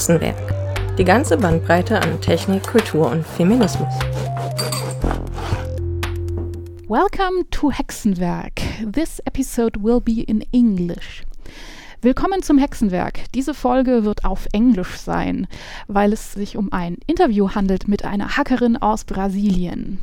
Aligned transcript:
Hexenwerk. 0.00 0.96
Die 0.96 1.04
ganze 1.04 1.36
Bandbreite 1.36 2.00
an 2.00 2.22
Technik, 2.22 2.66
Kultur 2.66 3.10
und 3.10 3.22
Feminismus. 3.22 3.92
Welcome 6.88 7.44
to 7.50 7.70
Hexenwerk. 7.70 8.62
This 8.90 9.20
episode 9.26 9.78
will 9.82 10.00
be 10.00 10.22
in 10.22 10.40
English. 10.52 11.22
Willkommen 12.00 12.42
zum 12.42 12.56
Hexenwerk. 12.56 13.30
Diese 13.34 13.52
Folge 13.52 14.04
wird 14.04 14.24
auf 14.24 14.46
Englisch 14.52 14.96
sein, 14.96 15.46
weil 15.86 16.14
es 16.14 16.32
sich 16.32 16.56
um 16.56 16.72
ein 16.72 16.96
Interview 17.06 17.50
handelt 17.50 17.86
mit 17.86 18.02
einer 18.02 18.38
Hackerin 18.38 18.78
aus 18.78 19.04
Brasilien. 19.04 20.02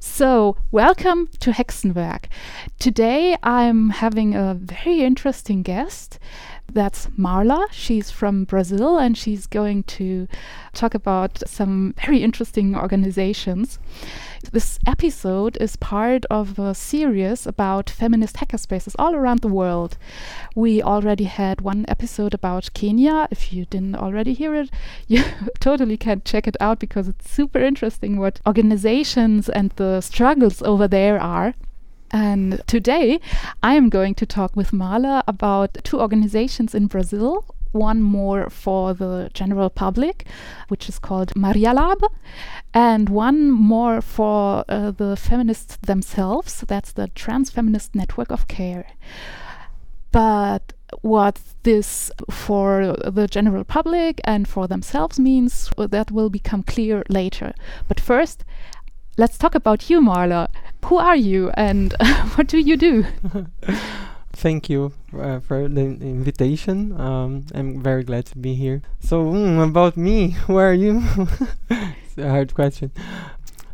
So, 0.00 0.56
welcome 0.72 1.28
to 1.38 1.52
Hexenwerk. 1.52 2.28
Today 2.80 3.36
I'm 3.44 4.00
having 4.00 4.34
a 4.34 4.56
very 4.56 5.04
interesting 5.04 5.62
guest. 5.62 6.18
That's 6.74 7.06
Marla. 7.18 7.66
She's 7.70 8.10
from 8.10 8.44
Brazil 8.44 8.96
and 8.96 9.16
she's 9.16 9.46
going 9.46 9.82
to 9.98 10.26
talk 10.72 10.94
about 10.94 11.42
some 11.46 11.94
very 12.02 12.22
interesting 12.22 12.74
organizations. 12.74 13.78
This 14.52 14.78
episode 14.86 15.58
is 15.60 15.76
part 15.76 16.24
of 16.30 16.58
a 16.58 16.74
series 16.74 17.46
about 17.46 17.90
feminist 17.90 18.36
hackerspaces 18.36 18.96
all 18.98 19.14
around 19.14 19.40
the 19.40 19.48
world. 19.48 19.98
We 20.54 20.82
already 20.82 21.24
had 21.24 21.60
one 21.60 21.84
episode 21.88 22.32
about 22.32 22.72
Kenya. 22.72 23.28
If 23.30 23.52
you 23.52 23.66
didn't 23.66 23.96
already 23.96 24.32
hear 24.32 24.54
it, 24.54 24.70
you 25.06 25.24
totally 25.60 25.98
can 25.98 26.22
check 26.24 26.48
it 26.48 26.56
out 26.58 26.78
because 26.78 27.06
it's 27.06 27.30
super 27.30 27.58
interesting 27.58 28.18
what 28.18 28.40
organizations 28.46 29.50
and 29.50 29.72
the 29.72 30.00
struggles 30.00 30.62
over 30.62 30.88
there 30.88 31.20
are. 31.20 31.52
And 32.12 32.62
today 32.66 33.20
I 33.62 33.74
am 33.74 33.88
going 33.88 34.14
to 34.16 34.26
talk 34.26 34.54
with 34.54 34.70
Marla 34.70 35.22
about 35.26 35.78
two 35.82 35.98
organizations 35.98 36.74
in 36.74 36.86
Brazil. 36.86 37.44
One 37.72 38.02
more 38.02 38.50
for 38.50 38.92
the 38.92 39.30
general 39.32 39.70
public, 39.70 40.26
which 40.68 40.90
is 40.90 40.98
called 40.98 41.34
Maria 41.34 41.72
Lab, 41.72 42.04
and 42.74 43.08
one 43.08 43.50
more 43.50 44.02
for 44.02 44.62
uh, 44.68 44.90
the 44.90 45.16
feminists 45.16 45.78
themselves. 45.78 46.62
That's 46.68 46.92
the 46.92 47.08
Trans 47.14 47.48
Feminist 47.48 47.94
Network 47.94 48.30
of 48.30 48.46
Care. 48.46 48.84
But 50.10 50.74
what 51.00 51.40
this 51.62 52.10
for 52.30 52.94
the 53.06 53.26
general 53.26 53.64
public 53.64 54.20
and 54.24 54.46
for 54.46 54.68
themselves 54.68 55.18
means, 55.18 55.70
that 55.78 56.10
will 56.10 56.28
become 56.28 56.62
clear 56.62 57.02
later. 57.08 57.54
But 57.88 57.98
first, 57.98 58.44
let's 59.16 59.38
talk 59.38 59.54
about 59.54 59.88
you, 59.90 60.00
Marla. 60.00 60.48
Who 60.86 60.96
are 60.98 61.16
you 61.16 61.50
and 61.54 61.94
what 62.34 62.48
do 62.48 62.58
you 62.58 62.76
do? 62.76 63.06
Thank 64.32 64.70
you 64.70 64.92
uh, 65.18 65.40
for 65.40 65.68
the 65.68 65.82
invitation. 65.82 66.98
Um, 66.98 67.44
I'm 67.54 67.82
very 67.82 68.02
glad 68.02 68.26
to 68.26 68.38
be 68.38 68.54
here. 68.54 68.82
So, 69.00 69.24
mm, 69.24 69.62
about 69.62 69.96
me, 69.96 70.30
who 70.46 70.56
are 70.56 70.74
you? 70.74 71.02
it's 71.70 72.18
a 72.18 72.28
hard 72.28 72.54
question. 72.54 72.90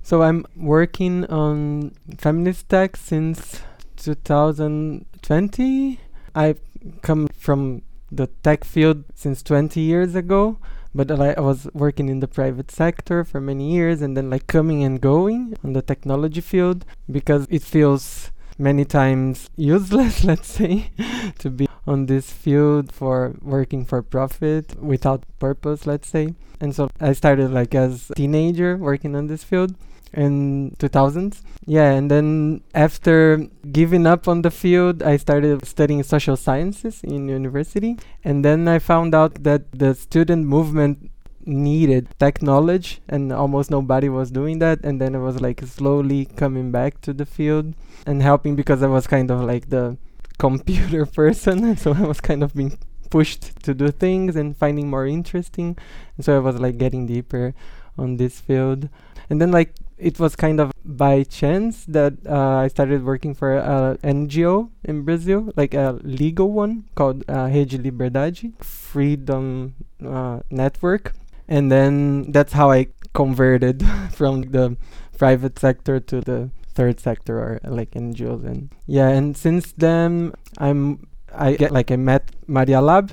So, 0.03 0.23
I'm 0.23 0.45
working 0.57 1.25
on 1.27 1.93
feminist 2.19 2.69
tech 2.69 2.97
since 2.97 3.63
2020. 3.97 6.01
I've 6.35 6.61
come 7.03 7.29
from 7.29 7.83
the 8.11 8.27
tech 8.43 8.65
field 8.65 9.05
since 9.15 9.43
20 9.43 9.81
years 9.81 10.15
ago 10.15 10.59
but 10.99 11.13
I, 11.13 11.35
I 11.35 11.41
was 11.41 11.69
working 11.75 12.09
in 12.09 12.19
the 12.19 12.27
private 12.27 12.73
sector 12.73 13.23
for 13.23 13.41
many 13.41 13.73
years 13.73 14.03
and 14.03 14.17
then 14.17 14.31
like 14.31 14.49
coming 14.49 14.83
and 14.83 15.01
going 15.01 15.57
on 15.63 15.73
the 15.73 15.81
technology 15.81 16.41
field 16.41 16.85
because 17.09 17.47
it 17.51 17.63
feels 17.63 18.33
many 18.59 18.85
times 18.85 19.49
useless 19.55 20.25
let's 20.31 20.49
say 20.49 20.91
to 21.39 21.51
be 21.51 21.69
on 21.87 22.07
this 22.07 22.33
field 22.33 22.91
for 22.91 23.37
working 23.41 23.85
for 23.85 24.03
profit 24.03 24.75
without 24.83 25.23
purpose 25.39 25.87
let's 25.87 26.09
say. 26.09 26.35
And 26.61 26.75
so 26.75 26.91
i 27.01 27.13
started 27.13 27.53
like 27.53 27.77
as 27.77 28.11
teenager 28.17 28.77
working 28.77 29.15
on 29.15 29.29
this 29.29 29.45
field 29.45 29.77
in 30.13 30.75
2000s 30.79 31.43
yeah 31.67 31.91
and 31.91 32.11
then 32.11 32.61
after 32.75 33.47
giving 33.71 34.07
up 34.07 34.27
on 34.27 34.43
the 34.43 34.51
field 34.51 35.03
i 35.03 35.17
started 35.17 35.65
studying 35.67 36.03
social 36.03 36.37
sciences 36.37 37.03
in 37.05 37.29
university. 37.29 37.97
And 38.25 38.45
then 38.45 38.69
i 38.69 38.79
found 38.79 39.15
out 39.15 39.43
that 39.45 39.63
the 39.73 39.95
student 39.95 40.47
movement 40.47 41.11
needed 41.47 42.09
tech 42.19 42.43
knowledge 42.43 43.01
and 43.09 43.33
almost 43.33 43.71
nobody 43.71 44.09
was 44.09 44.31
doing 44.31 44.59
that. 44.59 44.79
And 44.83 45.01
then 45.01 45.15
i 45.15 45.19
was 45.19 45.41
like 45.41 45.61
slowly 45.63 46.27
coming 46.43 46.71
back 46.71 47.01
to 47.03 47.13
the 47.13 47.27
field 47.27 47.75
and 48.07 48.23
helping 48.23 48.57
because 48.57 48.83
i 48.83 48.87
was 48.87 49.07
kind 49.07 49.31
of 49.31 49.41
like 49.41 49.71
the 49.71 49.97
computer 50.39 51.07
person. 51.21 51.65
And 51.65 51.79
so 51.79 51.95
i 51.95 52.03
was 52.03 52.21
kind 52.21 52.43
of 52.43 52.55
being 52.55 52.79
pushed 53.11 53.63
to 53.65 53.73
do 53.75 53.91
things 53.91 54.37
and 54.37 54.57
finding 54.57 54.91
more 54.91 55.07
interesting. 55.07 55.77
And 56.17 56.25
so 56.25 56.37
i 56.37 56.39
was 56.39 56.57
like 56.59 56.79
getting 56.79 57.07
deeper 57.07 57.55
on 57.97 58.17
this 58.17 58.41
field. 58.41 58.89
And 59.31 59.41
then 59.41 59.51
like 59.51 59.75
it 59.99 60.19
was 60.19 60.37
kind 60.37 60.61
of 60.61 60.73
by 60.85 61.23
chance 61.23 61.85
that 61.87 62.15
uh, 62.27 62.57
I 62.65 62.69
started 62.69 63.05
working 63.05 63.35
for 63.35 63.59
an 63.59 63.99
NGO 63.99 64.71
in 64.85 65.03
Brazil, 65.03 65.53
like 65.57 65.75
a 65.75 65.99
legal 66.03 66.51
one 66.53 66.85
called 66.95 67.25
uh, 67.29 67.51
Rede 67.53 67.83
Liberdade, 67.83 68.55
Freedom 68.61 69.75
uh, 70.05 70.41
Network. 70.51 71.15
And 71.49 71.73
then 71.73 72.31
that's 72.33 72.53
how 72.53 72.71
I 72.71 72.89
converted 73.15 73.85
from 74.13 74.43
the 74.43 74.77
private 75.17 75.59
sector 75.59 75.99
to 76.01 76.21
the 76.21 76.51
third 76.75 77.01
sector 77.01 77.39
or 77.39 77.61
like 77.65 77.91
NGOs. 77.93 78.47
And 78.47 78.71
yeah, 78.87 79.09
and 79.09 79.37
since 79.37 79.73
then 79.73 80.33
I'm 80.59 81.09
I 81.35 81.55
get 81.55 81.73
like 81.73 81.91
I 81.91 81.97
met 81.97 82.31
Maria 82.47 82.81
Lab 82.81 83.13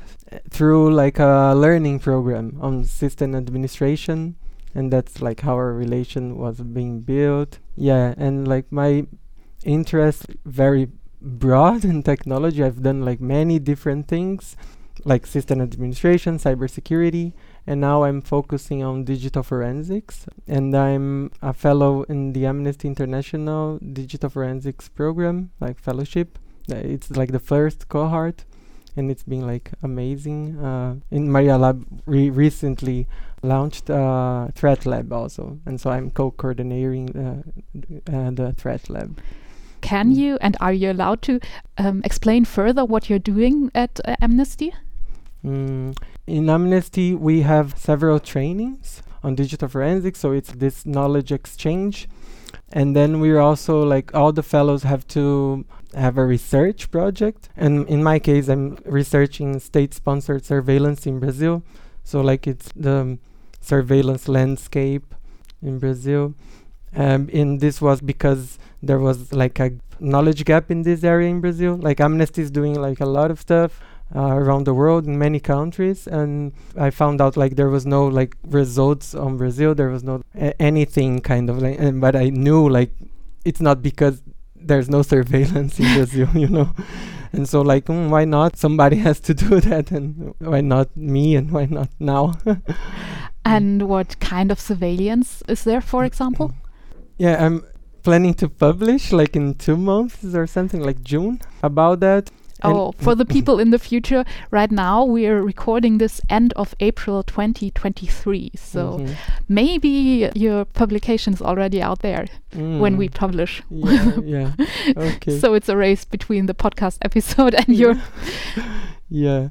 through 0.49 0.93
like 0.93 1.19
a 1.19 1.53
learning 1.55 1.99
program 1.99 2.57
on 2.61 2.83
system 2.85 3.35
administration 3.35 4.35
and 4.75 4.91
that's 4.91 5.21
like 5.21 5.41
how 5.41 5.55
our 5.55 5.73
relation 5.73 6.37
was 6.37 6.59
being 6.59 7.01
built. 7.01 7.59
Yeah 7.75 8.13
and 8.17 8.47
like 8.47 8.71
my 8.71 9.07
interest 9.63 10.27
very 10.45 10.89
broad 11.21 11.83
in 11.83 12.03
technology. 12.03 12.63
I've 12.63 12.83
done 12.83 13.03
like 13.03 13.19
many 13.19 13.57
different 13.57 14.07
things 14.07 14.55
like 15.03 15.25
system 15.27 15.61
administration 15.61 16.37
cybersecurity 16.37 17.33
and 17.67 17.81
now 17.81 18.03
i'm 18.03 18.21
focusing 18.21 18.83
on 18.83 19.03
digital 19.03 19.43
forensics. 19.43 20.25
And 20.47 20.75
i'm 20.75 21.31
a 21.41 21.53
fellow 21.53 22.03
in 22.03 22.33
the 22.33 22.45
amnesty 22.45 22.87
international 22.87 23.79
digital 23.79 24.29
forensics 24.29 24.89
program 24.89 25.51
like 25.59 25.79
fellowship. 25.79 26.39
Uh, 26.71 26.75
it's 26.77 27.11
like 27.11 27.31
the 27.31 27.39
first 27.39 27.89
cohort 27.89 28.45
and 28.97 29.11
it's 29.11 29.23
been 29.23 29.45
like 29.45 29.71
amazing. 29.83 30.57
Uh, 30.57 30.95
in 31.11 31.31
maria 31.31 31.57
lab 31.57 31.85
re- 32.05 32.29
recently 32.29 33.07
launched 33.41 33.89
uh, 33.89 34.47
Threat 34.55 34.85
Lab 34.85 35.11
also, 35.13 35.59
and 35.65 35.79
so 35.79 35.89
I'm 35.89 36.11
co-coordinating 36.11 37.15
uh, 37.15 38.11
uh, 38.11 38.31
the 38.31 38.53
Threat 38.53 38.89
Lab. 38.89 39.19
Can 39.81 40.11
mm. 40.11 40.15
you 40.15 40.37
and 40.41 40.57
are 40.59 40.73
you 40.73 40.91
allowed 40.91 41.21
to 41.23 41.39
um, 41.77 42.01
explain 42.03 42.45
further 42.45 42.83
what 42.83 43.09
you're 43.09 43.19
doing 43.19 43.71
at 43.75 43.99
uh, 44.05 44.15
Amnesty? 44.21 44.73
Mm, 45.45 45.95
in 46.25 46.49
Amnesty, 46.49 47.13
we 47.13 47.41
have 47.41 47.77
several 47.77 48.19
trainings 48.19 49.03
on 49.23 49.35
digital 49.35 49.67
forensics, 49.67 50.19
so 50.19 50.31
it's 50.31 50.51
this 50.51 50.85
knowledge 50.85 51.31
exchange. 51.31 52.07
And 52.73 52.95
then 52.95 53.19
we're 53.19 53.39
also 53.39 53.83
like 53.83 54.13
all 54.15 54.31
the 54.31 54.43
fellows 54.43 54.83
have 54.83 55.07
to 55.09 55.65
have 55.93 56.17
a 56.17 56.25
research 56.25 56.89
project. 56.91 57.49
And 57.55 57.87
in 57.87 58.03
my 58.03 58.19
case, 58.19 58.47
I'm 58.47 58.77
researching 58.85 59.59
state 59.59 59.93
sponsored 59.93 60.45
surveillance 60.45 61.05
in 61.05 61.19
Brazil. 61.19 61.63
So, 62.05 62.21
like, 62.21 62.47
it's 62.47 62.69
the 62.73 63.17
surveillance 63.59 64.29
landscape 64.29 65.13
in 65.61 65.79
Brazil. 65.79 66.33
Um, 66.95 67.29
and 67.33 67.59
this 67.59 67.81
was 67.81 67.99
because 67.99 68.57
there 68.81 68.99
was 68.99 69.33
like 69.33 69.59
a 69.59 69.71
knowledge 69.99 70.45
gap 70.45 70.71
in 70.71 70.83
this 70.83 71.03
area 71.03 71.29
in 71.29 71.41
Brazil. 71.41 71.75
Like 71.75 71.99
Amnesty 71.99 72.41
is 72.41 72.51
doing 72.51 72.75
like 72.75 72.99
a 72.99 73.05
lot 73.05 73.31
of 73.31 73.39
stuff 73.39 73.81
uh, 74.15 74.21
around 74.21 74.65
the 74.65 74.73
world 74.73 75.05
in 75.05 75.17
many 75.17 75.39
countries, 75.39 76.07
and 76.07 76.53
I 76.77 76.89
found 76.91 77.21
out 77.21 77.35
like 77.35 77.55
there 77.55 77.69
was 77.69 77.85
no 77.85 78.07
like 78.07 78.37
results 78.45 79.13
on 79.15 79.37
Brazil. 79.37 79.75
There 79.75 79.89
was 79.89 80.03
no 80.03 80.21
anything 80.59 81.19
kind 81.19 81.49
of 81.49 81.61
like, 81.61 81.79
but 81.99 82.15
I 82.15 82.29
knew 82.29 82.69
like 82.69 82.91
it's 83.43 83.61
not 83.61 83.81
because 83.81 84.21
there's 84.67 84.89
no 84.89 85.01
surveillance 85.01 85.79
in 85.79 85.93
Brazil, 85.93 86.29
you 86.33 86.47
know. 86.47 86.69
And 87.31 87.47
so 87.47 87.61
like, 87.61 87.85
mm, 87.85 88.09
why 88.09 88.25
not? 88.25 88.57
Somebody 88.57 88.95
has 89.07 89.19
to 89.21 89.33
do 89.33 89.59
that, 89.61 89.91
and 89.91 90.33
why 90.39 90.61
not 90.61 90.95
me? 90.95 91.35
And 91.35 91.51
why 91.51 91.65
not 91.65 91.89
now? 91.99 92.33
And 93.47 93.83
what 93.83 94.19
kind 94.19 94.51
of 94.51 94.59
surveillance 94.59 95.43
is 95.47 95.63
there, 95.63 95.81
for 95.81 96.03
example? 96.03 96.53
Yeah, 97.17 97.45
I'm 97.45 97.63
planning 98.03 98.33
to 98.33 98.49
publish 98.49 99.13
like 99.13 99.37
in 99.37 99.53
two 99.53 99.77
months 99.77 100.35
or 100.35 100.45
something 100.47 100.81
like 100.83 101.01
June 101.01 101.39
about 101.63 102.01
that. 102.01 102.29
Oh, 102.63 102.93
for 102.97 103.15
the 103.15 103.25
people 103.35 103.59
in 103.59 103.71
the 103.71 103.79
future, 103.79 104.23
right 104.51 104.71
now 104.71 105.03
we 105.03 105.27
are 105.27 105.41
recording 105.41 105.97
this 105.97 106.21
end 106.29 106.53
of 106.55 106.73
April 106.79 107.23
2023. 107.23 108.51
So 108.55 108.97
mm 108.97 109.05
-hmm. 109.05 109.15
maybe 109.47 110.29
your 110.35 110.65
publication 110.65 111.33
is 111.33 111.41
already 111.41 111.83
out 111.83 111.99
there 111.99 112.25
mm. 112.55 112.79
when 112.79 112.97
we 112.97 113.09
publish. 113.09 113.63
Yeah, 113.69 114.17
yeah. 114.25 114.51
Okay. 115.15 115.39
so 115.39 115.55
it's 115.55 115.69
a 115.69 115.75
race 115.75 116.05
between 116.09 116.45
the 116.47 116.53
podcast 116.53 116.97
episode 117.01 117.55
and 117.57 117.67
your. 117.67 117.95
yeah. 119.09 119.49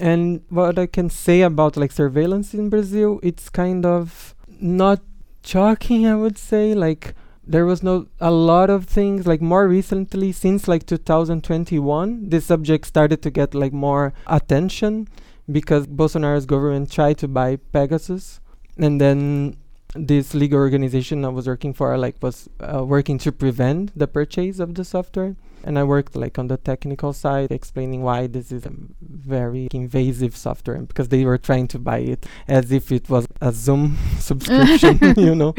And 0.00 0.40
what 0.48 0.78
I 0.78 0.86
can 0.86 1.10
say 1.10 1.42
about 1.42 1.76
like 1.76 1.92
surveillance 1.92 2.56
in 2.58 2.68
Brazil, 2.68 3.18
it's 3.22 3.50
kind 3.50 3.84
of 3.84 4.34
not 4.60 5.00
shocking, 5.42 6.06
I 6.06 6.14
would 6.14 6.38
say. 6.38 6.74
Like 6.74 7.14
there 7.48 7.64
was 7.64 7.82
no 7.82 8.06
a 8.20 8.30
lot 8.30 8.68
of 8.68 8.84
things 8.84 9.26
like 9.26 9.40
more 9.40 9.66
recently 9.66 10.32
since 10.32 10.68
like 10.68 10.84
2021 10.84 12.28
this 12.28 12.44
subject 12.44 12.86
started 12.86 13.22
to 13.22 13.30
get 13.30 13.54
like 13.54 13.72
more 13.72 14.12
attention 14.26 15.08
because 15.50 15.86
Bolsonaro's 15.86 16.46
government 16.46 16.92
tried 16.92 17.18
to 17.18 17.28
buy 17.28 17.56
Pegasus. 17.56 18.40
And 18.76 19.00
then 19.00 19.56
this 19.94 20.34
legal 20.34 20.58
organization 20.58 21.24
I 21.24 21.28
was 21.28 21.46
working 21.46 21.72
for 21.72 21.96
like 21.96 22.16
was 22.22 22.48
uh, 22.60 22.84
working 22.84 23.18
to 23.18 23.32
prevent 23.32 23.98
the 23.98 24.06
purchase 24.06 24.58
of 24.58 24.74
the 24.74 24.84
software. 24.84 25.36
And 25.64 25.78
I 25.78 25.82
worked 25.82 26.14
like 26.14 26.38
on 26.38 26.46
the 26.46 26.56
technical 26.56 27.12
side 27.12 27.50
explaining 27.50 28.02
why 28.02 28.26
this 28.28 28.52
is 28.52 28.64
a 28.64 28.72
very 29.00 29.68
invasive 29.72 30.36
software 30.36 30.80
because 30.82 31.08
they 31.08 31.24
were 31.24 31.38
trying 31.38 31.66
to 31.68 31.78
buy 31.78 31.98
it 31.98 32.26
as 32.46 32.70
if 32.70 32.92
it 32.92 33.08
was 33.08 33.26
a 33.40 33.52
Zoom 33.52 33.96
subscription 34.18 34.98
you 35.16 35.34
know 35.34 35.54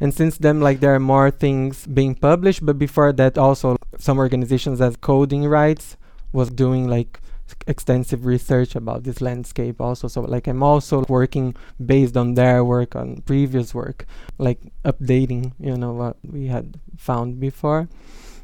and 0.00 0.12
since 0.12 0.38
then 0.38 0.60
like 0.60 0.80
there 0.80 0.94
are 0.94 1.00
more 1.00 1.30
things 1.30 1.86
being 1.86 2.14
published 2.14 2.64
but 2.64 2.78
before 2.78 3.12
that 3.12 3.38
also 3.38 3.76
some 3.98 4.18
organizations 4.18 4.80
as 4.80 4.96
coding 4.96 5.46
rights 5.46 5.96
was 6.32 6.50
doing 6.50 6.88
like 6.88 7.20
extensive 7.66 8.26
research 8.26 8.74
about 8.74 9.04
this 9.04 9.20
landscape 9.20 9.80
also. 9.80 10.08
So 10.08 10.22
like 10.22 10.46
i'm 10.46 10.62
also 10.62 11.04
working 11.08 11.54
based 11.84 12.16
on 12.16 12.34
their 12.34 12.64
work 12.64 12.96
on 12.96 13.22
previous 13.22 13.74
work 13.74 14.06
like 14.38 14.60
updating 14.84 15.52
you 15.58 15.76
know 15.76 15.92
what 15.92 16.16
we 16.22 16.46
had 16.46 16.78
found 16.96 17.40
before. 17.40 17.88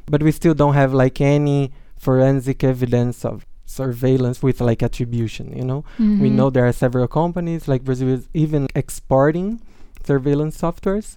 But 0.07 0.23
we 0.23 0.31
still 0.31 0.53
don't 0.53 0.73
have 0.73 0.93
like 0.93 1.21
any 1.21 1.71
forensic 1.97 2.63
evidence 2.63 3.23
of 3.23 3.45
surveillance 3.65 4.43
with 4.43 4.59
like 4.59 4.83
attribution 4.83 5.55
you 5.55 5.63
know? 5.63 5.85
Mm-hmm. 5.97 6.19
we 6.19 6.29
know 6.29 6.49
there 6.49 6.67
are 6.67 6.73
several 6.73 7.07
companies 7.07 7.69
like 7.69 7.85
brazil 7.85 8.09
is 8.09 8.27
even 8.33 8.67
exporting 8.75 9.61
surveillance 10.03 10.59
softwares 10.59 11.15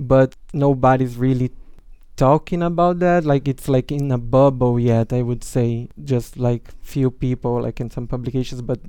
but 0.00 0.34
nobody's 0.52 1.16
really 1.16 1.50
talking 2.16 2.62
about 2.62 2.98
that. 3.00 3.24
Like 3.24 3.46
it's 3.48 3.68
like 3.68 3.92
in 3.92 4.10
a 4.12 4.18
bubble 4.18 4.80
yet 4.80 5.12
i 5.12 5.22
would 5.22 5.44
say. 5.44 5.88
Just 6.04 6.36
like 6.38 6.64
few 6.82 7.10
people 7.10 7.62
like 7.62 7.80
in 7.80 7.90
some 7.90 8.06
publications 8.06 8.62
but 8.62 8.80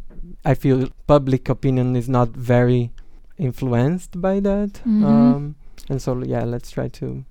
i 0.45 0.53
feel 0.55 0.87
public 1.07 1.49
opinion 1.49 1.95
is 1.95 2.07
not 2.09 2.29
very 2.29 2.91
influenced 3.37 4.19
by 4.21 4.39
that. 4.39 4.81
Mhm. 4.85 5.03
um 5.05 5.55
and 5.89 6.01
so 6.01 6.17
yeah 6.23 6.43
let's 6.45 6.71
try 6.71 6.87
to 7.01 7.23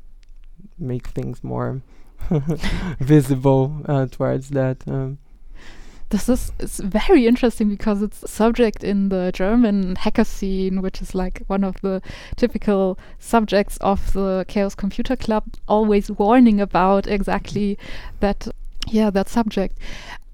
make 0.79 1.07
things 1.09 1.43
more 1.43 1.83
visible 3.01 3.65
uh, 3.87 4.07
towards 4.07 4.51
that 4.51 4.77
um 4.89 5.19
This 6.11 6.29
is 6.29 6.53
it's 6.59 6.81
very 6.81 7.27
interesting 7.27 7.69
because 7.69 8.03
it's 8.03 8.25
a 8.25 8.29
subject 8.29 8.83
in 8.83 9.11
the 9.11 9.31
German 9.33 9.95
hacker 9.95 10.25
scene, 10.25 10.83
which 10.83 11.01
is 11.01 11.15
like 11.15 11.43
one 11.47 11.63
of 11.63 11.81
the 11.83 12.03
typical 12.35 12.99
subjects 13.21 13.77
of 13.77 14.13
the 14.13 14.45
Chaos 14.49 14.75
Computer 14.75 15.15
Club, 15.15 15.45
always 15.69 16.11
warning 16.11 16.61
about 16.61 17.07
exactly 17.07 17.79
that, 18.19 18.49
yeah, 18.89 19.11
that 19.11 19.29
subject. 19.29 19.79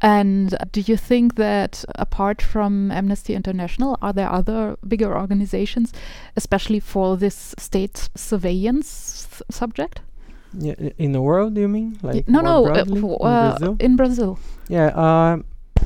And 0.00 0.55
uh, 0.55 0.58
do 0.73 0.81
you 0.81 0.96
think 0.96 1.34
that 1.37 1.84
apart 1.94 2.40
from 2.40 2.90
Amnesty 2.90 3.34
International, 3.34 3.99
are 4.00 4.14
there 4.14 4.31
other 4.31 4.76
bigger 4.87 5.14
organizations, 5.17 5.93
especially 6.37 6.81
for 6.81 7.19
this 7.19 7.55
state 7.58 8.08
surveillance 8.14 9.26
th- 9.31 9.43
subject? 9.50 10.00
yeah 10.58 10.75
in 10.96 11.12
the 11.12 11.20
world 11.20 11.52
do 11.55 11.61
you 11.61 11.69
mean 11.69 11.99
like 12.02 12.26
no, 12.28 12.40
no, 12.40 12.64
uh, 12.64 12.73
broadly 12.73 12.99
in 12.99 13.05
uh, 13.20 13.50
Brazil? 13.58 13.76
in 13.78 13.96
Brazil. 13.96 14.38
Yeah, 14.69 14.88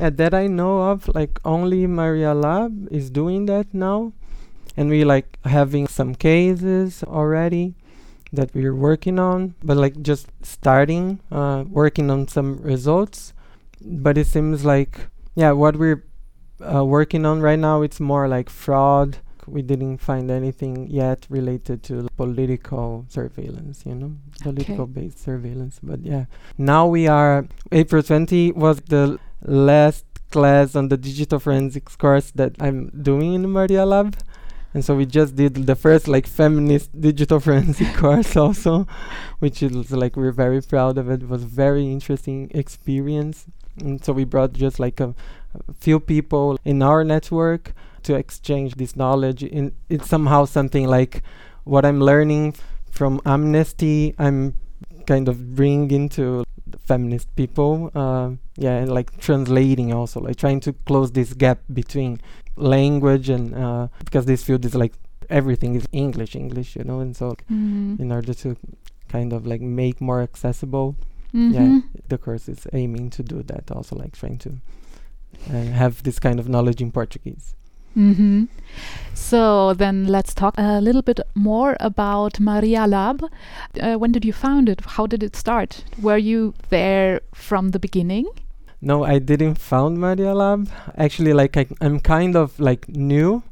uh, 0.01 0.05
yeah, 0.05 0.11
that 0.11 0.35
I 0.35 0.47
know 0.47 0.83
of, 0.91 1.09
like 1.15 1.39
only 1.45 1.87
Maria 1.87 2.35
Lab 2.35 2.89
is 2.91 3.11
doing 3.11 3.47
that 3.47 3.73
now, 3.75 4.13
and 4.77 4.89
we 4.89 5.05
like 5.05 5.39
having 5.45 5.87
some 5.87 6.15
cases 6.15 7.03
already 7.05 7.75
that 8.33 8.55
we're 8.55 8.75
working 8.75 9.19
on, 9.19 9.55
but 9.63 9.77
like 9.77 10.01
just 10.03 10.29
starting, 10.43 11.21
uh, 11.31 11.65
working 11.69 12.11
on 12.11 12.29
some 12.29 12.59
results. 12.63 13.33
But 13.83 14.17
it 14.17 14.27
seems 14.27 14.65
like 14.65 15.09
yeah, 15.35 15.53
what 15.53 15.77
we're 15.77 16.05
uh, 16.61 16.85
working 16.85 17.25
on 17.25 17.41
right 17.41 17.59
now 17.59 17.83
it's 17.83 18.01
more 18.01 18.29
like 18.29 18.51
fraud. 18.51 19.19
We 19.47 19.63
didn't 19.63 19.99
find 19.99 20.31
anything 20.31 20.87
yet 20.89 21.27
related 21.29 21.83
to 21.85 22.09
political 22.17 23.07
surveillance, 23.09 23.83
you 23.85 23.95
know, 23.95 24.17
political 24.43 24.87
based 24.87 25.19
surveillance. 25.19 25.81
But 25.83 26.01
yeah, 26.05 26.27
now 26.57 26.87
we 26.87 27.09
are 27.09 27.47
April 27.73 28.03
20 28.03 28.53
was 28.53 28.81
the 28.83 29.19
last 29.43 30.05
class 30.31 30.77
on 30.77 30.89
the 30.89 30.97
digital 30.97 31.39
forensics 31.39 31.97
course 31.97 32.31
that 32.33 32.55
I'm 32.61 32.89
doing 32.91 33.35
in 33.35 33.51
Maria 33.51 33.85
Lab. 33.85 34.17
And 34.73 34.85
so 34.85 34.95
we 34.95 35.05
just 35.05 35.35
did 35.35 35.55
the 35.55 35.75
first 35.75 36.07
like 36.07 36.27
feminist 36.27 36.99
digital 36.99 37.41
forensic 37.47 37.93
course 37.95 38.37
also, 38.37 38.87
which 39.41 39.63
is 39.63 39.91
like 39.91 40.17
we're 40.17 40.33
very 40.33 40.63
proud 40.63 40.97
of 40.99 41.11
it. 41.11 41.23
It 41.23 41.29
was 41.29 41.43
very 41.45 41.91
interesting 41.91 42.51
experience. 42.55 43.47
And 43.79 44.05
so 44.05 44.13
we 44.13 44.25
brought 44.25 44.53
just 44.53 44.79
like 44.79 45.01
a, 45.01 45.15
a 45.69 45.73
few 45.73 45.99
people 45.99 46.59
in 46.65 46.83
our 46.83 47.03
network 47.03 47.73
to 48.05 48.15
exchange 48.15 48.77
this 48.77 48.95
knowledge. 48.95 49.43
In 49.43 49.75
it's 49.89 50.09
somehow 50.09 50.45
something 50.45 50.87
like 50.87 51.23
what 51.65 51.85
I'm 51.85 52.01
learning 52.01 52.55
from 52.91 53.21
Amnesty. 53.27 54.15
I'm 54.19 54.55
kind 55.07 55.29
of 55.29 55.57
bring 55.57 55.91
into 55.91 56.45
feminist 56.91 57.29
people 57.41 57.73
uh, 58.03 58.29
yeah 58.67 58.77
and 58.83 58.91
like 58.99 59.11
translating 59.27 59.89
also 59.99 60.19
like 60.29 60.37
trying 60.45 60.61
to 60.67 60.73
close 60.91 61.13
this 61.19 61.31
gap 61.45 61.59
between 61.81 62.13
language 62.57 63.29
and 63.37 63.55
uh, 63.65 63.87
because 64.07 64.25
this 64.27 64.43
field 64.47 64.65
is 64.65 64.75
like 64.75 64.95
everything 65.39 65.73
is 65.81 65.85
english 66.05 66.33
english 66.45 66.71
you 66.79 66.85
know 66.89 66.99
and 67.05 67.17
so 67.21 67.27
Mm. 67.51 68.01
in 68.03 68.09
order 68.17 68.35
to 68.43 68.49
kind 69.15 69.33
of 69.37 69.47
like 69.53 69.63
make 69.83 69.97
more 70.11 70.21
accessible 70.29 70.89
Mhm. 71.35 71.53
yeah 71.57 71.71
the 72.13 72.19
course 72.19 72.45
is 72.55 72.67
aiming 72.81 73.07
to 73.17 73.23
do 73.33 73.39
that 73.51 73.65
also 73.77 73.95
like 74.03 74.13
trying 74.21 74.39
to 74.47 74.51
uh, 75.55 75.67
have 75.83 75.95
this 76.03 76.19
kind 76.27 76.39
of 76.43 76.47
knowledge 76.55 76.81
in 76.85 76.91
portuguese 76.91 77.47
hmm 77.95 78.45
So 79.15 79.75
then 79.75 80.07
let's 80.07 80.35
talk 80.35 80.55
a 80.57 80.81
little 80.81 81.03
bit 81.03 81.21
more 81.35 81.77
about 81.81 82.41
Maria 82.41 82.87
Lab. 82.87 83.23
Uh, 83.81 83.95
when 83.97 84.13
did 84.13 84.25
you 84.25 84.33
found 84.33 84.69
it? 84.69 84.81
How 84.97 85.07
did 85.07 85.23
it 85.23 85.37
start? 85.37 85.85
Were 86.01 86.17
you 86.17 86.55
there 86.71 87.21
from 87.35 87.71
the 87.71 87.79
beginning? 87.79 88.27
No, 88.81 89.05
I 89.05 89.19
didn't 89.19 89.57
found 89.57 89.99
Maria 89.99 90.35
Lab. 90.35 90.71
Actually, 90.97 91.35
like 91.35 91.57
I, 91.57 91.67
I'm 91.81 92.01
kind 92.01 92.35
of 92.35 92.59
like 92.59 92.89
new 92.89 93.43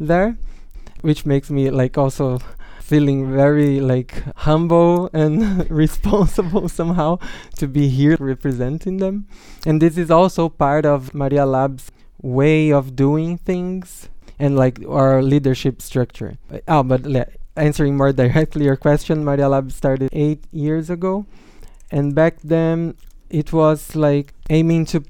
there, 0.00 0.36
which 1.02 1.24
makes 1.24 1.50
me 1.50 1.70
like 1.70 1.96
also 1.96 2.40
feeling 2.80 3.32
very 3.32 3.80
like 3.80 4.22
humble 4.36 5.08
and 5.12 5.70
responsible 5.70 6.68
somehow 6.80 7.18
to 7.58 7.68
be 7.68 7.88
here 7.88 8.16
representing 8.18 8.96
them. 8.96 9.26
And 9.64 9.80
this 9.80 9.96
is 9.96 10.10
also 10.10 10.48
part 10.48 10.84
of 10.84 11.14
Maria 11.14 11.46
Lab's 11.46 11.92
way 12.22 12.72
of 12.72 12.96
doing 12.96 13.36
things 13.36 14.08
and 14.38 14.56
like 14.56 14.80
our 14.88 15.22
leadership 15.22 15.82
structure. 15.82 16.38
Oh, 16.66 16.82
but 16.82 17.02
le- 17.02 17.26
answering 17.56 17.96
more 17.96 18.12
directly 18.12 18.64
your 18.64 18.76
question, 18.76 19.24
Maria 19.24 19.48
Lab 19.48 19.72
started 19.72 20.08
eight 20.12 20.44
years 20.50 20.88
ago, 20.88 21.26
and 21.90 22.14
back 22.14 22.40
then 22.42 22.96
it 23.28 23.52
was 23.52 23.96
like 23.96 24.34
aiming 24.50 24.86
to 24.86 25.04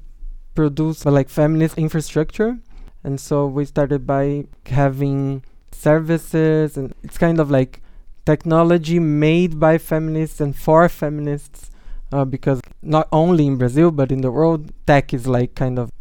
produce 0.55 1.05
like 1.05 1.29
feminist 1.29 1.77
infrastructure 1.77 2.59
and 3.03 3.19
so 3.19 3.45
we 3.45 3.65
started 3.65 4.07
by 4.07 4.45
having 4.67 5.43
services 5.71 6.77
and 6.77 6.93
it's 7.03 7.17
kind 7.17 7.39
of 7.39 7.51
like 7.51 7.81
technology 8.25 8.99
made 8.99 9.59
by 9.59 9.77
feminists 9.77 10.39
and 10.39 10.55
for 10.55 10.87
feminists 10.87 11.69
uh, 12.11 12.23
because 12.23 12.61
not 12.81 13.07
only 13.11 13.47
in 13.47 13.57
brazil 13.57 13.91
but 13.91 14.11
in 14.11 14.21
the 14.21 14.31
world 14.31 14.71
tech 14.85 15.13
is 15.13 15.27
like 15.27 15.55
kind 15.55 15.77
of 15.77 15.91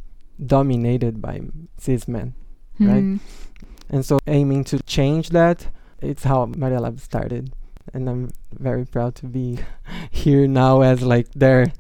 dominated 0.47 1.21
by 1.21 1.41
cis 1.79 2.07
men 2.09 2.35
Right. 2.81 3.01
Hmm. 3.03 3.17
and 3.91 4.05
so 4.05 4.19
aiming 4.27 4.65
to 4.65 4.79
change 4.83 5.29
that 5.31 5.69
it's 6.01 6.25
how 6.25 6.47
maria 6.47 6.81
lab 6.81 6.99
started 7.01 7.53
and 7.95 8.09
i'm 8.09 8.31
very 8.59 8.85
proud 8.85 9.15
to 9.17 9.27
be 9.27 9.59
here 10.11 10.47
now 10.49 10.81
as 10.81 11.03
like 11.03 11.29
their 11.35 11.73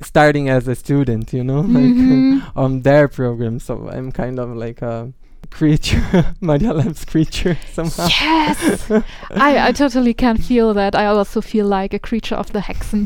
starting 0.00 0.48
as 0.48 0.66
a 0.68 0.74
student 0.74 1.32
you 1.32 1.44
know 1.44 1.60
like 1.76 1.92
Mhm. 1.94 2.42
on 2.56 2.80
their 2.82 3.08
program 3.08 3.58
so 3.58 3.88
i'm 3.90 4.10
kind 4.12 4.38
of 4.38 4.50
like 4.56 4.80
a 4.82 5.12
creature 5.50 6.34
maria 6.40 6.72
lab's 6.72 7.04
creature 7.04 7.58
somehow 7.72 8.06
Yes, 8.08 8.90
I, 9.30 9.68
I 9.68 9.72
totally 9.72 10.14
can 10.14 10.36
feel 10.38 10.72
that. 10.74 10.94
I 10.94 11.06
also 11.06 11.40
feel 11.42 11.66
like 11.66 11.92
a 11.92 11.98
creature 11.98 12.36
of 12.36 12.52
the 12.52 12.60
Haecksen. 12.60 13.04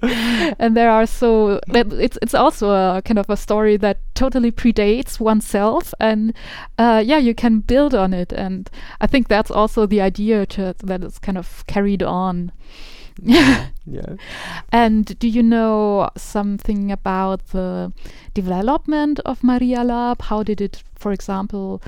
and 0.58 0.76
there 0.76 0.90
are 0.90 1.06
so 1.06 1.60
that 1.68 1.92
it's 1.92 2.18
it's 2.22 2.34
also 2.34 2.70
a 2.70 3.02
kind 3.02 3.18
of 3.18 3.28
a 3.28 3.36
story 3.36 3.76
that 3.78 3.98
totally 4.14 4.52
predates 4.52 5.18
oneself, 5.18 5.92
and 5.98 6.34
uh, 6.78 7.02
yeah, 7.04 7.18
you 7.18 7.34
can 7.34 7.60
build 7.60 7.94
on 7.94 8.14
it. 8.14 8.32
And 8.32 8.70
I 9.00 9.06
think 9.06 9.28
that's 9.28 9.50
also 9.50 9.86
the 9.86 10.00
idea 10.00 10.46
to 10.46 10.74
that 10.84 11.02
is 11.02 11.18
kind 11.18 11.36
of 11.36 11.64
carried 11.66 12.02
on. 12.02 12.52
yeah. 13.22 13.66
yeah. 13.84 14.14
And 14.72 15.18
do 15.18 15.26
you 15.26 15.42
know 15.42 16.10
something 16.16 16.92
about 16.92 17.48
the 17.48 17.92
development 18.34 19.18
of 19.24 19.42
Maria 19.42 19.82
Lab? 19.82 20.22
How 20.22 20.44
did 20.44 20.60
it, 20.60 20.84
for 20.94 21.10
example, 21.10 21.82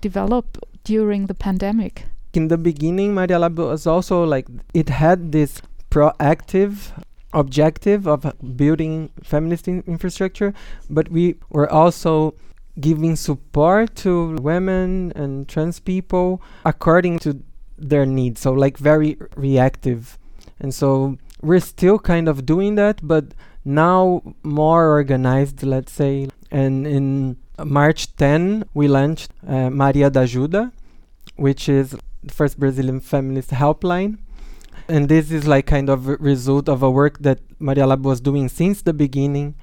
develop 0.00 0.58
during 0.84 1.26
the 1.26 1.34
pandemic? 1.34 2.04
In 2.32 2.46
the 2.46 2.58
beginning, 2.58 3.14
Maria 3.14 3.40
Lab 3.40 3.58
was 3.58 3.86
also 3.86 4.22
like 4.22 4.46
it 4.74 4.88
had 4.88 5.32
this 5.32 5.60
proactive 5.90 6.92
objective 7.32 8.06
of 8.06 8.32
building 8.56 9.10
feminist 9.22 9.68
in- 9.68 9.84
infrastructure, 9.86 10.54
but 10.88 11.08
we 11.10 11.36
were 11.50 11.70
also 11.70 12.34
giving 12.80 13.16
support 13.16 13.94
to 13.96 14.36
women 14.36 15.12
and 15.16 15.48
trans 15.48 15.80
people 15.80 16.42
according 16.64 17.18
to 17.20 17.42
their 17.78 18.06
needs. 18.06 18.40
So 18.40 18.52
like 18.52 18.78
very 18.78 19.16
reactive. 19.36 20.18
And 20.60 20.74
so 20.74 21.18
we're 21.42 21.60
still 21.60 21.98
kind 21.98 22.28
of 22.28 22.46
doing 22.46 22.74
that, 22.76 23.00
but 23.02 23.24
now 23.64 24.22
more 24.42 24.88
organized, 24.88 25.62
let's 25.62 25.92
say. 25.92 26.28
And 26.50 26.86
in 26.86 27.36
March 27.62 28.14
10, 28.16 28.64
we 28.74 28.88
launched 28.88 29.30
uh, 29.46 29.70
Maria 29.70 30.10
da 30.10 30.22
Ajuda, 30.22 30.72
which 31.36 31.68
is 31.68 31.96
the 32.22 32.32
first 32.32 32.58
Brazilian 32.58 33.00
feminist 33.00 33.50
helpline. 33.50 34.18
And 34.88 35.08
this 35.08 35.30
is 35.30 35.46
like 35.46 35.66
kind 35.66 35.88
of 35.90 36.08
a 36.08 36.16
result 36.16 36.68
of 36.68 36.82
a 36.82 36.90
work 36.90 37.18
that 37.20 37.40
Maria 37.58 37.86
Lab 37.86 38.04
was 38.04 38.20
doing 38.20 38.48
since 38.48 38.82
the 38.82 38.92
beginning, 38.92 39.54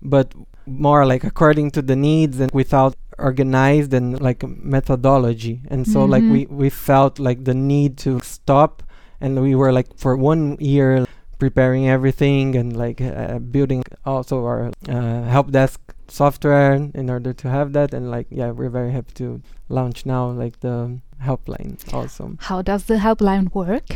but 0.00 0.32
more 0.66 1.04
like 1.06 1.24
according 1.24 1.70
to 1.72 1.82
the 1.82 1.96
needs 1.96 2.38
and 2.40 2.50
without 2.52 2.94
organized 3.18 3.92
and 3.92 4.20
like 4.20 4.42
methodology. 4.46 5.60
And 5.68 5.86
so 5.86 6.04
like 6.04 6.22
Mhm. 6.24 6.30
we, 6.32 6.46
we 6.46 6.68
felt 6.70 7.18
like 7.18 7.44
the 7.44 7.54
need 7.54 7.96
to 7.98 8.20
stop 8.22 8.82
and 9.20 9.40
we 9.42 9.54
were 9.54 9.72
like 9.72 9.88
for 9.96 10.16
one 10.16 10.56
year 10.60 11.04
preparing 11.38 11.88
everything 11.88 12.54
and 12.56 12.76
like 12.76 13.00
uh, 13.00 13.38
building 13.38 13.82
also 14.04 14.44
our 14.44 14.70
uh, 14.88 15.22
help 15.24 15.50
desk 15.50 15.80
software 16.08 16.74
in 16.94 17.10
order 17.10 17.32
to 17.32 17.48
have 17.48 17.72
that 17.72 17.92
and 17.94 18.10
like 18.10 18.26
yeah 18.30 18.50
we're 18.50 18.70
very 18.70 18.90
happy 18.92 19.12
to 19.14 19.40
launch 19.68 20.04
now 20.06 20.26
like 20.30 20.60
the 20.60 20.98
helpline 21.22 21.76
also 21.92 22.36
How 22.38 22.62
does 22.62 22.84
the 22.84 22.96
helpline 22.96 23.52
work? 23.54 23.86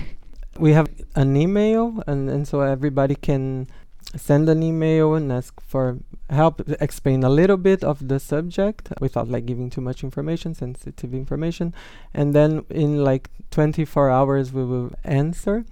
We 0.59 0.73
have 0.73 0.89
an 1.15 1.37
email 1.37 2.03
and, 2.07 2.29
and 2.29 2.47
so 2.47 2.61
everybody 2.61 3.15
can 3.15 3.69
send 4.17 4.49
an 4.49 4.63
email 4.63 5.15
and 5.15 5.33
ask 5.33 5.61
for 5.61 5.99
help 6.29 6.61
explain 6.81 7.23
a 7.23 7.29
little 7.29 7.57
bit 7.57 7.83
of 7.85 8.09
the 8.09 8.19
subject 8.19 8.89
without 9.01 9.29
like 9.29 9.47
giving 9.47 9.71
too 9.71 9.81
much 9.81 10.03
information 10.03 10.55
sensitive 10.55 11.15
information. 11.15 11.75
And 12.13 12.35
then 12.35 12.65
in 12.71 13.05
like 13.05 13.31
24 13.51 14.11
hours 14.11 14.53
we 14.53 14.65
will 14.65 14.93
answer. 15.05 15.65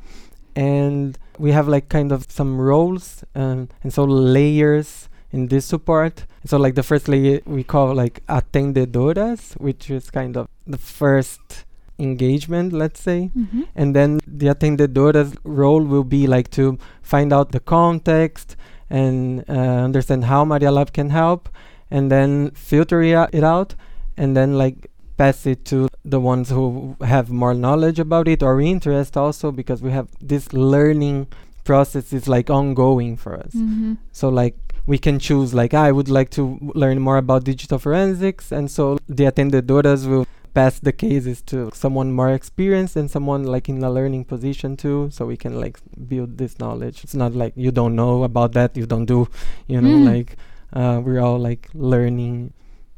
And 0.56 1.18
we 1.38 1.52
have 1.52 1.68
like 1.68 1.88
kind 1.88 2.12
of 2.12 2.26
some 2.30 2.60
roles 2.60 3.24
um, 3.34 3.68
and 3.82 3.92
so 3.92 4.04
layers 4.04 5.08
in 5.32 5.48
this 5.48 5.64
support. 5.64 6.24
So 6.44 6.58
like 6.58 6.74
the 6.74 6.82
first 6.82 7.08
layer 7.08 7.40
we 7.44 7.62
call 7.62 7.94
like 7.94 8.24
atendedoras 8.26 9.58
which 9.60 9.90
is 9.90 10.10
kind 10.10 10.36
of 10.36 10.48
the 10.66 10.78
first 10.78 11.64
engagement 12.08 12.72
let's 12.82 13.00
say 13.08 13.20
Mm-hmm. 13.36 13.62
and 13.80 13.94
then 13.96 14.10
the 14.40 14.48
atendedora's 14.54 15.32
role 15.44 15.84
will 15.92 16.04
be 16.16 16.22
like 16.36 16.48
to 16.58 16.64
find 17.02 17.32
out 17.32 17.52
the 17.52 17.60
context 17.76 18.56
and 18.88 19.44
uh, 19.48 19.52
understand 19.88 20.24
how 20.24 20.44
Maria 20.44 20.70
Lab 20.72 20.92
can 20.92 21.10
help 21.10 21.48
and 21.90 22.10
then 22.10 22.50
filter 22.52 23.00
it, 23.02 23.44
out 23.44 23.74
and 24.16 24.36
then 24.36 24.50
like 24.58 24.76
pass 25.16 25.46
it 25.46 25.64
to 25.66 25.88
the 26.04 26.18
ones 26.32 26.50
who 26.50 26.96
have 27.14 27.30
more 27.30 27.54
knowledge 27.54 27.98
about 28.06 28.26
it 28.28 28.42
or 28.42 28.60
interest 28.60 29.16
also 29.16 29.52
because 29.52 29.80
we 29.82 29.90
have 29.98 30.08
this 30.32 30.52
learning 30.52 31.26
process 31.64 32.12
is 32.12 32.26
like 32.28 32.48
ongoing 32.50 33.16
for 33.16 33.32
us 33.44 33.52
Mm-hmm. 33.54 33.94
so 34.12 34.28
like 34.28 34.56
we 34.86 34.98
can 34.98 35.18
choose 35.18 35.52
like 35.54 35.72
I 35.74 35.92
would 35.92 36.08
like 36.08 36.30
to 36.38 36.42
w- 36.54 36.72
learn 36.74 36.98
more 37.08 37.18
about 37.18 37.44
digital 37.44 37.78
forensics 37.78 38.50
and 38.50 38.70
so 38.70 38.98
the 39.08 39.24
atendedoras 39.30 40.06
will 40.10 40.26
pass 40.54 40.78
the 40.80 40.92
cases 40.92 41.42
to 41.42 41.70
someone 41.74 42.12
more 42.12 42.30
experienced 42.32 42.96
and 42.96 43.10
someone 43.10 43.44
like 43.44 43.68
in 43.68 43.82
a 43.82 43.90
learning 43.90 44.24
position 44.24 44.76
too 44.76 45.08
so 45.12 45.26
we 45.26 45.36
can 45.36 45.60
like 45.60 45.78
build 46.08 46.38
this 46.38 46.58
knowledge 46.58 47.04
it's 47.04 47.14
not 47.14 47.32
like 47.34 47.52
you 47.56 47.70
don't 47.70 47.94
know 47.94 48.24
about 48.24 48.52
that 48.52 48.76
you 48.76 48.86
don't 48.86 49.06
do 49.06 49.28
you 49.66 49.80
know 49.80 49.96
Mm. 49.96 50.06
like 50.14 50.36
uh, 50.72 51.00
we're 51.04 51.20
all 51.20 51.38
like 51.38 51.68
learning 51.74 52.52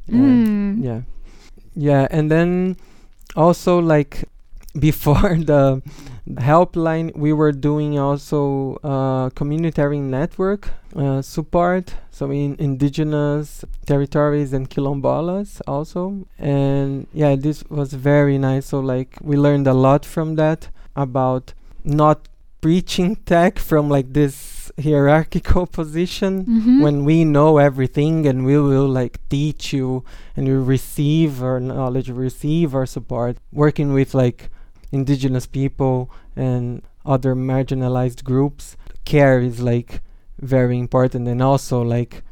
Mm. 0.09 0.83
yeah 0.83 1.01
yeah 1.75 2.07
and 2.11 2.29
then 2.29 2.75
also 3.35 3.79
like 3.79 4.25
before 4.79 5.37
the 5.51 5.81
helpline 6.35 7.15
we 7.15 7.33
were 7.33 7.51
doing 7.51 7.99
also 7.99 8.75
uh, 8.83 9.29
communitary 9.31 9.99
network 9.99 10.69
uh, 10.95 11.21
support 11.21 11.95
so 12.11 12.31
in 12.31 12.55
indigenous 12.59 13.65
territories 13.85 14.53
and 14.53 14.69
quilombolas 14.69 15.61
also. 15.67 16.25
And 16.39 17.07
yeah 17.13 17.35
this 17.35 17.63
was 17.69 17.93
very 17.93 18.37
nice. 18.37 18.67
So 18.67 18.79
like 18.79 19.17
we 19.21 19.35
learned 19.35 19.67
a 19.67 19.73
lot 19.73 20.05
from 20.05 20.35
that 20.35 20.69
about 20.95 21.53
not 21.83 22.27
preaching 22.61 23.15
tech 23.25 23.59
from 23.59 23.89
like 23.89 24.13
this 24.13 24.71
hierarchical 24.81 25.65
position 25.79 26.45
Mhm. 26.45 26.81
when 26.81 27.03
we 27.03 27.25
know 27.25 27.57
everything 27.57 28.25
and 28.27 28.45
we 28.45 28.57
will 28.57 28.87
like 28.87 29.19
teach 29.29 29.73
you 29.73 30.03
and 30.37 30.47
you 30.47 30.61
receive 30.63 31.43
our 31.43 31.59
knowledge 31.59 32.09
receive 32.09 32.73
our 32.75 32.85
support. 32.85 33.37
Working 33.51 33.91
with 33.93 34.13
like 34.13 34.49
indigenous 34.93 35.45
people 35.47 35.95
and 36.35 36.81
other 37.05 37.33
marginalized 37.35 38.23
groups 38.23 38.77
care 39.05 39.39
is 39.49 39.59
like 39.59 40.01
very 40.39 40.77
important 40.85 41.27
and 41.27 41.41
also 41.41 41.81
like 41.81 42.23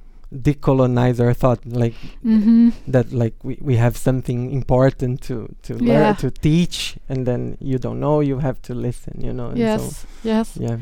decolonize 0.45 1.19
our 1.19 1.33
thought 1.33 1.59
like 1.65 1.95
Mhm. 2.23 2.71
that 2.87 3.11
like 3.11 3.35
we, 3.43 3.57
we 3.61 3.75
have 3.75 3.95
something 3.97 4.39
important 4.51 5.21
to 5.27 5.35
to 5.67 5.73
Yeah. 5.73 5.89
learn 5.93 6.15
to 6.23 6.29
teach 6.31 6.97
and 7.09 7.25
then 7.29 7.57
you 7.59 7.77
don't 7.85 7.99
know 7.99 8.21
you 8.29 8.39
have 8.39 8.57
to 8.67 8.73
listen 8.87 9.13
you 9.27 9.33
know 9.33 9.47
and 9.49 9.57
Yes. 9.57 10.05
Yes. 10.23 10.47
so 10.55 10.61
yeah 10.63 10.77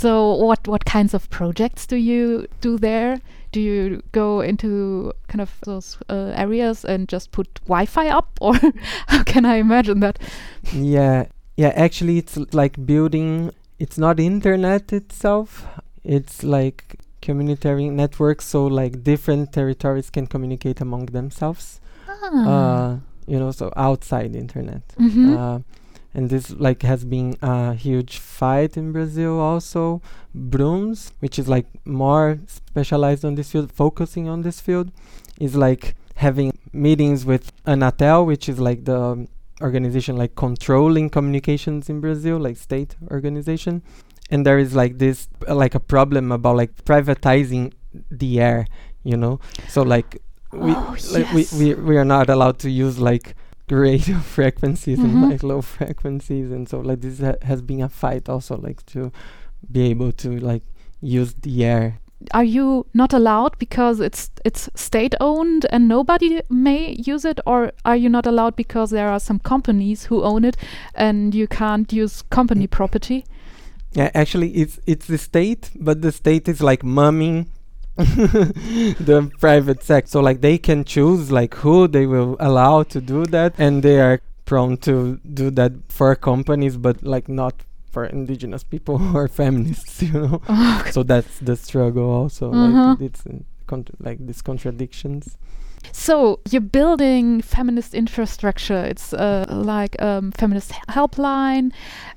So 0.00 0.34
what 0.46 0.66
what 0.68 0.84
kinds 0.84 1.14
of 1.14 1.28
projects 1.30 1.86
do 1.86 1.96
you 1.96 2.46
do 2.60 2.78
there? 2.78 3.20
Do 3.52 3.60
you 3.60 4.02
go 4.12 4.40
into 4.40 5.12
kind 5.28 5.40
of 5.42 5.50
those 5.66 5.98
uh, 6.08 6.32
areas 6.34 6.84
and 6.84 7.12
just 7.12 7.30
put 7.32 7.60
Wi-Fi 7.66 8.08
up, 8.08 8.26
or 8.40 8.54
how 9.08 9.22
can 9.24 9.44
I 9.44 9.56
imagine 9.60 10.00
that? 10.00 10.18
yeah 10.72 11.24
yeah 11.56 11.72
actually 11.76 12.16
it's 12.18 12.36
like 12.54 12.86
building 12.86 13.50
it's 13.78 13.98
not 13.98 14.18
internet 14.18 14.92
itself 14.92 15.66
it's 16.02 16.42
like 16.42 16.96
communitary 17.20 17.90
networks 17.90 18.46
so 18.46 18.66
like 18.66 19.04
different 19.04 19.52
territories 19.52 20.10
can 20.10 20.26
communicate 20.26 20.80
among 20.80 21.06
themselves 21.12 21.80
Ah. 22.08 22.48
uh 22.52 22.96
you 23.26 23.38
know 23.38 23.50
so 23.52 23.70
outside 23.76 24.34
internet 24.34 24.82
Mhm. 24.98 25.36
uh, 25.36 25.58
and 26.14 26.28
this 26.30 26.50
like 26.50 26.82
has 26.82 27.04
been 27.04 27.36
a 27.42 27.74
huge 27.74 28.18
fight 28.18 28.76
in 28.76 28.92
Brazil 28.92 29.38
also. 29.40 30.02
Brooms 30.34 31.12
which 31.20 31.38
is 31.38 31.48
like 31.48 31.66
more 31.84 32.38
specialized 32.46 33.24
on 33.24 33.34
this 33.34 33.52
field 33.52 33.70
focusing 33.72 34.28
on 34.28 34.42
this 34.42 34.60
field 34.60 34.90
is 35.40 35.56
like 35.56 35.94
having 36.16 36.56
meetings 36.72 37.24
with 37.24 37.52
Anatel 37.64 38.26
which 38.26 38.48
is 38.48 38.58
like 38.58 38.84
the 38.84 38.98
um, 38.98 39.28
organization 39.60 40.16
like 40.16 40.34
controlling 40.34 41.08
communications 41.10 41.88
in 41.88 42.00
Brazil 42.00 42.38
like 42.38 42.56
state 42.56 42.96
organization. 43.10 43.82
And 44.30 44.46
there 44.46 44.58
is 44.58 44.74
like 44.74 44.98
this 44.98 45.28
uh, 45.48 45.54
like 45.54 45.74
a 45.74 45.80
problem 45.80 46.32
about 46.32 46.56
like 46.56 46.74
privatizing 46.84 47.72
the 48.10 48.40
air 48.40 48.66
you 49.04 49.16
know? 49.16 49.40
So 49.68 49.82
like 49.82 50.22
we 50.52 50.72
Oh, 50.74 50.96
like 51.12 51.26
yes. 51.32 51.52
we, 51.52 51.74
we 51.74 51.74
we 51.74 51.96
are 51.96 52.04
not 52.04 52.28
allowed 52.28 52.58
to 52.60 52.70
use 52.70 52.98
like 52.98 53.34
radio 53.72 54.18
frequencies 54.36 54.98
Mhm. 54.98 55.04
and 55.04 55.30
like 55.30 55.42
low 55.42 55.62
frequencies 55.62 56.50
and 56.50 56.68
so 56.68 56.80
like 56.80 57.00
this 57.00 57.20
ha- 57.20 57.40
has 57.42 57.60
been 57.62 57.80
a 57.82 57.88
fight 57.88 58.28
also 58.28 58.56
like 58.56 58.84
to 58.86 59.10
be 59.70 59.82
able 59.90 60.12
to 60.12 60.38
like 60.38 60.62
use 61.00 61.34
the 61.42 61.64
air 61.64 61.98
Are 62.32 62.44
you 62.44 62.86
not 62.94 63.12
allowed 63.12 63.58
because 63.58 63.98
it's 64.04 64.30
it's 64.44 64.68
state 64.76 65.14
owned 65.20 65.66
and 65.72 65.88
nobody 65.88 66.40
may 66.48 66.94
use 67.14 67.24
it, 67.30 67.40
or 67.46 67.72
are 67.84 67.96
you 67.98 68.08
not 68.08 68.26
allowed 68.26 68.54
because 68.54 68.90
there 68.96 69.08
are 69.08 69.18
some 69.20 69.40
companies 69.40 70.06
who 70.08 70.22
own 70.22 70.44
it 70.44 70.56
and 70.94 71.34
you 71.34 71.48
can't 71.48 71.92
use 71.92 72.22
company 72.30 72.66
property? 72.68 73.24
yeah 73.94 74.10
actually 74.14 74.50
it's 74.62 74.78
it's 74.86 75.06
the 75.06 75.18
state 75.18 75.70
but 75.74 76.00
the 76.02 76.12
state 76.12 76.48
is 76.52 76.60
like 76.62 76.82
mumming 76.86 77.46
the 77.96 79.30
private 79.38 79.82
sector 79.82 80.08
so 80.08 80.20
like 80.20 80.40
they 80.40 80.56
can 80.56 80.84
choose 80.84 81.30
like 81.30 81.54
who 81.56 81.86
they 81.86 82.06
will 82.06 82.36
allow 82.40 82.82
to 82.82 83.00
do 83.00 83.26
that 83.26 83.54
and 83.58 83.82
they 83.82 84.00
are 84.00 84.20
prone 84.46 84.76
to 84.78 85.20
do 85.34 85.50
that 85.50 85.72
for 85.88 86.14
companies 86.14 86.76
but 86.76 87.02
like 87.02 87.28
not 87.28 87.54
for 87.90 88.06
indigenous 88.06 88.64
people 88.64 88.98
or 89.16 89.28
feminists 89.28 90.02
you 90.02 90.12
know? 90.12 90.42
Oh, 90.48 90.84
so 90.90 91.02
that's 91.02 91.38
the 91.40 91.56
struggle 91.56 92.08
also. 92.10 92.52
Uh-huh. 92.52 92.90
like 92.90 93.00
it's 93.00 93.26
uh, 93.26 93.38
contr 93.66 93.92
like 94.00 94.26
these 94.26 94.42
contradictions 94.42 95.36
So 95.90 96.40
you're 96.50 96.60
building 96.60 97.42
feminist 97.42 97.94
infrastructure. 97.94 98.84
It's 98.84 99.12
uh, 99.12 99.44
like 99.48 100.00
um, 100.00 100.32
feminist 100.32 100.72
helpline, 100.88 101.72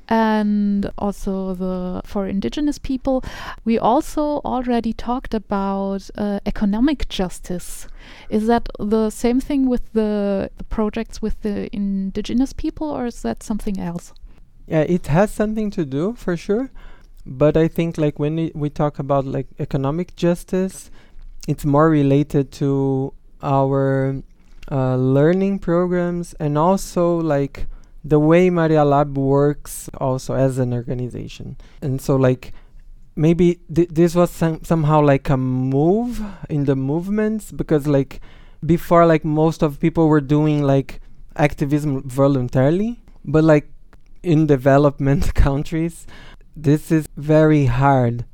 and 0.07 0.91
also 0.97 1.53
the 1.55 2.01
for 2.05 2.27
indigenous 2.27 2.77
people. 2.77 3.23
We 3.63 3.79
also 3.79 4.41
already 4.45 4.93
talked 4.93 5.33
about 5.33 6.09
uh, 6.15 6.39
economic 6.45 7.09
justice. 7.09 7.87
Is 8.29 8.47
that 8.47 8.69
the 8.79 9.09
same 9.09 9.39
thing 9.39 9.67
with 9.67 9.91
the, 9.93 10.51
the 10.57 10.63
projects 10.65 11.21
with 11.21 11.41
the 11.41 11.69
indigenous 11.75 12.53
people, 12.53 12.89
or 12.89 13.07
is 13.07 13.21
that 13.23 13.43
something 13.43 13.79
else? 13.79 14.13
Yeah, 14.67 14.81
it 14.81 15.07
has 15.07 15.31
something 15.31 15.69
to 15.71 15.85
do 15.85 16.13
for 16.13 16.35
sure, 16.37 16.71
but 17.25 17.55
I 17.57 17.67
think 17.67 17.97
like 17.97 18.19
when 18.19 18.35
we, 18.35 18.51
we 18.55 18.69
talk 18.69 18.99
about 18.99 19.25
like 19.25 19.47
economic 19.59 20.15
justice, 20.15 20.89
it's 21.47 21.65
more 21.65 21.89
related 21.89 22.51
to 22.53 23.13
our 23.45 24.21
uh, 24.71 24.95
learning 24.95 25.59
programs 25.59 26.33
and 26.39 26.57
also 26.57 27.17
like 27.17 27.67
the 28.03 28.19
way 28.19 28.49
Maria 28.49 28.83
Lab 28.83 29.17
works 29.17 29.89
also 29.97 30.33
as 30.33 30.57
an 30.57 30.73
organization. 30.73 31.57
And 31.81 32.01
so 32.01 32.15
like 32.15 32.53
maybe 33.15 33.59
th- 33.73 33.89
this 33.89 34.15
was 34.15 34.29
some 34.29 34.63
somehow 34.63 35.01
like 35.01 35.29
a 35.29 35.37
move 35.37 36.21
in 36.49 36.65
the 36.65 36.75
movements 36.75 37.51
because 37.51 37.87
like 37.87 38.19
before 38.65 39.05
like 39.05 39.23
most 39.23 39.61
of 39.63 39.79
people 39.79 40.07
were 40.07 40.21
doing 40.21 40.63
like 40.63 40.99
activism 41.37 42.01
voluntarily 42.07 42.99
but 43.23 43.43
like 43.43 43.69
in 44.23 44.47
development 44.47 45.33
countries 45.45 46.05
this 46.55 46.91
is 46.91 47.07
very 47.15 47.65
hard 47.65 48.25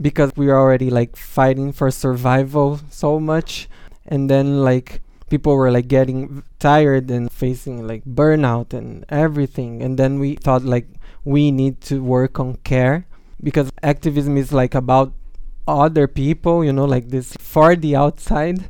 because 0.00 0.30
we're 0.36 0.56
already 0.56 0.90
like 0.90 1.16
fighting 1.16 1.72
for 1.72 1.90
survival 1.90 2.80
so 2.88 3.18
much 3.20 3.68
and 4.10 4.28
then 4.28 4.62
like 4.62 5.00
people 5.30 5.54
were 5.54 5.70
like 5.70 5.88
getting 5.88 6.42
tired 6.58 7.10
and 7.10 7.30
facing 7.32 7.86
like 7.86 8.04
burnout 8.04 8.74
and 8.74 9.06
everything. 9.08 9.80
And 9.80 9.96
then 9.96 10.18
we 10.18 10.34
thought 10.34 10.64
like 10.64 10.88
we 11.24 11.50
need 11.50 11.80
to 11.82 12.02
work 12.02 12.38
on 12.40 12.56
care 12.64 13.06
because 13.42 13.70
activism 13.82 14.36
is 14.36 14.52
like 14.52 14.74
about 14.74 15.14
other 15.68 16.08
people 16.08 16.64
you 16.64 16.72
know 16.72 16.84
like 16.84 17.08
this 17.08 17.32
for 17.38 17.76
the 17.76 17.94
outside. 17.96 18.68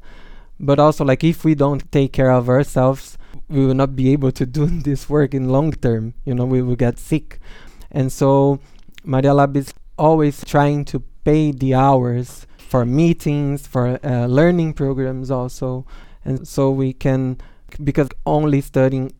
But 0.60 0.78
also 0.78 1.04
like 1.04 1.24
if 1.24 1.42
we 1.42 1.54
don't 1.54 1.90
take 1.90 2.12
care 2.12 2.30
of 2.30 2.48
ourselves 2.48 3.16
we 3.48 3.66
will 3.66 3.74
not 3.74 3.96
be 3.96 4.12
able 4.12 4.30
to 4.30 4.46
do 4.46 4.66
this 4.86 5.08
work 5.08 5.34
in 5.34 5.48
long 5.48 5.72
term. 5.72 6.12
You 6.26 6.34
know 6.34 6.44
we 6.44 6.60
will 6.60 6.76
get 6.76 6.98
sick. 6.98 7.40
And 7.90 8.12
so 8.12 8.60
maria 9.02 9.32
lab 9.32 9.56
is 9.56 9.72
always 9.96 10.44
trying 10.44 10.84
to 10.84 11.00
pay 11.24 11.52
the 11.52 11.74
hours 11.74 12.46
for 12.70 12.84
meetings 12.86 13.66
for 13.66 13.98
uh, 14.04 14.26
learning 14.38 14.72
programs 14.74 15.30
also. 15.30 15.84
And 16.24 16.46
so 16.46 16.70
we 16.70 16.92
can 16.92 17.36
because 17.82 18.08
only 18.24 18.60
studying 18.60 19.12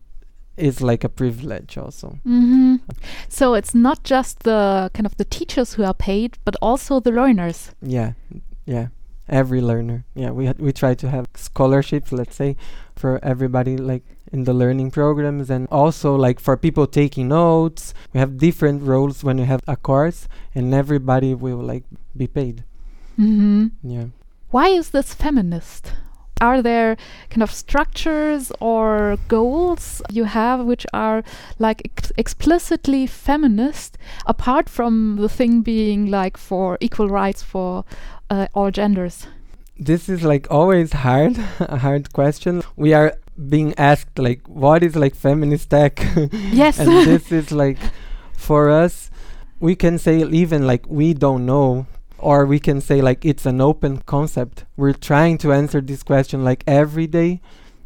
is 0.57 0.81
like 0.81 1.03
a 1.03 1.09
privilege 1.09 1.77
also. 1.77 2.07
Hmm 2.23 2.75
So 3.29 3.53
it's 3.59 3.73
not 3.75 3.99
just 4.13 4.39
the 4.43 4.89
kind 4.93 5.05
of 5.05 5.15
the 5.17 5.25
teachers 5.25 5.73
who 5.75 5.83
are 5.83 5.93
paid, 5.93 6.37
but 6.45 6.55
also 6.61 6.99
the 6.99 7.11
learners. 7.11 7.71
yeah 7.97 8.11
yeah 8.65 8.87
every 9.27 9.61
learner. 9.61 9.99
Yeah 10.15 10.31
we 10.37 10.43
we 10.65 10.71
try 10.71 10.93
to 10.95 11.07
have 11.09 11.25
scholarships 11.35 12.11
let's 12.11 12.35
say 12.35 12.55
for 12.95 13.19
everybody 13.23 13.75
like 13.91 14.03
in 14.33 14.43
the 14.45 14.53
learning 14.53 14.91
programs 14.91 15.49
and 15.49 15.67
also 15.71 16.09
like 16.27 16.39
for 16.39 16.55
people 16.57 16.85
taking 16.87 17.27
notes. 17.27 17.93
We 18.13 18.19
have 18.23 18.31
different 18.37 18.79
roles 18.91 19.23
when 19.25 19.37
you 19.41 19.45
have 19.45 19.61
a 19.67 19.75
course 19.75 20.27
and 20.55 20.73
everybody 20.73 21.31
will 21.43 21.63
like 21.73 21.83
be 22.15 22.27
paid 22.27 22.63
hmm 23.21 23.67
yeah 23.83 24.05
Why 24.51 24.67
is 24.79 24.89
this 24.89 25.13
feminist? 25.13 25.93
Are 26.41 26.61
there 26.63 26.97
kind 27.29 27.43
of 27.43 27.51
structures 27.51 28.51
or 28.59 29.17
goals 29.27 30.01
you 30.11 30.25
have 30.25 30.65
which 30.65 30.85
are 30.91 31.21
like 31.59 31.79
ex- 31.85 32.11
explicitly 32.17 33.05
feminist, 33.07 33.97
apart 34.25 34.67
from 34.69 35.17
the 35.21 35.29
thing 35.29 35.61
being 35.61 36.09
like 36.09 36.37
for 36.37 36.77
equal 36.81 37.07
rights 37.09 37.43
for 37.43 37.85
uh, 38.29 38.47
all 38.55 38.71
genders? 38.71 39.27
this 39.91 40.09
is 40.09 40.21
like 40.23 40.45
always 40.51 40.93
hard 40.93 41.33
a 41.59 41.77
hard 41.77 42.11
question 42.13 42.61
we 42.75 42.93
are 42.93 43.13
being 43.49 43.73
asked 43.77 44.19
like 44.19 44.41
what 44.47 44.83
is 44.83 44.95
like 44.95 45.15
feminist 45.15 45.69
tech 45.69 45.97
Yes. 46.61 46.77
and 46.79 46.89
this 47.07 47.31
is 47.31 47.51
like 47.51 47.79
for 48.37 48.69
us 48.69 49.09
we 49.59 49.73
can 49.75 49.97
say 49.97 50.21
even 50.43 50.67
like 50.67 50.85
we 50.87 51.13
don't 51.17 51.45
know 51.45 51.85
or 52.21 52.45
we 52.45 52.59
can 52.59 52.81
say 52.81 53.01
like 53.01 53.25
it's 53.25 53.45
an 53.45 53.59
open 53.61 53.97
concept. 54.05 54.65
We're 54.77 54.93
trying 54.93 55.37
to 55.39 55.51
answer 55.53 55.81
this 55.81 56.03
question 56.03 56.43
like 56.43 56.63
every 56.67 57.07
day. 57.07 57.41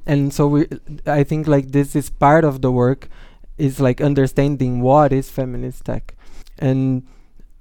And 0.05 0.31
so 0.33 0.47
we 0.47 0.67
i 1.07 1.23
think 1.23 1.47
like 1.47 1.71
this 1.71 1.95
is 1.95 2.09
part 2.11 2.43
of 2.43 2.61
the 2.61 2.71
work 2.71 3.09
is 3.57 3.79
like 3.79 4.01
understanding 4.01 4.81
what 4.81 5.11
is 5.11 5.29
feminist 5.29 5.85
tech. 5.85 6.15
And 6.59 7.03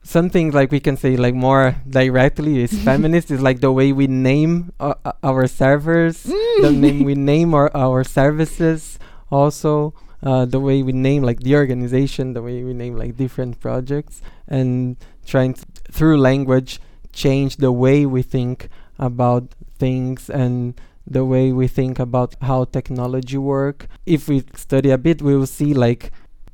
something 0.04 0.50
like 0.50 0.70
we 0.70 0.78
can 0.78 0.96
say 0.96 1.16
like 1.16 1.34
more 1.34 1.76
directly 1.88 2.62
is 2.62 2.72
feminist 2.84 3.30
is 3.30 3.40
like 3.40 3.60
the 3.60 3.72
way 3.72 3.90
we 3.90 4.06
name 4.06 4.70
uh, 4.78 4.94
our 5.22 5.46
servers 5.46 6.24
the 6.60 6.70
name 6.70 7.04
we 7.04 7.14
name 7.14 7.54
our, 7.54 7.74
our 7.74 8.04
services 8.04 8.98
also 9.30 9.94
uh, 10.22 10.44
the 10.44 10.60
way 10.60 10.82
we 10.82 10.92
name 10.92 11.22
like 11.22 11.40
the 11.40 11.56
organization 11.56 12.34
the 12.34 12.42
way 12.42 12.62
we 12.62 12.74
name 12.74 12.96
like 12.96 13.16
different 13.16 13.58
projects 13.60 14.20
and 14.46 14.96
trying 15.26 15.54
to, 15.54 15.64
through 15.90 16.18
language 16.18 16.80
change 17.12 17.56
the 17.56 17.72
way 17.72 18.04
we 18.06 18.22
think 18.22 18.68
about 18.98 19.54
things 19.78 20.28
and 20.30 20.74
the 21.06 21.24
way 21.24 21.52
we 21.52 21.68
think 21.68 21.98
about 21.98 22.34
how 22.42 22.64
technology 22.64 23.36
work. 23.38 23.86
If 24.06 24.28
we 24.28 24.44
study 24.56 24.90
a 24.90 24.98
bit 24.98 25.22
we 25.22 25.36
will 25.36 25.46
see 25.46 25.74
like 25.74 26.10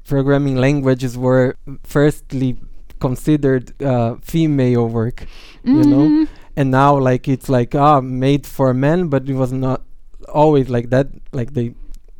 programming 0.06 0.56
languages 0.56 1.16
were 1.16 1.56
firstly 1.84 2.58
considered 2.98 3.80
uh, 3.82 4.16
female 4.22 4.86
work 4.88 5.26
you 5.64 5.84
know? 5.84 6.04
Mhm. 6.08 6.28
and 6.56 6.70
now 6.70 6.98
like 6.98 7.28
it's 7.28 7.48
like 7.48 7.74
ah 7.74 8.00
made 8.00 8.46
for 8.46 8.74
men 8.74 9.08
but 9.08 9.28
it 9.28 9.34
was 9.34 9.52
not 9.52 9.82
always 10.28 10.68
like 10.68 10.90
that 10.90 11.08
like 11.32 11.54
they 11.54 11.74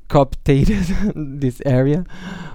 cooptated 0.08 0.84
this 1.40 1.60
area 1.66 2.04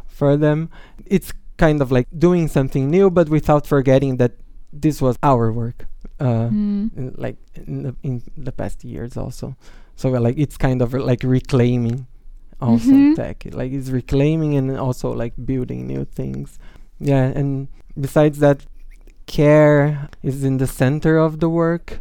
for 0.07 0.35
them. 0.37 0.69
It's 1.05 1.31
kind 1.57 1.81
of 1.81 1.91
like 1.91 2.07
doing 2.17 2.47
something 2.47 2.89
new 2.89 3.09
but 3.09 3.29
without 3.29 3.65
forgetting 3.67 4.17
that 4.17 4.33
this 4.81 5.01
was 5.01 5.15
our 5.23 5.51
work 5.51 5.85
uh, 6.19 6.47
Mm. 6.49 6.91
in, 6.97 7.13
like 7.17 7.37
in 7.67 7.83
the, 7.83 7.95
in 8.03 8.21
the 8.37 8.51
past 8.51 8.83
years 8.83 9.17
also. 9.17 9.55
So 9.95 10.15
uh, 10.15 10.19
like 10.19 10.37
it's 10.37 10.57
kind 10.57 10.81
of 10.81 10.93
uh, 10.93 10.99
like 10.99 11.23
reclaiming 11.23 12.07
also 12.61 12.91
Mhm. 12.91 13.15
tech. 13.15 13.37
Like 13.51 13.71
it's 13.71 13.89
reclaiming 13.89 14.55
and 14.55 14.77
also 14.77 15.11
like 15.13 15.33
building 15.51 15.87
new 15.87 16.05
things. 16.05 16.59
Yeah 16.99 17.25
and 17.39 17.67
besides 17.99 18.39
that 18.39 18.65
care 19.27 20.09
is 20.23 20.43
in 20.43 20.57
the 20.57 20.67
center 20.67 21.17
of 21.17 21.39
the 21.39 21.49
work. 21.49 21.99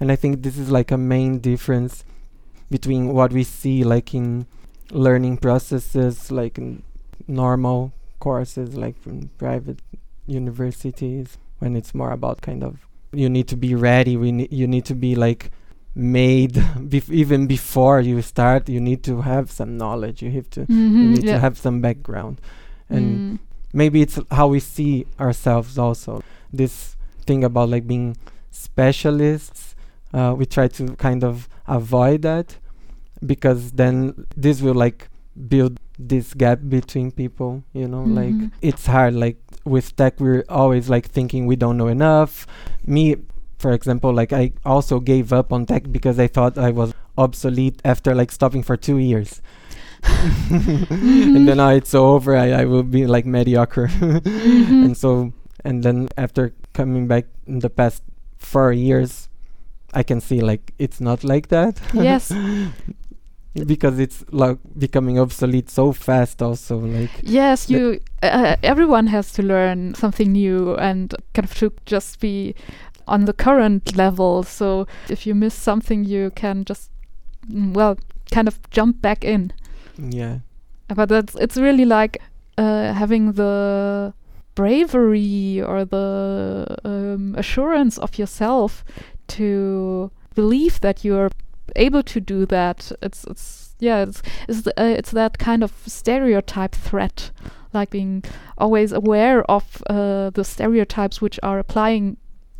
And 0.00 0.12
i 0.12 0.16
think 0.16 0.42
this 0.42 0.58
is 0.58 0.68
like 0.70 0.90
a 0.92 0.98
main 0.98 1.38
difference 1.40 2.04
between 2.70 3.08
what 3.16 3.32
we 3.32 3.44
see 3.44 3.82
like 3.82 4.12
in 4.14 4.46
learning 4.92 5.38
processes 5.38 6.30
like 6.30 6.58
in 6.58 6.82
normal 7.26 7.92
courses 8.20 8.74
like 8.76 8.96
from 9.02 9.30
private 9.38 9.80
universities 10.26 11.38
when 11.58 11.76
it's 11.76 11.94
more 11.94 12.12
about 12.12 12.40
kind 12.42 12.62
of 12.62 12.86
you 13.12 13.28
need 13.28 13.46
to 13.48 13.56
be 13.56 13.74
ready 13.74 14.16
we 14.16 14.30
ne- 14.32 14.48
you 14.50 14.66
need 14.66 14.84
to 14.84 14.94
be 14.94 15.14
like 15.14 15.50
made 15.94 16.52
bef- 16.92 17.10
even 17.10 17.46
before 17.46 18.00
you 18.00 18.20
start 18.22 18.68
you 18.68 18.80
need 18.80 19.02
to 19.02 19.22
have 19.22 19.50
some 19.50 19.76
knowledge 19.78 20.22
you 20.22 20.30
have 20.30 20.48
to 20.50 20.60
you 20.60 20.66
Mhm, 20.76 21.10
need 21.14 21.24
yeah. 21.24 21.32
to 21.34 21.38
have 21.40 21.56
some 21.58 21.80
background 21.80 22.40
and 22.90 23.20
Mm. 23.20 23.38
maybe 23.72 24.00
it's 24.02 24.18
how 24.30 24.46
we 24.48 24.60
see 24.60 25.06
ourselves 25.18 25.78
also 25.78 26.22
this 26.52 26.96
thing 27.26 27.42
about 27.44 27.68
like 27.68 27.86
being 27.86 28.16
specialists 28.50 29.74
uh, 30.12 30.34
we 30.36 30.44
try 30.46 30.68
to 30.68 30.94
kind 30.96 31.24
of 31.24 31.48
avoid 31.66 32.22
that 32.22 32.56
because 33.24 33.72
then 33.72 34.26
this 34.36 34.60
will 34.60 34.74
like 34.74 35.08
build 35.48 35.78
this 35.98 36.34
gap 36.34 36.58
between 36.68 37.10
people 37.10 37.62
you 37.72 37.88
know 37.88 38.04
like 38.04 38.34
Mhm. 38.36 38.50
it's 38.60 38.86
hard 38.86 39.14
like 39.14 39.36
with 39.66 39.94
tech 39.96 40.18
we're 40.20 40.44
always 40.48 40.88
like 40.88 41.06
thinking 41.10 41.44
we 41.46 41.56
don't 41.56 41.76
know 41.76 41.88
enough 41.88 42.46
me 42.86 43.16
for 43.58 43.72
example 43.72 44.12
like 44.14 44.32
i 44.32 44.52
also 44.64 45.00
gave 45.00 45.32
up 45.32 45.52
on 45.52 45.66
tech 45.66 45.90
because 45.90 46.18
i 46.18 46.26
thought 46.28 46.56
i 46.56 46.70
was 46.70 46.94
obsolete 47.18 47.80
after 47.84 48.14
like 48.14 48.30
stopping 48.30 48.62
for 48.62 48.76
two 48.76 48.98
years 48.98 49.42
and 50.50 51.48
then 51.48 51.56
now 51.56 51.70
it's 51.70 51.94
over 51.94 52.36
I, 52.36 52.50
I 52.62 52.64
will 52.64 52.82
be 52.82 53.06
like 53.06 53.26
mediocre 53.26 53.88
Mhm. 54.00 54.84
and 54.86 54.96
so 54.96 55.32
and 55.64 55.82
then 55.82 56.08
after 56.16 56.52
coming 56.74 57.06
back 57.08 57.26
in 57.46 57.58
the 57.60 57.70
past 57.70 58.02
four 58.38 58.72
years 58.72 59.28
i 59.94 60.02
can 60.02 60.20
see 60.20 60.40
like 60.40 60.72
it's 60.78 61.00
not 61.00 61.24
like 61.24 61.48
that 61.48 61.80
Yes. 61.92 62.30
because 63.64 63.98
it's 63.98 64.24
like 64.30 64.58
becoming 64.78 65.18
obsolete 65.18 65.70
so 65.70 65.92
fast 65.92 66.42
also 66.42 66.78
like 66.78 67.10
Yes, 67.22 67.70
you. 67.70 68.00
Uh, 68.22 68.56
everyone 68.62 69.06
has 69.08 69.32
to 69.32 69.42
learn 69.42 69.94
something 69.94 70.32
new 70.32 70.74
and 70.76 71.14
kind 71.34 71.44
of 71.44 71.54
to 71.54 71.72
just 71.84 72.20
be 72.20 72.54
on 73.06 73.24
the 73.24 73.32
current 73.32 73.96
level. 73.96 74.42
So 74.42 74.86
if 75.08 75.26
you 75.26 75.34
miss 75.34 75.54
something, 75.54 76.04
you 76.04 76.30
can 76.30 76.64
just 76.64 76.90
mm, 77.50 77.72
well, 77.74 77.98
kind 78.30 78.48
of 78.48 78.58
jump 78.70 79.00
back 79.00 79.24
in. 79.24 79.52
Yeah. 79.98 80.38
But 80.88 81.08
that's 81.08 81.34
it's 81.36 81.56
really 81.56 81.84
like 81.84 82.18
uh, 82.58 82.92
having 82.92 83.32
the 83.32 84.14
bravery 84.54 85.60
or 85.62 85.84
the 85.84 86.66
um, 86.84 87.34
assurance 87.36 87.98
of 87.98 88.18
yourself 88.18 88.84
to 89.28 90.10
believe 90.34 90.80
that 90.80 91.04
you're 91.04 91.30
able 91.74 92.02
to 92.02 92.20
do 92.20 92.46
that. 92.46 92.92
It's 93.02 93.24
it's 93.24 93.74
yeah 93.80 94.02
it's 94.02 94.22
it's, 94.48 94.66
uh, 94.66 94.72
it's 94.76 95.10
that 95.10 95.38
kind 95.38 95.62
of 95.62 95.72
stereotype 95.86 96.74
threat, 96.74 97.30
like 97.72 97.90
being 97.90 98.22
always 98.58 98.92
aware 98.92 99.42
of 99.50 99.82
uh, 99.88 100.30
the 100.30 100.44
stereotypes 100.44 101.20
which 101.20 101.40
are 101.42 101.58
applying 101.58 102.16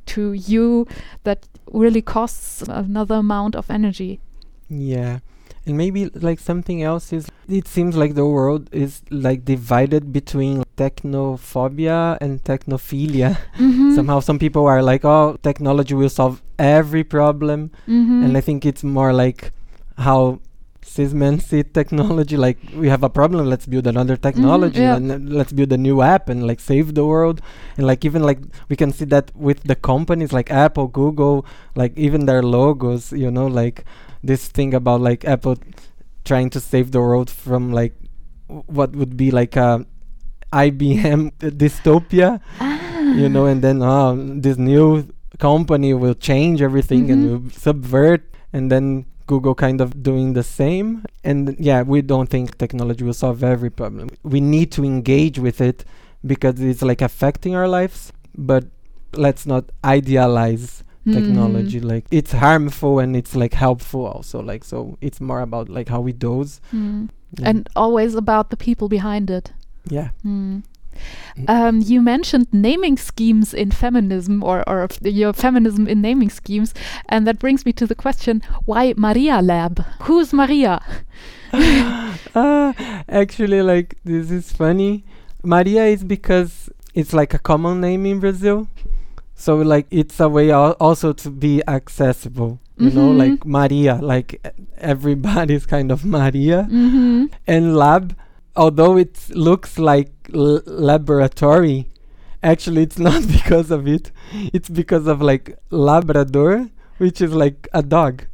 to 0.07 0.33
you 0.33 0.87
that 1.25 1.49
really 1.73 2.03
costs 2.03 2.63
another 2.63 3.17
amount 3.17 3.57
of 3.57 3.71
energy. 3.71 4.21
Yeah. 4.69 5.19
And 5.67 5.77
maybe 5.77 6.07
like 6.15 6.39
something 6.39 6.83
else 6.83 7.13
is 7.13 7.29
it 7.49 7.67
seems 7.67 7.97
like 7.97 8.15
the 8.15 8.27
world 8.27 8.69
is 8.73 9.03
like 9.11 9.45
divided 9.45 10.13
between 10.13 10.63
technophobia 10.77 12.19
and 12.21 12.43
technophilia. 12.45 13.37
Mhm. 13.59 13.95
Somehow 13.95 14.21
some 14.21 14.39
people 14.39 14.65
are 14.67 14.83
like, 14.83 15.05
oh, 15.05 15.39
technology 15.43 15.95
will 15.95 16.09
solve 16.09 16.41
every 16.59 17.05
problem. 17.05 17.71
Mhm. 17.87 18.25
And 18.25 18.37
I 18.37 18.41
think 18.41 18.65
it's 18.65 18.83
more 18.85 19.13
like 19.13 19.53
how 19.99 20.41
cis 20.83 21.13
men 21.13 21.39
see 21.49 21.63
technology. 21.63 22.37
Like 22.37 22.59
we 22.77 22.89
have 22.89 23.03
a 23.03 23.11
problem, 23.11 23.47
let's 23.47 23.67
build 23.67 23.87
another 23.87 24.17
technology 24.17 24.81
yeah. 24.81 24.97
and 24.97 25.13
uh, 25.13 25.19
let's 25.21 25.53
build 25.53 25.73
a 25.73 25.77
new 25.77 26.01
app 26.03 26.29
and 26.29 26.47
like 26.47 26.61
save 26.61 26.95
the 26.95 27.05
world. 27.05 27.41
And 27.77 27.87
like 27.87 28.05
even 28.05 28.23
like 28.23 28.39
we 28.69 28.77
can 28.77 28.93
see 28.93 29.05
that 29.07 29.31
with 29.35 29.63
the 29.65 29.75
companies 29.75 30.33
like 30.33 30.51
Apple, 30.51 30.89
Google, 30.89 31.45
like 31.75 31.97
even 31.97 32.27
their 32.27 32.43
logos, 32.43 33.13
you 33.13 33.31
know, 33.31 33.47
like 33.47 33.85
this 34.23 34.49
thing 34.49 34.75
about 34.75 35.01
like 35.01 35.25
Apple 35.25 35.57
trying 36.25 36.51
to 36.51 36.61
save 36.61 36.91
the 36.93 37.01
world 37.01 37.31
from 37.31 37.73
like 37.73 37.95
w- 38.49 38.65
what 38.67 38.97
would 38.97 39.17
be 39.17 39.31
like 39.31 39.57
a 39.57 39.85
IBM 40.53 41.33
dystopia, 41.39 42.41
you 43.17 43.29
know, 43.29 43.47
and 43.47 43.63
then 43.63 43.83
um, 43.83 44.41
this 44.41 44.57
new 44.57 45.07
company 45.39 45.95
will 45.95 46.15
change 46.15 46.61
everything 46.63 47.11
and 47.11 47.25
Mhm. 47.25 47.29
will 47.31 47.51
subvert, 47.51 48.23
and 48.53 48.71
then 48.71 49.05
Google 49.27 49.55
kind 49.55 49.81
of 49.81 50.03
doing 50.03 50.35
the 50.35 50.43
same. 50.43 51.03
And 51.25 51.57
yeah, 51.59 51.83
we 51.83 52.01
don't 52.03 52.29
think 52.31 52.57
technology 52.59 53.05
will 53.05 53.15
solve 53.15 53.43
every 53.43 53.71
problem. 53.71 54.09
We 54.23 54.41
need 54.41 54.71
to 54.73 54.85
engage 54.85 55.39
with 55.39 55.61
it 55.61 55.85
because 56.25 56.61
it's 56.61 56.83
like 56.83 57.03
affecting 57.03 57.55
our 57.55 57.69
lives, 57.69 58.13
but 58.37 58.65
let's 59.15 59.47
not 59.47 59.65
idealize 59.85 60.83
technology 61.13 61.79
like 61.79 62.05
it's 62.11 62.33
harmful 62.33 62.99
and 62.99 63.15
it's 63.15 63.37
like 63.37 63.55
helpful 63.55 64.05
also 64.05 64.43
like 64.43 64.65
so 64.65 64.99
it's 65.01 65.21
more 65.21 65.41
about 65.41 65.69
like 65.69 65.89
how 65.89 66.01
we 66.01 66.13
dose 66.13 66.61
Mm. 66.75 67.09
Yeah. 67.39 67.49
And 67.51 67.69
always 67.77 68.17
about 68.17 68.51
the 68.51 68.57
people 68.57 68.89
behind 68.89 69.31
it. 69.31 69.53
yeah 69.89 70.09
Mm. 70.27 70.65
Um, 71.49 71.81
you 71.81 72.01
mentioned 72.01 72.47
naming 72.53 72.97
schemes 72.97 73.53
in 73.55 73.71
feminism 73.71 74.43
or, 74.43 74.67
or 74.69 74.89
your 75.03 75.33
feminism 75.33 75.87
in 75.87 76.01
naming 76.01 76.31
schemes, 76.31 76.73
and 77.09 77.27
that 77.27 77.39
brings 77.39 77.65
me 77.67 77.73
to 77.75 77.87
the 77.87 77.95
question 77.95 78.43
why 78.65 78.95
Maria 78.97 79.41
Lab? 79.43 79.85
Who's 80.03 80.33
Maria? 80.33 80.81
ah, 82.35 82.75
actually, 83.09 83.63
like 83.63 83.97
this 84.05 84.31
is 84.31 84.53
funny. 84.53 85.05
Maria 85.43 85.85
is 85.87 86.05
because 86.05 86.71
it's 86.95 87.13
like 87.13 87.35
a 87.35 87.39
common 87.39 87.81
name 87.81 88.07
in 88.07 88.21
Brazil, 88.21 88.69
so 89.35 89.57
like 89.57 89.87
it's 89.91 90.19
a 90.21 90.29
way 90.29 90.51
al- 90.51 90.77
also 90.81 91.13
to 91.13 91.31
be 91.31 91.63
accessible. 91.69 92.59
You 92.79 92.91
know, 92.91 93.09
Mhm. 93.09 93.17
like 93.19 93.47
Maria, 93.47 93.95
like 94.03 94.41
everybody's 94.77 95.65
kind 95.65 95.91
of 95.91 96.05
Maria, 96.05 96.69
Mm-hmm. 96.71 97.27
and 97.47 97.75
lab, 97.77 98.15
although 98.57 98.97
it 98.97 99.29
looks 99.31 99.79
like 99.79 100.11
l- 100.35 100.63
laboratory, 100.67 101.89
actually 102.43 102.83
it's 102.83 102.99
not 103.09 103.27
because 103.27 103.71
of 103.71 103.87
it. 103.87 104.11
It's 104.53 104.69
because 104.69 105.07
of 105.07 105.21
like 105.23 105.59
Labrador, 105.71 106.69
which 106.99 107.21
is 107.21 107.33
like 107.35 107.69
a 107.73 107.83
dog. 107.83 108.27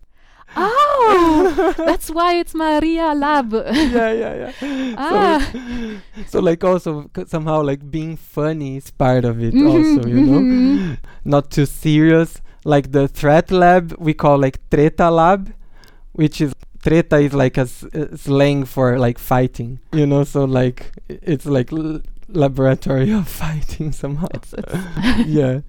Oh, 0.57 1.75
that's 1.87 2.11
why 2.11 2.35
it's 2.35 2.55
Maria 2.55 3.15
Lab. 3.15 3.53
yeah, 3.55 4.13
yeah, 4.13 4.35
yeah. 4.35 4.53
Ah. 4.97 5.39
So, 5.53 6.01
so 6.27 6.41
like 6.41 6.63
also 6.65 7.11
c- 7.17 7.25
somehow 7.27 7.63
like 7.63 7.91
being 7.91 8.17
funny 8.17 8.77
is 8.77 8.91
part 8.91 9.25
of 9.25 9.41
it 9.43 9.57
Mhm, 9.57 9.67
also, 9.67 10.07
you 10.07 10.21
know, 10.21 10.47
mhm. 10.47 10.99
not 11.25 11.51
too 11.51 11.67
serious. 11.67 12.41
Like 12.65 12.93
the 12.93 13.09
threat 13.09 13.51
lab 13.51 13.95
we 13.99 14.15
call 14.15 14.39
like 14.39 14.59
treta 14.71 15.11
lab, 15.11 15.53
which 16.13 16.41
is 16.41 16.53
treta 16.83 17.17
is 17.19 17.33
like 17.33 17.57
a 17.59 17.63
s- 17.63 17.85
uh, 17.95 18.17
slang 18.17 18.65
for 18.65 18.99
like 18.99 19.19
fighting, 19.19 19.79
you 19.93 20.07
know. 20.07 20.25
So 20.25 20.45
like 20.45 20.93
it's 21.09 21.47
like 21.47 21.73
l- 21.73 22.01
laboratory 22.29 23.13
of 23.13 23.29
fighting 23.43 23.93
somehow. 23.93 24.29
It's, 24.35 24.53
it's 24.55 25.27
yeah. 25.27 25.61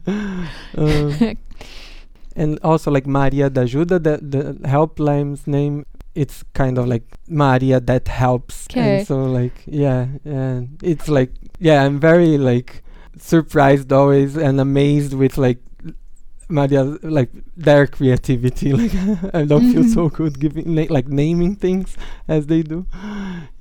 Um, 0.78 1.38
and 2.36 2.60
also 2.64 2.92
like 2.92 3.06
Maria 3.06 3.50
da 3.50 3.62
Ajuda, 3.64 4.02
the 4.04 4.18
the 4.62 4.68
helpline's 4.68 5.46
name. 5.48 5.86
It's 6.16 6.44
kind 6.54 6.78
of 6.78 6.88
like 6.88 7.04
Maria 7.28 7.80
that 7.80 8.08
helps. 8.08 8.68
'Kay. 8.68 9.00
And 9.00 9.08
so 9.08 9.24
like 9.24 9.64
yeah, 9.66 10.08
and 10.26 10.78
it's 10.84 11.08
like 11.10 11.32
yeah, 11.60 11.84
I'm 11.84 12.00
very 12.00 12.38
like 12.38 12.84
surprised 13.18 13.92
always 13.94 14.36
and 14.38 14.60
amazed 14.60 15.14
with 15.14 15.38
like 15.38 15.60
Maria 16.50 16.84
like 17.04 17.30
their 17.56 17.88
creativity. 17.88 18.74
Like 18.84 18.94
I 19.34 19.46
don't 19.46 19.72
feel 19.72 19.84
so 19.84 20.10
good 20.10 20.40
giving 20.40 20.76
na- 20.76 20.88
like 20.90 21.08
naming 21.08 21.56
things 21.56 21.98
as 22.28 22.48
they 22.48 22.62
do, 22.64 22.86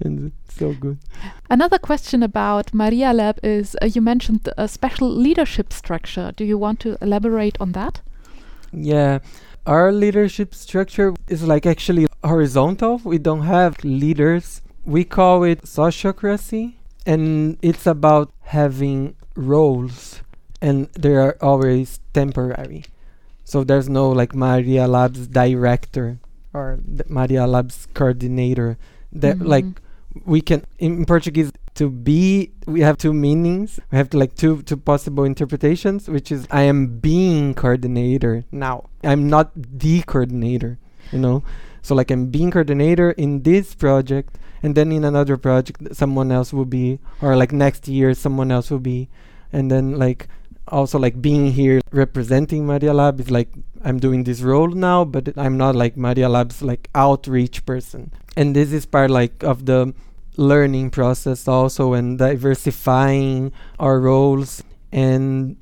and 0.01 0.33
it's 0.33 0.57
so 0.59 0.73
good. 0.73 0.99
Another 1.51 1.79
question 1.79 2.23
about 2.23 2.75
Maria 2.75 3.13
Lab 3.13 3.39
is 3.43 3.77
uh, 3.83 3.87
you 3.87 4.01
mentioned 4.01 4.49
a 4.57 4.69
special 4.69 5.09
leadership 5.09 5.73
structure. 5.73 6.33
Do 6.37 6.45
you 6.45 6.59
want 6.59 6.81
to 6.81 6.97
elaborate 7.01 7.57
on 7.61 7.73
that? 7.73 8.01
Yeah, 8.73 9.19
our 9.67 9.93
leadership 9.93 10.55
structure 10.55 11.15
is 11.29 11.43
like 11.43 11.67
actually 11.67 12.07
horizontal. 12.25 13.01
We 13.05 13.19
don't 13.19 13.43
have 13.43 13.83
leaders. 13.85 14.63
We 14.85 15.05
call 15.05 15.45
it 15.45 15.63
sociocracy, 15.63 16.75
and 17.07 17.59
it's 17.63 17.87
about 17.87 18.33
having 18.41 19.15
roles, 19.37 20.23
and 20.63 20.87
they 20.95 21.15
are 21.17 21.37
always 21.43 21.99
temporary. 22.15 22.85
So 23.45 23.65
there's 23.65 23.89
no 23.89 24.09
like 24.11 24.35
Maria 24.35 24.87
Labs 24.87 25.27
director 25.27 26.19
or 26.55 26.79
Maria 27.09 27.47
Labs 27.47 27.89
coordinator. 27.93 28.79
That 29.13 29.41
like 29.45 29.65
Mhm. 29.67 29.77
we 30.25 30.41
can 30.41 30.65
in 30.79 31.05
Portuguese 31.05 31.53
to 31.75 31.89
be 31.91 32.53
we 32.67 32.81
have 32.85 32.97
two 33.01 33.13
meanings 33.13 33.81
we 33.91 33.97
have 33.97 34.13
like 34.13 34.35
two 34.37 34.61
two 34.69 34.77
possible 34.77 35.25
interpretations 35.25 36.05
which 36.07 36.29
is 36.31 36.45
i 36.53 36.61
am 36.69 37.01
being 37.01 37.55
coordinator 37.57 38.45
now 38.53 38.85
i'm 39.05 39.25
not 39.27 39.49
the 39.57 40.03
coordinator 40.05 40.77
you 41.13 41.19
know 41.19 41.43
so 41.81 41.95
like 41.97 42.11
i'm 42.13 42.27
being 42.29 42.51
coordinator 42.53 43.13
in 43.17 43.41
this 43.49 43.73
project 43.75 44.37
and 44.63 44.75
then 44.77 44.93
in 44.93 45.03
another 45.03 45.39
project 45.41 45.81
someone 45.97 46.29
else 46.31 46.53
will 46.53 46.69
be 46.69 47.01
or 47.25 47.37
like 47.41 47.53
next 47.57 47.89
year 47.89 48.13
someone 48.13 48.53
else 48.53 48.69
will 48.71 48.85
be 48.93 49.09
and 49.51 49.71
then 49.73 49.97
like 49.97 50.29
also 50.73 50.99
like 50.99 51.21
being 51.21 51.53
here 51.53 51.81
representing 51.93 52.67
Maria 52.67 52.93
Lab 52.95 53.21
is 53.21 53.31
like 53.31 53.51
I'm 53.85 53.99
doing 53.99 54.25
this 54.25 54.41
role 54.43 54.69
now, 54.69 55.05
but 55.05 55.37
I'm 55.37 55.57
not 55.57 55.75
like 55.77 55.97
Maria 55.97 56.29
Lab's 56.29 56.63
like 56.63 56.89
outreach 56.95 57.65
person. 57.67 58.11
And 58.37 58.57
this 58.57 58.73
is 58.73 58.87
part 58.87 59.11
like 59.11 59.43
of 59.45 59.67
the 59.67 59.95
learning 60.37 60.91
process 60.91 61.47
also 61.47 61.93
and 61.93 62.19
diversifying 62.19 63.53
our 63.79 64.01
roles 64.01 64.63
and 64.91 65.57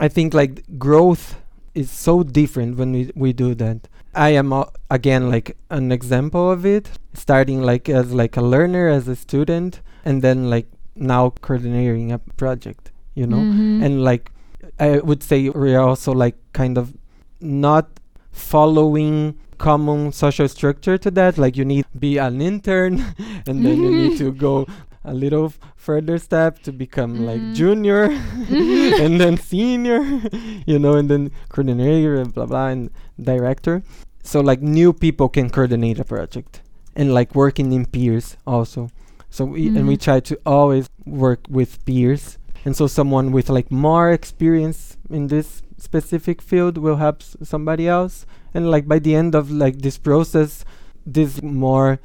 I 0.00 0.08
think 0.08 0.34
like 0.34 0.78
growth 0.78 1.40
is 1.74 1.90
so 1.90 2.22
different 2.22 2.76
when 2.76 2.92
we, 2.92 3.12
we 3.14 3.32
do 3.32 3.54
that. 3.54 3.88
I 4.14 4.30
am 4.30 4.52
uh, 4.52 4.64
again 4.90 5.30
like 5.30 5.56
an 5.70 5.92
example 5.92 6.50
of 6.50 6.64
it, 6.66 6.90
starting 7.14 7.62
like 7.62 7.88
as 7.88 8.12
like 8.12 8.36
a 8.36 8.42
learner, 8.42 8.88
as 8.88 9.08
a 9.08 9.16
student, 9.16 9.80
and 10.04 10.22
then 10.22 10.48
like 10.50 10.66
now 10.94 11.30
coordinating 11.42 12.12
a 12.12 12.18
project, 12.18 12.90
you 13.14 13.26
know, 13.26 13.38
Mhm. 13.38 13.84
and 13.84 14.02
like 14.04 14.30
I 14.78 14.98
would 14.98 15.22
say 15.22 15.48
we're 15.48 15.80
also 15.80 16.12
like 16.12 16.36
kind 16.52 16.78
of 16.78 16.94
not 17.40 17.88
following 18.32 19.36
common 19.58 20.12
social 20.12 20.48
structure 20.48 20.98
to 20.98 21.10
that. 21.12 21.38
Like 21.38 21.56
you 21.56 21.64
need 21.64 21.84
be 21.98 22.18
an 22.18 22.40
intern, 22.40 23.04
and 23.46 23.64
then 23.64 23.82
you 23.82 23.90
need 23.92 24.16
to 24.16 24.32
go 24.32 24.66
a 25.04 25.14
little 25.14 25.46
f- 25.46 25.58
further 25.76 26.18
step 26.18 26.58
to 26.64 26.72
become 26.72 27.24
like 27.24 27.40
Mhm. 27.40 27.52
junior, 27.52 28.02
and 29.04 29.20
then 29.20 29.36
senior, 29.38 30.02
you 30.66 30.78
know, 30.78 30.94
and 30.94 31.08
then 31.08 31.30
coordinator, 31.48 32.16
and 32.16 32.32
blah 32.34 32.46
blah, 32.46 32.68
and 32.68 32.90
director. 33.20 33.82
So 34.22 34.40
like 34.40 34.60
new 34.62 34.92
people 34.92 35.28
can 35.28 35.48
coordinate 35.50 35.98
a 36.00 36.04
project, 36.04 36.60
and 36.96 37.14
like 37.14 37.34
working 37.34 37.72
in 37.72 37.86
peers 37.86 38.36
also. 38.46 38.88
So 39.30 39.44
we 39.44 39.68
and 39.74 39.86
we 39.86 39.96
Mhm. 39.96 40.00
try 40.06 40.20
to 40.20 40.38
always 40.46 40.88
work 41.06 41.40
with 41.48 41.84
peers, 41.84 42.38
and 42.66 42.74
so 42.76 42.86
someone 42.90 43.30
with 43.30 43.48
like 43.48 43.70
more 43.70 44.10
experience 44.10 44.98
in 45.08 45.28
this 45.28 45.62
specific 45.78 46.42
field 46.42 46.76
will 46.76 46.96
help 46.96 47.22
s- 47.22 47.36
somebody 47.46 47.86
else, 47.86 48.26
and 48.52 48.68
like 48.70 48.86
by 48.90 48.98
the 48.98 49.14
end 49.14 49.34
of 49.38 49.50
like 49.50 49.78
this 49.86 49.96
process, 49.98 50.64
this 51.06 51.40
more 51.42 52.00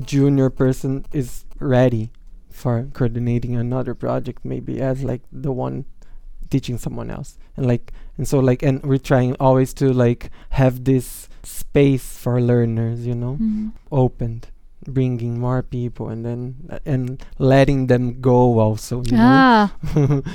junior 0.00 0.48
person 0.50 1.04
is 1.12 1.44
ready 1.60 2.10
for 2.50 2.88
coordinating 2.96 3.54
another 3.56 3.94
project 3.94 4.44
maybe 4.44 4.80
as 4.80 5.04
like 5.04 5.20
the 5.30 5.52
one 5.52 5.84
teaching 6.48 6.78
someone 6.78 7.10
else. 7.10 7.36
And 7.56 7.66
like 7.66 7.92
and 8.16 8.26
so 8.26 8.38
like 8.40 8.62
and 8.62 8.80
we're 8.84 8.98
trying 9.12 9.36
always 9.38 9.74
to 9.74 9.92
like 9.92 10.30
have 10.56 10.84
this 10.84 11.28
space 11.42 12.16
for 12.18 12.40
learners 12.40 13.06
you 13.06 13.14
know 13.14 13.36
Mhm. 13.40 13.72
opened 13.92 14.48
bringing 14.84 15.38
more 15.40 15.62
people 15.62 16.08
and 16.08 16.24
then 16.24 16.54
uh, 16.70 16.78
and 16.86 17.24
letting 17.38 17.86
them 17.88 18.20
go 18.20 18.60
also 18.60 19.02
you 19.06 19.12
know 19.16 19.18
Ah, 19.18 19.74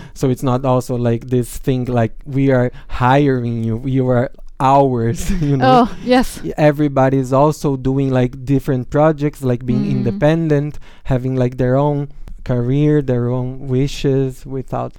so 0.14 0.30
it's 0.30 0.44
not 0.44 0.66
also 0.66 0.96
like 0.98 1.28
this 1.28 1.58
thing 1.58 1.86
like 1.86 2.14
we 2.26 2.52
are 2.52 2.72
hiring 2.90 3.64
you 3.64 3.82
you 3.86 4.08
are 4.10 4.30
ours 4.60 5.30
you 5.42 5.56
know 5.58 5.88
oh 5.88 5.98
yes. 6.04 6.42
everybody 6.58 7.18
is 7.18 7.32
also 7.34 7.78
doing 7.78 8.10
like 8.10 8.44
different 8.46 8.90
projects 8.90 9.42
like 9.42 9.66
being 9.66 9.86
Mm. 9.86 9.92
independent 9.92 10.80
having 11.06 11.36
like 11.36 11.58
their 11.58 11.76
own 11.78 12.10
career 12.44 13.02
their 13.02 13.30
own 13.30 13.68
wishes 13.68 14.46
without 14.46 14.94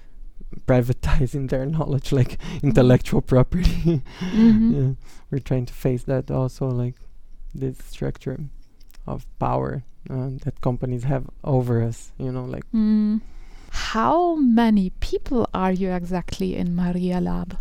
privatizing 0.66 1.48
their 1.52 1.66
knowledge 1.66 2.12
like 2.12 2.38
intellectual 2.62 3.20
property 3.20 4.00
Mhm. 4.20 4.72
yeah. 4.74 4.92
we're 5.30 5.38
trying 5.44 5.66
to 5.66 5.74
face 5.74 6.04
that 6.04 6.30
also 6.30 6.66
like 6.68 6.94
this 7.54 7.76
structure 7.84 8.38
of 9.06 9.26
power 9.38 9.82
uh, 10.10 10.30
that 10.44 10.60
companies 10.60 11.04
have 11.04 11.24
over 11.44 11.82
us 11.82 12.12
you 12.18 12.30
know 12.32 12.44
like 12.44 12.64
Mm. 12.74 13.20
How 13.94 14.36
many 14.36 14.90
people 15.00 15.48
are 15.54 15.72
you 15.72 15.90
exactly 15.92 16.56
in 16.56 16.76
Maria 16.76 17.20
Lab? 17.20 17.56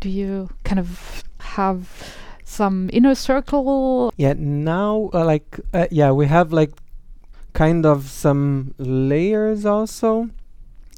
Do 0.00 0.10
you 0.10 0.50
kind 0.64 0.78
of 0.78 1.22
have 1.56 1.88
some 2.44 2.90
inner 2.92 3.14
circle? 3.14 4.12
yeah 4.18 4.34
now 4.36 5.08
uh, 5.14 5.24
like 5.24 5.58
uh, 5.72 5.86
yeah 5.90 6.10
we 6.12 6.26
have 6.26 6.52
like 6.52 6.72
kind 7.54 7.86
of 7.86 8.04
some 8.08 8.74
layers 8.78 9.64
also 9.64 10.28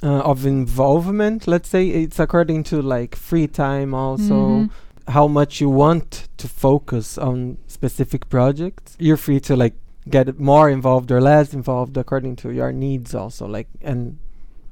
uh, 0.02 0.20
of 0.30 0.44
involvement 0.44 1.46
let's 1.46 1.68
say 1.68 1.86
it's 1.88 2.18
according 2.18 2.64
to 2.64 2.82
like 2.82 3.14
free 3.14 3.46
time 3.46 3.94
also 3.94 4.34
Mhm. 4.66 4.70
How 5.08 5.26
much 5.26 5.60
you 5.60 5.68
want 5.70 6.28
to 6.36 6.46
focus 6.48 7.18
on 7.18 7.56
specific 7.66 8.28
projects 8.28 8.96
you're 8.98 9.16
free 9.16 9.40
to 9.40 9.56
like 9.56 9.74
get 10.10 10.38
more 10.38 10.68
involved 10.70 11.10
or 11.10 11.20
less 11.20 11.52
involved 11.54 11.96
according 11.96 12.36
to 12.36 12.50
your 12.50 12.72
needs 12.72 13.14
also 13.14 13.46
like 13.46 13.68
and 13.82 14.18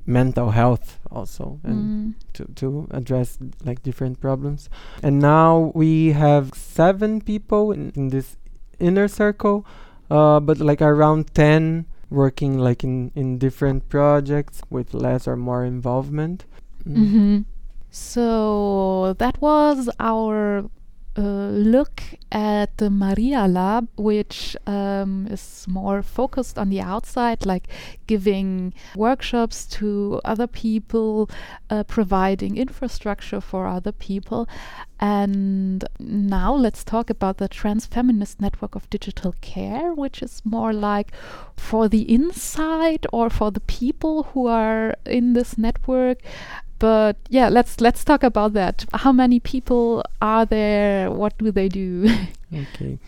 mental 0.06 0.50
health 0.50 0.98
also 1.10 1.58
and 1.64 1.76
Mm. 1.76 2.14
to, 2.34 2.44
to 2.60 2.86
address 2.90 3.38
like 3.64 3.82
different 3.82 4.20
problems 4.20 4.68
and 5.02 5.18
now 5.18 5.72
we 5.74 6.12
have 6.12 6.50
seven 6.54 7.20
people 7.20 7.72
in, 7.72 7.90
in 7.96 8.08
this 8.10 8.36
inner 8.78 9.08
circle 9.08 9.64
uh, 10.10 10.38
but 10.40 10.58
like 10.58 10.80
around 10.80 11.34
10 11.34 11.86
working 12.10 12.56
like 12.58 12.84
in, 12.84 13.10
in 13.16 13.36
different 13.38 13.88
projects 13.88 14.60
with 14.70 14.94
less 14.94 15.26
or 15.26 15.36
more 15.36 15.64
involvement 15.64 16.44
Mm. 16.86 16.96
Mhm. 16.96 17.44
So 17.96 19.14
that 19.14 19.40
was 19.40 19.88
our 19.98 20.68
uh, 21.16 21.48
look 21.48 22.02
at 22.30 22.76
the 22.76 22.90
Maria 22.90 23.48
Lab, 23.48 23.88
which 23.96 24.54
um, 24.66 25.26
is 25.30 25.64
more 25.66 26.02
focused 26.02 26.58
on 26.58 26.68
the 26.68 26.82
outside, 26.82 27.46
like 27.46 27.68
giving 28.06 28.74
workshops 28.94 29.64
to 29.78 30.20
other 30.26 30.46
people, 30.46 31.30
uh, 31.70 31.84
providing 31.84 32.58
infrastructure 32.58 33.40
for 33.40 33.66
other 33.66 33.92
people. 33.92 34.46
And 35.00 35.82
now 35.98 36.54
let's 36.54 36.84
talk 36.84 37.08
about 37.08 37.38
the 37.38 37.48
Trans 37.48 37.86
Feminist 37.86 38.38
Network 38.40 38.74
of 38.74 38.90
Digital 38.90 39.34
Care, 39.40 39.94
which 39.94 40.20
is 40.20 40.42
more 40.44 40.74
like 40.74 41.12
for 41.56 41.88
the 41.88 42.02
inside 42.12 43.06
or 43.10 43.30
for 43.30 43.50
the 43.50 43.60
people 43.60 44.24
who 44.34 44.46
are 44.48 44.94
in 45.06 45.32
this 45.32 45.56
network 45.56 46.18
but 46.78 47.16
yeah 47.28 47.48
let's 47.48 47.80
let's 47.80 48.04
talk 48.04 48.22
about 48.22 48.52
that 48.52 48.84
how 48.94 49.12
many 49.12 49.40
people 49.40 50.04
are 50.20 50.44
there 50.44 51.10
what 51.10 51.36
do 51.38 51.50
they 51.50 51.68
do 51.68 52.08
Okay. 52.54 52.98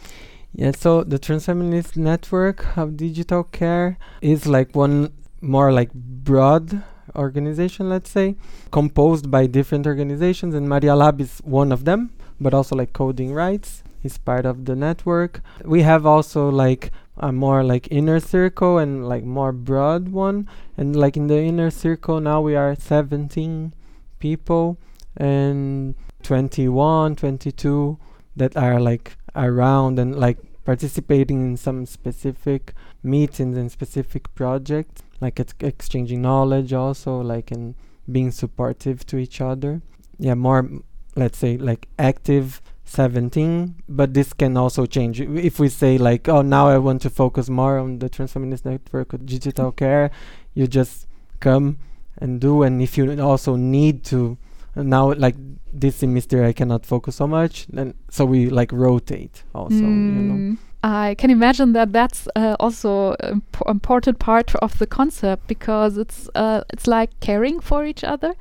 Yeah, 0.54 0.72
so 0.72 1.04
the 1.04 1.18
Transfeminist 1.18 1.96
Network 1.96 2.76
of 2.76 2.96
Digital 2.96 3.44
Care 3.44 3.98
is 4.20 4.46
like 4.46 4.74
one 4.74 5.12
more 5.40 5.72
like 5.72 5.92
broad 5.92 6.82
organization, 7.14 7.88
let's 7.88 8.10
say, 8.10 8.36
composed 8.70 9.30
by 9.30 9.46
different 9.46 9.86
organizations, 9.86 10.54
and 10.54 10.68
Maria 10.68 10.96
Lab 10.96 11.20
is 11.20 11.38
one 11.44 11.70
of 11.70 11.84
them, 11.84 12.10
but 12.40 12.54
also 12.54 12.74
like 12.74 12.92
Coding 12.92 13.32
Rights 13.32 13.82
is 14.02 14.18
part 14.18 14.46
of 14.46 14.64
the 14.64 14.74
network. 14.74 15.40
We 15.64 15.82
have 15.82 16.06
also 16.06 16.48
like 16.48 16.90
a 17.18 17.32
more 17.32 17.62
like 17.64 17.88
inner 17.90 18.20
circle 18.20 18.78
and 18.78 19.08
like 19.08 19.24
more 19.24 19.52
broad 19.52 20.08
one, 20.08 20.48
and 20.76 20.94
like 20.96 21.16
in 21.16 21.26
the 21.26 21.38
inner 21.38 21.70
circle 21.70 22.20
now 22.20 22.40
we 22.40 22.54
are 22.56 22.74
17 22.74 23.74
people 24.18 24.78
and 25.16 25.94
21, 26.22 27.16
22 27.16 27.98
that 28.36 28.56
are 28.56 28.80
like 28.80 29.16
around 29.34 29.98
and 29.98 30.18
like 30.18 30.38
participating 30.64 31.42
in 31.42 31.56
some 31.56 31.86
specific 31.86 32.74
meetings 33.02 33.56
and 33.56 33.70
specific 33.72 34.32
projects 34.34 35.02
like 35.20 35.40
it's 35.40 35.54
exchanging 35.60 36.22
knowledge 36.22 36.72
also 36.72 37.20
like 37.20 37.50
and 37.50 37.74
being 38.10 38.30
supportive 38.30 39.04
to 39.06 39.16
each 39.16 39.40
other. 39.40 39.82
Yeah 40.18 40.34
more 40.34 40.68
let's 41.16 41.38
say 41.38 41.56
like 41.56 41.88
active 41.98 42.60
17 42.88 43.74
but 43.88 44.14
this 44.14 44.32
can 44.32 44.56
also 44.56 44.86
change. 44.86 45.20
If 45.20 45.60
we 45.60 45.68
say 45.68 45.98
like 45.98 46.28
oh 46.28 46.42
now 46.42 46.68
i 46.68 46.78
want 46.78 47.02
to 47.02 47.10
focus 47.10 47.48
more 47.48 47.78
on 47.78 47.98
the 47.98 48.08
transfeminist 48.08 48.64
network 48.64 49.12
of 49.12 49.26
digital 49.26 49.72
care 49.82 50.10
you 50.54 50.66
just 50.66 51.06
come 51.40 51.78
and 52.18 52.40
do 52.40 52.62
and 52.62 52.82
if 52.82 52.98
you 52.98 53.20
also 53.20 53.56
need 53.56 54.04
to 54.04 54.36
uh, 54.76 54.82
now 54.82 55.12
like 55.14 55.36
this 55.72 55.96
semester 55.96 56.44
i 56.44 56.52
cannot 56.52 56.84
focus 56.84 57.16
so 57.16 57.26
much 57.26 57.66
then 57.68 57.94
so 58.10 58.24
we 58.24 58.48
like 58.50 58.72
rotate 58.72 59.44
also 59.54 59.84
you 59.84 60.22
know? 60.28 60.34
Mm, 60.34 60.58
i 60.82 61.14
can 61.16 61.30
imagine 61.30 61.74
that 61.74 61.92
that's 61.92 62.26
uh, 62.34 62.56
also 62.58 63.12
an 63.20 63.34
imp- 63.34 63.68
important 63.68 64.18
part 64.18 64.54
of 64.56 64.78
the 64.78 64.86
concept 64.86 65.46
because 65.46 65.96
it's 65.98 66.28
uh, 66.34 66.62
it's 66.72 66.86
like 66.86 67.10
caring 67.20 67.60
for 67.60 67.84
each 67.84 68.02
other. 68.02 68.34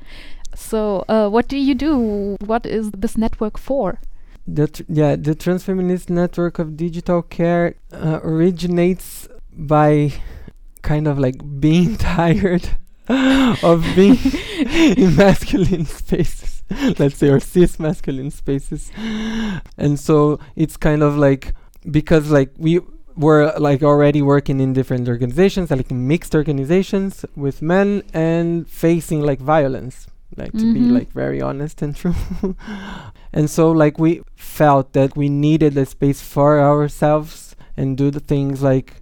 So 0.55 1.05
uh, 1.07 1.29
what 1.29 1.47
do 1.47 1.57
you 1.57 1.75
do? 1.75 2.37
What 2.39 2.65
is 2.65 2.89
this 2.91 3.15
network 3.17 3.59
for 3.59 3.99
the 4.47 4.67
tr- 4.67 4.83
yeah 4.87 5.15
the 5.15 5.35
transfeminist 5.35 6.09
network 6.09 6.57
of 6.59 6.77
digital 6.77 7.21
care 7.21 7.75
uh, 7.91 8.19
originates 8.23 9.27
by 9.51 10.13
kind 10.81 11.07
of 11.07 11.19
like 11.19 11.35
being 11.59 11.97
tired 12.13 12.77
of 13.09 13.85
being 13.95 14.17
in 14.97 15.15
masculine 15.15 15.85
spaces. 15.85 16.63
Let's 16.99 17.17
say 17.17 17.29
or 17.29 17.39
cis 17.39 17.79
masculine 17.79 18.31
spaces. 18.31 18.91
And 19.77 19.97
so 19.97 20.39
it's 20.55 20.75
kind 20.75 21.01
of 21.01 21.17
like 21.17 21.53
because 21.89 22.29
like 22.29 22.51
we 22.57 22.81
were 23.15 23.53
like 23.57 23.81
already 23.81 24.21
working 24.21 24.59
in 24.59 24.73
different 24.73 25.07
organizations 25.07 25.71
like 25.71 25.89
mixed 25.89 26.35
organizations 26.35 27.25
with 27.35 27.61
men 27.61 28.03
and 28.13 28.69
facing 28.69 29.21
like 29.21 29.39
violence 29.39 30.07
like 30.35 30.51
to 30.51 30.73
be 30.73 30.81
Mhm. 30.81 30.91
like 30.91 31.11
very 31.11 31.41
honest 31.41 31.81
and 31.81 31.95
true 32.01 32.13
and 33.33 33.49
so 33.49 33.71
like 33.71 33.97
we 33.97 34.21
felt 34.35 34.93
that 34.93 35.15
we 35.15 35.29
needed 35.29 35.77
a 35.77 35.85
space 35.85 36.21
for 36.21 36.59
ourselves 36.59 37.55
and 37.75 37.97
do 37.97 38.11
the 38.11 38.19
things 38.19 38.61
like 38.61 39.01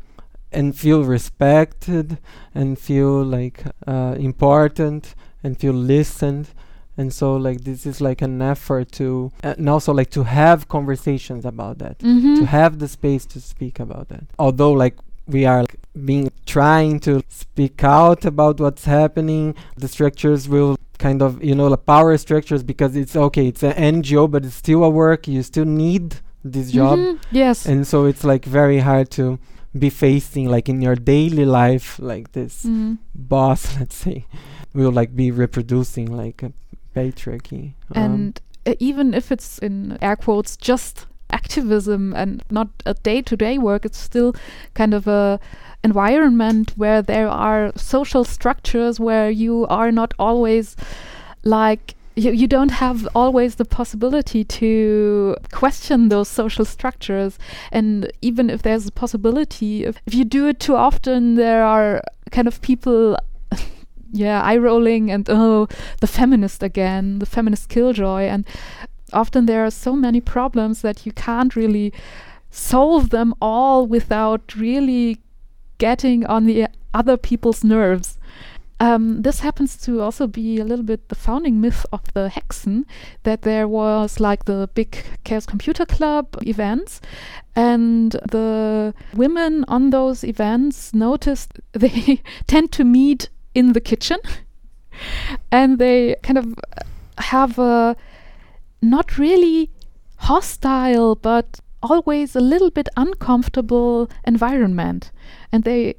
and 0.51 0.75
feel 0.77 1.03
respected 1.03 2.17
and 2.53 2.79
feel 2.79 3.23
like 3.23 3.63
uh, 3.87 4.15
important 4.17 5.15
and 5.43 5.57
feel 5.59 5.73
listened 5.73 6.49
and 6.97 7.11
so 7.13 7.35
like 7.35 7.61
this 7.61 7.85
is 7.85 7.99
like 7.99 8.21
an 8.21 8.41
effort 8.41 8.91
to 8.91 9.31
uh, 9.43 9.53
and 9.57 9.67
also 9.69 9.93
like 9.93 10.09
to 10.11 10.23
have 10.23 10.67
conversations 10.69 11.43
about 11.45 11.77
that 11.79 11.99
mm-hmm. 11.99 12.35
to 12.35 12.45
have 12.45 12.79
the 12.79 12.87
space 12.87 13.25
to 13.25 13.41
speak 13.41 13.79
about 13.79 14.07
that 14.09 14.23
although 14.39 14.71
like 14.71 14.95
we 15.27 15.43
are 15.45 15.61
like, 15.61 15.77
being 16.05 16.31
trying 16.45 16.99
to 16.99 17.21
speak 17.29 17.83
out 17.83 18.23
about 18.25 18.59
what's 18.59 18.85
happening 18.85 19.55
the 19.75 19.87
structures 19.87 20.47
will 20.47 20.77
kind 20.97 21.21
of 21.21 21.43
you 21.43 21.55
know 21.55 21.69
the 21.69 21.77
power 21.77 22.17
structures 22.17 22.63
because 22.63 22.95
it's 22.95 23.15
okay 23.15 23.47
it's 23.47 23.63
an 23.63 23.73
ngo 24.01 24.29
but 24.29 24.45
it's 24.45 24.55
still 24.55 24.83
a 24.83 24.89
work. 24.89 25.27
You 25.27 25.43
still 25.43 25.65
need 25.65 26.15
this 26.43 26.71
job. 26.71 26.99
Mhm, 26.99 27.19
yes. 27.31 27.65
And 27.65 27.85
so 27.87 28.05
it's 28.05 28.23
like 28.23 28.45
very 28.45 28.79
hard 28.79 29.09
to 29.11 29.39
be 29.77 29.89
facing 29.89 30.47
like 30.47 30.69
in 30.69 30.81
your 30.81 30.95
daily 30.95 31.45
life 31.45 31.99
like 31.99 32.31
this 32.31 32.65
Mm. 32.65 32.97
boss 33.13 33.75
let's 33.79 33.95
say 33.95 34.25
will 34.73 34.91
like 34.91 35.15
be 35.15 35.31
reproducing 35.31 36.07
like 36.15 36.43
a 36.43 36.51
patriarchy. 36.95 37.73
Um, 37.95 38.03
and 38.03 38.41
uh, 38.65 38.73
even 38.79 39.13
if 39.13 39.31
it's 39.31 39.57
in 39.59 39.97
air 40.01 40.15
quotes 40.15 40.55
just 40.57 41.07
activism 41.39 42.13
and 42.15 42.43
not 42.49 42.69
a 42.85 42.93
day-to-day 43.09 43.57
work 43.57 43.85
it's 43.85 43.97
still 43.97 44.33
kind 44.73 44.93
of 44.93 45.07
a 45.07 45.39
environment 45.83 46.73
where 46.75 47.01
there 47.01 47.29
are 47.29 47.71
social 47.75 48.23
structures 48.23 48.99
where 48.99 49.29
you 49.29 49.67
are 49.67 49.91
not 49.91 50.13
always 50.17 50.75
like 51.43 51.95
you, 52.15 52.31
you 52.31 52.47
don't 52.47 52.71
have 52.71 53.07
always 53.13 53.55
the 53.55 53.65
possibility 53.65 54.43
to 54.43 55.35
question 55.51 56.09
those 56.09 56.29
social 56.29 56.65
structures. 56.65 57.37
And 57.71 58.11
even 58.21 58.49
if 58.49 58.61
there's 58.61 58.87
a 58.87 58.91
possibility, 58.91 59.83
if, 59.83 60.01
if 60.05 60.13
you 60.13 60.23
do 60.23 60.47
it 60.47 60.59
too 60.59 60.75
often, 60.75 61.35
there 61.35 61.63
are 61.63 62.01
kind 62.31 62.47
of 62.47 62.61
people. 62.61 63.17
yeah, 64.11 64.41
eye 64.41 64.57
rolling 64.57 65.11
and 65.11 65.29
oh, 65.29 65.67
the 65.99 66.07
feminist 66.07 66.63
again, 66.63 67.19
the 67.19 67.25
feminist 67.25 67.69
killjoy. 67.69 68.23
And 68.23 68.45
often 69.15 69.45
there 69.45 69.65
are 69.65 69.71
so 69.71 69.95
many 69.95 70.21
problems 70.21 70.81
that 70.81 71.05
you 71.05 71.11
can't 71.11 71.55
really 71.55 71.93
solve 72.51 73.09
them 73.09 73.33
all 73.41 73.87
without 73.87 74.55
really 74.55 75.17
getting 75.77 76.25
on 76.25 76.45
the 76.45 76.67
other 76.93 77.17
people's 77.17 77.63
nerves. 77.63 78.17
Um, 78.79 79.21
this 79.21 79.39
happens 79.39 79.77
to 79.83 80.01
also 80.01 80.27
be 80.27 80.59
a 80.59 80.65
little 80.65 80.83
bit 80.83 81.07
the 81.07 81.15
founding 81.15 81.61
myth 81.61 81.85
of 81.93 82.01
the 82.13 82.29
Haecksen 82.29 82.83
that 83.23 83.43
there 83.43 83.69
was 83.69 84.19
like 84.19 84.45
the 84.45 84.69
big 84.73 84.97
Chaos 85.23 85.45
Computer 85.45 85.85
Club 85.85 86.27
events, 86.45 86.99
and 87.55 88.11
the 88.11 88.93
women 89.13 89.63
on 89.69 89.91
those 89.91 90.25
events 90.25 90.93
noticed 90.93 91.53
they 91.71 92.21
tend 92.47 92.73
to 92.73 92.83
meet 92.83 93.29
in 93.53 93.71
the 93.71 93.79
kitchen 93.81 94.17
and 95.51 95.79
they 95.79 96.17
kind 96.21 96.37
of 96.37 96.53
have 97.17 97.57
a 97.57 97.95
not 98.89 99.17
really 99.17 99.69
hostile 100.17 101.15
but 101.15 101.59
always 101.81 102.35
a 102.35 102.39
little 102.39 102.71
bit 102.71 102.87
uncomfortable 102.97 104.09
environment 104.25 105.11
and 105.51 105.63
they 105.63 105.95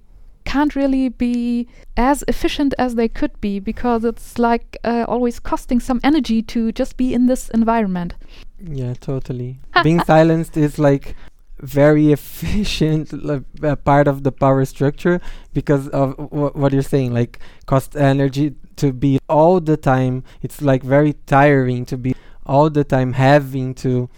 can't 0.46 0.76
really 0.76 1.08
be 1.08 1.66
as 1.96 2.24
efficient 2.28 2.72
as 2.78 2.94
they 2.94 3.08
could 3.08 3.38
be 3.40 3.58
because 3.58 4.04
it's 4.04 4.38
like 4.38 4.76
uh, 4.84 5.04
always 5.08 5.38
costing 5.40 5.80
some 5.80 6.00
energy 6.02 6.40
to 6.40 6.72
just 6.72 6.96
be 6.96 7.12
in 7.12 7.26
this 7.26 7.50
environment. 7.50 8.14
Yeah, 8.62 8.94
totally. 8.94 9.58
Being 9.82 10.00
silenced 10.04 10.56
is 10.56 10.78
like 10.78 11.16
very 11.58 12.12
efficient 12.18 13.12
uh, 13.12 13.76
part 13.76 14.06
of 14.06 14.22
the 14.22 14.32
power 14.32 14.64
structure 14.64 15.20
because 15.52 15.88
of 15.88 16.14
what 16.30 16.72
you're 16.72 16.82
saying 16.82 17.12
like 17.14 17.38
cost 17.64 17.96
energy 17.96 18.54
to 18.76 18.92
be 18.92 19.18
all 19.26 19.58
the 19.58 19.76
time 19.76 20.22
it's 20.42 20.60
like 20.60 20.82
very 20.82 21.14
tiring 21.26 21.86
to 21.86 21.96
be 21.96 22.14
all 22.46 22.70
the 22.70 22.84
time 22.84 23.12
having 23.12 23.74
to 23.74 24.08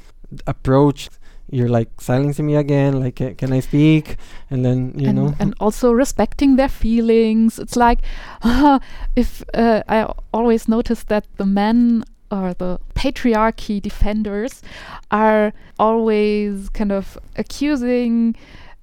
approach 0.46 1.08
you're 1.50 1.68
like 1.68 1.88
silencing 2.00 2.46
me 2.46 2.56
again 2.56 3.00
like 3.00 3.20
uh, 3.20 3.32
can 3.34 3.52
i 3.52 3.60
speak? 3.60 4.16
And 4.50 4.64
then 4.64 4.98
you 4.98 5.08
and 5.08 5.16
know. 5.16 5.34
and 5.38 5.54
also 5.60 5.92
respecting 5.92 6.56
their 6.56 6.68
feelings. 6.68 7.58
It's 7.58 7.76
like 7.76 8.00
uh, 8.42 8.78
if 9.16 9.42
uh, 9.54 9.82
i 9.88 10.10
always 10.32 10.68
notice 10.68 11.04
that 11.04 11.26
the 11.36 11.46
men 11.46 12.04
or 12.30 12.52
the 12.52 12.78
patriarchy 12.94 13.80
defenders 13.80 14.62
are 15.10 15.52
always 15.78 16.68
kind 16.68 16.92
of 16.92 17.16
accusing 17.36 18.36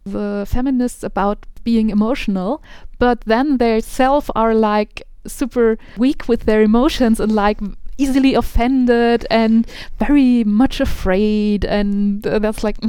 the 0.03 0.45
feminists 0.49 1.03
about 1.03 1.45
being 1.63 1.89
emotional 1.89 2.63
but 2.99 3.21
then 3.21 3.58
they 3.58 3.81
self 3.81 4.29
are 4.36 4.53
like 4.55 5.03
super 5.27 5.77
weak 5.97 6.27
with 6.27 6.45
their 6.45 6.62
emotions 6.62 7.19
and 7.19 7.31
like 7.31 7.60
easily 7.97 8.34
offended 8.34 9.25
and 9.29 9.67
very 9.99 10.43
much 10.43 10.79
afraid 10.79 11.63
and 11.65 12.25
uh, 12.27 12.39
that's 12.39 12.63
like 12.63 12.77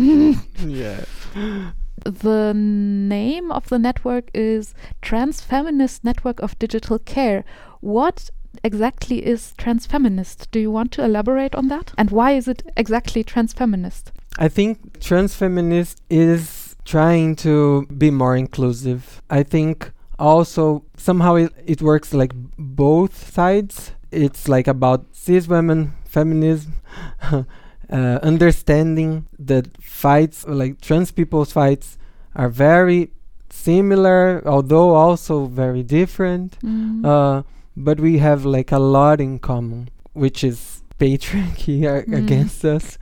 yeah 0.67 1.05
the 2.05 2.53
name 2.55 3.51
of 3.51 3.69
the 3.69 3.79
network 3.79 4.31
is 4.33 4.75
Transfeminist 5.03 6.05
Network 6.05 6.41
of 6.41 6.59
Digital 6.59 6.99
Care. 6.99 7.45
What 7.81 8.31
exactly 8.63 9.27
is 9.27 9.55
transfeminist? 9.59 10.49
Do 10.51 10.61
you 10.61 10.71
want 10.71 10.93
to 10.93 11.05
elaborate 11.05 11.55
on 11.55 11.69
that? 11.69 11.93
And 11.99 12.11
why 12.11 12.33
is 12.33 12.49
it 12.49 12.63
exactly 12.77 13.25
transfeminist? 13.25 14.13
I 14.39 14.49
think 14.49 15.01
transfeminist 15.01 15.97
is 16.11 16.77
trying 16.85 17.37
to 17.37 17.87
be 17.87 18.11
more 18.11 18.37
inclusive. 18.37 19.21
I 19.29 19.43
think 19.43 19.91
also 20.19 20.85
somehow 20.97 21.35
it, 21.35 21.53
it 21.67 21.83
works 21.83 22.15
like 22.15 22.33
both 22.57 23.33
sides. 23.33 23.93
It's 24.17 24.49
like 24.49 24.67
about 24.67 25.05
cis 25.13 25.47
women, 25.47 25.93
feminism, 26.09 26.75
uh, 27.33 27.45
understanding 28.23 29.27
that 29.39 29.69
fights, 29.83 30.47
like 30.49 30.81
trans 30.81 31.13
people's 31.13 31.53
fights, 31.53 31.99
are 32.35 32.49
very 32.49 33.11
similar, 33.51 34.43
although 34.47 34.95
also 34.95 35.47
very 35.47 35.83
different. 35.83 36.59
Mm. 36.61 37.05
Uh, 37.05 37.43
but 37.77 38.01
we 38.01 38.19
have 38.19 38.45
like 38.45 38.73
a 38.73 38.79
lot 38.79 39.21
in 39.21 39.39
common, 39.39 39.91
which 40.15 40.43
is 40.43 40.83
patriarchy 40.99 41.81
Mm. 42.09 42.17
against 42.17 42.65
us, 42.65 42.99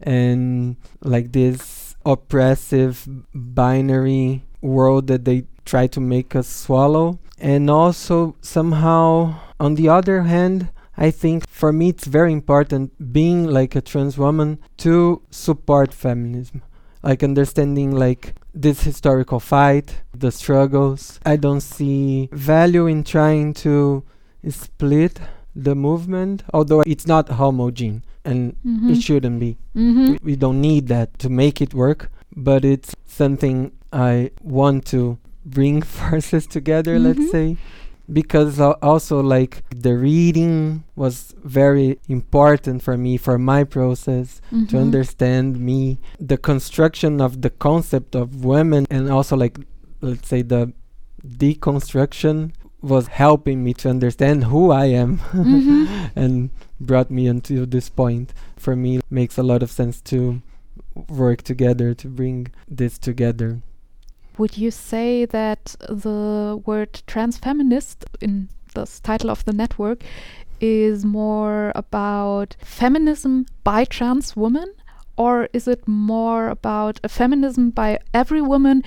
and 0.00 0.76
like 1.02 1.32
this 1.32 1.94
oppressive 2.04 3.06
binary 3.34 4.44
world 4.60 5.06
that 5.06 5.24
they 5.24 5.44
try 5.66 5.86
to 5.88 6.00
make 6.00 6.34
us 6.34 6.48
swallow. 6.48 7.18
And 7.38 7.68
also 7.68 8.36
somehow, 8.40 9.34
on 9.60 9.74
the 9.74 9.88
other 9.90 10.22
hand, 10.22 10.70
I 10.96 11.10
think 11.10 11.46
for 11.48 11.70
me 11.72 11.90
it's 11.90 12.06
very 12.06 12.32
important 12.32 13.12
being 13.12 13.44
like 13.44 13.76
a 13.76 13.82
trans 13.82 14.16
woman 14.16 14.58
to 14.78 15.20
support 15.30 15.92
feminism, 15.92 16.62
like 17.02 17.22
understanding 17.22 17.90
like 17.94 18.34
this 18.54 18.82
historical 18.84 19.38
fight, 19.38 20.00
the 20.16 20.30
struggles. 20.32 21.20
I 21.26 21.36
don't 21.36 21.60
see 21.60 22.30
value 22.32 22.86
in 22.86 23.04
trying 23.04 23.52
to 23.64 24.02
split 24.48 25.20
the 25.54 25.74
movement, 25.74 26.42
although 26.54 26.82
it's 26.86 27.06
not 27.06 27.28
homogeneous 27.28 28.02
and 28.24 28.56
Mhm. 28.64 28.90
it 28.92 29.02
shouldn't 29.02 29.38
be. 29.40 29.56
Mhm. 29.74 30.08
We, 30.12 30.18
we 30.32 30.36
don't 30.36 30.60
need 30.60 30.88
that 30.88 31.18
to 31.18 31.28
make 31.28 31.60
it 31.60 31.74
work, 31.74 32.10
but 32.34 32.64
it's 32.64 32.94
something 33.06 33.72
I 33.92 34.30
want 34.42 34.84
to 34.86 35.18
bring 35.46 35.80
forces 35.98 36.46
together, 36.46 36.98
Mhm. 36.98 37.04
let's 37.04 37.30
say. 37.30 37.56
Because 38.12 38.60
al- 38.60 38.78
also, 38.82 39.20
like, 39.20 39.64
the 39.74 39.96
reading 39.96 40.84
was 40.94 41.34
very 41.42 41.98
important 42.08 42.80
for 42.82 42.96
me, 42.96 43.16
for 43.16 43.36
my 43.36 43.64
process, 43.64 44.40
to 44.50 44.56
Mhm. 44.76 44.80
understand 44.80 45.58
me, 45.58 45.98
the 46.20 46.36
construction 46.36 47.20
of 47.20 47.42
the 47.42 47.50
concept 47.50 48.14
of 48.14 48.44
women, 48.44 48.86
and 48.90 49.10
also, 49.10 49.34
like, 49.36 49.58
let's 50.00 50.28
say, 50.28 50.42
the 50.42 50.72
deconstruction 51.26 52.52
was 52.82 53.08
helping 53.08 53.64
me 53.64 53.72
to 53.74 53.88
understand 53.90 54.44
who 54.44 54.70
I 54.70 54.86
am 54.86 55.18
Mhm. 55.32 56.10
and 56.14 56.50
brought 56.80 57.10
me 57.10 57.26
until 57.26 57.66
this 57.66 57.88
point. 57.88 58.32
For 58.56 58.76
me, 58.76 58.98
it 58.98 59.04
makes 59.10 59.36
a 59.38 59.42
lot 59.42 59.62
of 59.62 59.70
sense 59.70 60.00
to 60.12 60.40
work 61.08 61.42
together 61.42 61.94
to 61.94 62.08
bring 62.08 62.48
this 62.70 62.98
together. 62.98 63.60
Would 64.38 64.58
you 64.58 64.70
say 64.70 65.24
that 65.24 65.76
the 65.88 66.60
word 66.66 67.02
transfeminist 67.06 68.04
in 68.20 68.48
the 68.74 68.86
title 69.02 69.30
of 69.30 69.44
the 69.44 69.52
network 69.52 70.02
is 70.60 71.04
more 71.04 71.72
about 71.74 72.56
feminism 72.60 73.46
by 73.64 73.84
trans 73.84 74.36
women? 74.36 74.72
Or 75.16 75.48
is 75.54 75.66
it 75.66 75.88
more 75.88 76.48
about 76.48 77.00
a 77.02 77.08
feminism 77.08 77.70
by 77.70 77.98
every 78.12 78.42
woman 78.42 78.82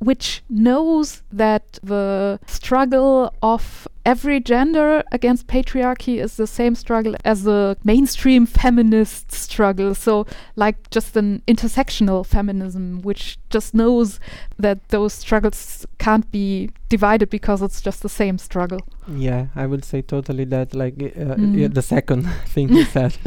which 0.00 0.42
knows 0.48 1.22
that 1.30 1.78
the 1.82 2.38
struggle 2.46 3.32
of 3.42 3.86
every 4.06 4.40
gender 4.40 5.02
against 5.12 5.46
patriarchy 5.46 6.18
is 6.18 6.36
the 6.36 6.46
same 6.46 6.74
struggle 6.74 7.14
as 7.24 7.42
the 7.44 7.76
mainstream 7.84 8.46
feminist 8.46 9.30
struggle? 9.30 9.94
So, 9.94 10.26
like 10.56 10.88
just 10.90 11.16
an 11.16 11.42
intersectional 11.46 12.24
feminism, 12.26 13.02
which 13.02 13.38
just 13.50 13.74
knows 13.74 14.18
that 14.58 14.78
those 14.88 15.12
struggles 15.12 15.84
can't 15.98 16.30
be 16.32 16.70
divided 16.88 17.28
because 17.30 17.60
it's 17.62 17.82
just 17.82 18.02
the 18.02 18.08
same 18.08 18.38
struggle. 18.38 18.80
Yeah, 19.06 19.46
I 19.54 19.66
would 19.66 19.84
say 19.84 20.00
totally 20.02 20.44
that. 20.46 20.74
Like 20.74 20.94
uh, 21.02 21.36
yeah, 21.36 21.68
Mm. 21.68 21.74
the 21.74 21.82
second 21.82 22.22
thing 22.46 22.70
you 22.70 22.84
said, 22.84 23.16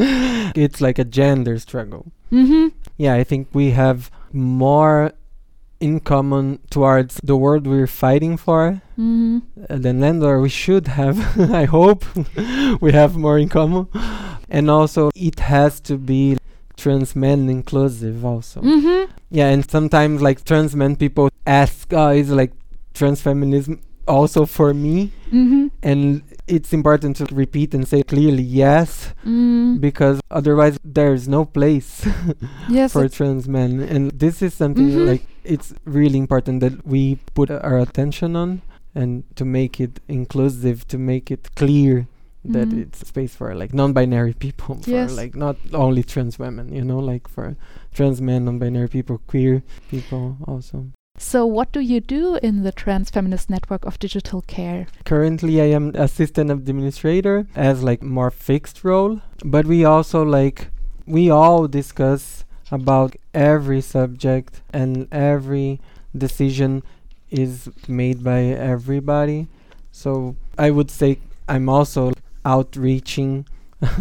it's 0.56 0.82
like 0.82 0.98
a 1.00 1.06
gender 1.06 1.60
struggle. 1.60 2.12
Mm-hmm. 2.32 2.70
Yeah, 2.98 3.14
I 3.14 3.24
think 3.24 3.48
we 3.54 3.72
have 3.72 4.10
more 4.32 5.12
in 5.84 6.00
common 6.00 6.60
towards 6.70 7.20
the 7.24 7.36
world 7.36 7.68
we're 7.68 7.92
fighting 8.06 8.38
for 8.38 8.82
Mm-hmm. 8.94 9.40
uh, 9.70 9.78
than 9.84 10.00
land, 10.02 10.22
or 10.24 10.40
we 10.40 10.50
should 10.50 10.86
have. 10.88 11.18
I 11.64 11.66
hope 11.66 12.06
we 12.84 12.92
have 12.94 13.18
more 13.18 13.40
in 13.40 13.50
common, 13.50 13.88
and 14.50 14.70
also 14.70 15.10
it 15.16 15.40
has 15.40 15.82
to 15.90 15.98
be 15.98 16.38
trans 16.78 17.16
men 17.16 17.50
inclusive 17.50 18.24
also. 18.24 18.62
Mm-hmm. 18.62 19.12
Yeah, 19.32 19.50
and 19.50 19.66
sometimes 19.70 20.22
like 20.22 20.46
trans 20.46 20.76
men 20.76 20.96
people 20.96 21.30
ask, 21.48 21.92
"Oh, 21.92 22.10
is 22.14 22.30
like 22.30 22.54
trans 22.94 23.20
feminism 23.22 23.82
also 24.08 24.46
for 24.46 24.74
me?" 24.76 25.10
Mm-hmm. 25.34 25.68
And 25.82 26.22
it's 26.48 26.74
important 26.74 27.16
to 27.18 27.26
repeat 27.34 27.74
and 27.74 27.88
say 27.88 28.04
clearly 28.04 28.44
yes, 28.44 29.14
Mm. 29.26 29.80
because 29.80 30.20
otherwise 30.30 30.78
there's 30.84 31.28
no 31.28 31.46
place 31.46 32.06
Yes. 32.70 32.92
for 32.94 33.08
trans 33.10 33.48
men. 33.48 33.80
And 33.80 34.12
this 34.12 34.42
is 34.42 34.54
something 34.54 34.90
Mhm. 34.90 35.08
like 35.08 35.24
it's 35.44 35.74
really 35.86 36.18
important 36.20 36.60
that 36.62 36.86
we 36.86 37.18
put 37.34 37.50
our 37.50 37.80
attention 37.80 38.36
on 38.36 38.62
and 38.96 39.24
to 39.36 39.46
make 39.46 39.80
it 39.80 40.00
inclusive, 40.08 40.86
to 40.88 40.98
make 40.98 41.32
it 41.32 41.50
clear 41.56 42.08
that 42.46 42.70
Mhm. 42.70 42.82
it's 42.82 43.08
space 43.08 43.34
for 43.36 43.56
like 43.56 43.74
non-binary 43.74 44.34
people 44.46 44.76
for 44.76 44.90
Yes. 44.90 45.16
like 45.16 45.34
not 45.36 45.56
only 45.74 46.04
trans 46.04 46.38
women 46.38 46.74
you 46.76 46.84
know 46.84 47.00
like 47.00 47.28
for 47.30 47.56
trans 47.94 48.20
men 48.22 48.44
non-binary 48.46 48.90
people 48.90 49.18
queer 49.28 49.64
people 49.90 50.36
also 50.46 50.88
So, 51.18 51.46
what 51.46 51.72
do 51.72 51.80
you 51.80 52.00
do 52.02 52.36
in 52.38 52.64
the 52.64 52.72
Trans 52.72 53.12
Feminist 53.12 53.48
Network 53.48 53.86
of 53.86 54.00
Digital 54.00 54.42
Care? 54.42 54.88
currently 55.06 55.62
i 55.62 55.66
am 55.66 55.92
assistant 55.96 56.50
administrator 56.50 57.46
as 57.56 57.84
like 57.84 58.02
more 58.02 58.32
fixed 58.32 58.84
role 58.84 59.22
but 59.46 59.66
we 59.66 59.86
also 59.86 60.24
like 60.24 60.70
we 61.06 61.30
all 61.30 61.68
discuss 61.68 62.46
about 62.72 63.16
every 63.34 63.82
subject 63.82 64.62
and 64.72 65.08
every 65.12 65.80
decision 66.18 66.82
is 67.30 67.70
made 67.88 68.24
by 68.24 68.42
everybody 68.44 69.48
so 69.92 70.36
i 70.58 70.72
would 70.72 70.90
say 70.90 71.20
i'm 71.48 71.70
also 71.70 72.12
outreaching 72.46 73.46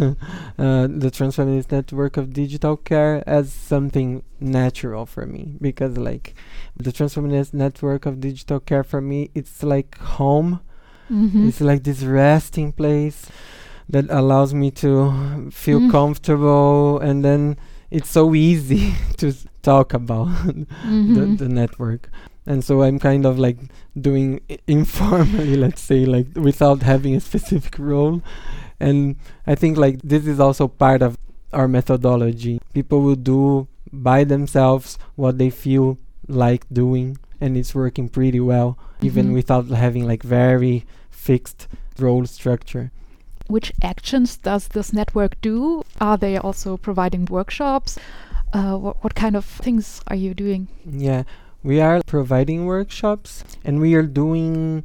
uh, 0.57 0.87
the 1.03 1.09
transfeminist 1.11 1.71
network 1.71 2.17
of 2.17 2.33
digital 2.33 2.77
care 2.77 3.23
as 3.27 3.51
something 3.51 4.23
natural 4.39 5.05
for 5.05 5.25
me 5.25 5.55
because 5.61 5.97
like 5.97 6.33
the 6.77 6.91
transfeminist 6.91 7.53
network 7.53 8.05
of 8.05 8.19
digital 8.19 8.59
care 8.59 8.83
for 8.83 9.01
me 9.01 9.29
it's 9.35 9.63
like 9.63 9.97
home 9.99 10.59
Mm-hmm. 11.11 11.49
it's 11.49 11.59
like 11.59 11.83
this 11.83 12.01
resting 12.01 12.71
place 12.71 13.27
that 13.89 14.05
allows 14.09 14.53
me 14.53 14.71
to 14.71 15.11
feel 15.51 15.81
Mm. 15.81 15.91
comfortable 15.91 16.97
and 16.99 17.25
then 17.25 17.57
it's 17.91 18.09
so 18.09 18.33
easy 18.33 18.93
to 19.17 19.27
s- 19.27 19.45
talk 19.61 19.93
about 19.93 20.27
the, 20.45 20.65
Mhm. 20.87 21.37
the 21.37 21.49
network 21.49 22.09
and 22.47 22.63
so 22.63 22.81
i'm 22.83 22.99
kind 22.99 23.25
of 23.25 23.37
like 23.37 23.57
doing 23.99 24.39
i- 24.49 24.57
informally 24.67 25.57
let's 25.57 25.81
say 25.81 26.05
like 26.05 26.27
without 26.35 26.81
having 26.83 27.15
a 27.15 27.19
specific 27.19 27.77
role 27.77 28.21
and 28.79 29.15
i 29.47 29.55
think 29.55 29.77
like 29.77 29.99
this 30.03 30.25
is 30.27 30.39
also 30.39 30.67
part 30.67 31.01
of 31.01 31.17
our 31.51 31.67
methodology 31.67 32.59
people 32.73 33.01
will 33.01 33.15
do 33.15 33.67
by 33.91 34.23
themselves 34.23 34.97
what 35.15 35.37
they 35.37 35.49
feel 35.49 35.97
like 36.27 36.65
doing 36.73 37.17
and 37.39 37.55
it's 37.57 37.75
working 37.75 38.07
pretty 38.09 38.39
well 38.39 38.77
even 39.01 39.29
Mhm. 39.29 39.33
without 39.33 39.65
having 39.67 40.07
like 40.07 40.23
very 40.23 40.85
fixed 41.11 41.67
role 41.99 42.25
structure 42.25 42.91
Which 43.47 43.73
actions 43.83 44.37
does 44.37 44.69
this 44.69 44.93
network 44.93 45.35
do? 45.41 45.83
Are 45.99 46.17
they 46.17 46.37
also 46.39 46.77
providing 46.77 47.25
workshops? 47.29 47.99
Uh, 48.53 48.77
what, 48.79 49.03
what 49.03 49.13
kind 49.15 49.35
of 49.35 49.43
things 49.43 49.99
are 50.07 50.15
you 50.15 50.33
doing? 50.33 50.69
Yeah, 50.87 51.23
we 51.61 51.81
are 51.81 51.99
providing 52.07 52.65
workshops 52.65 53.43
and 53.65 53.81
we 53.83 53.95
are 53.99 54.07
doing 54.07 54.83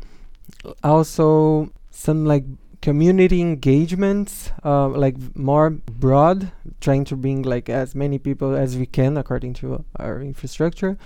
also 0.83 1.71
some 1.91 2.27
like 2.27 2.45
community 2.81 3.41
engagements, 3.41 4.51
uh, 4.65 4.89
like 4.89 5.17
more 5.37 5.71
broad, 5.71 6.53
trying 6.81 7.05
to 7.07 7.17
bring 7.17 7.43
like 7.43 7.69
as 7.69 7.95
many 7.95 8.19
people 8.19 8.55
as 8.55 8.77
we 8.77 8.87
can 8.87 9.17
according 9.17 9.55
to 9.55 9.85
our 9.97 10.21
infrastructure. 10.21 10.97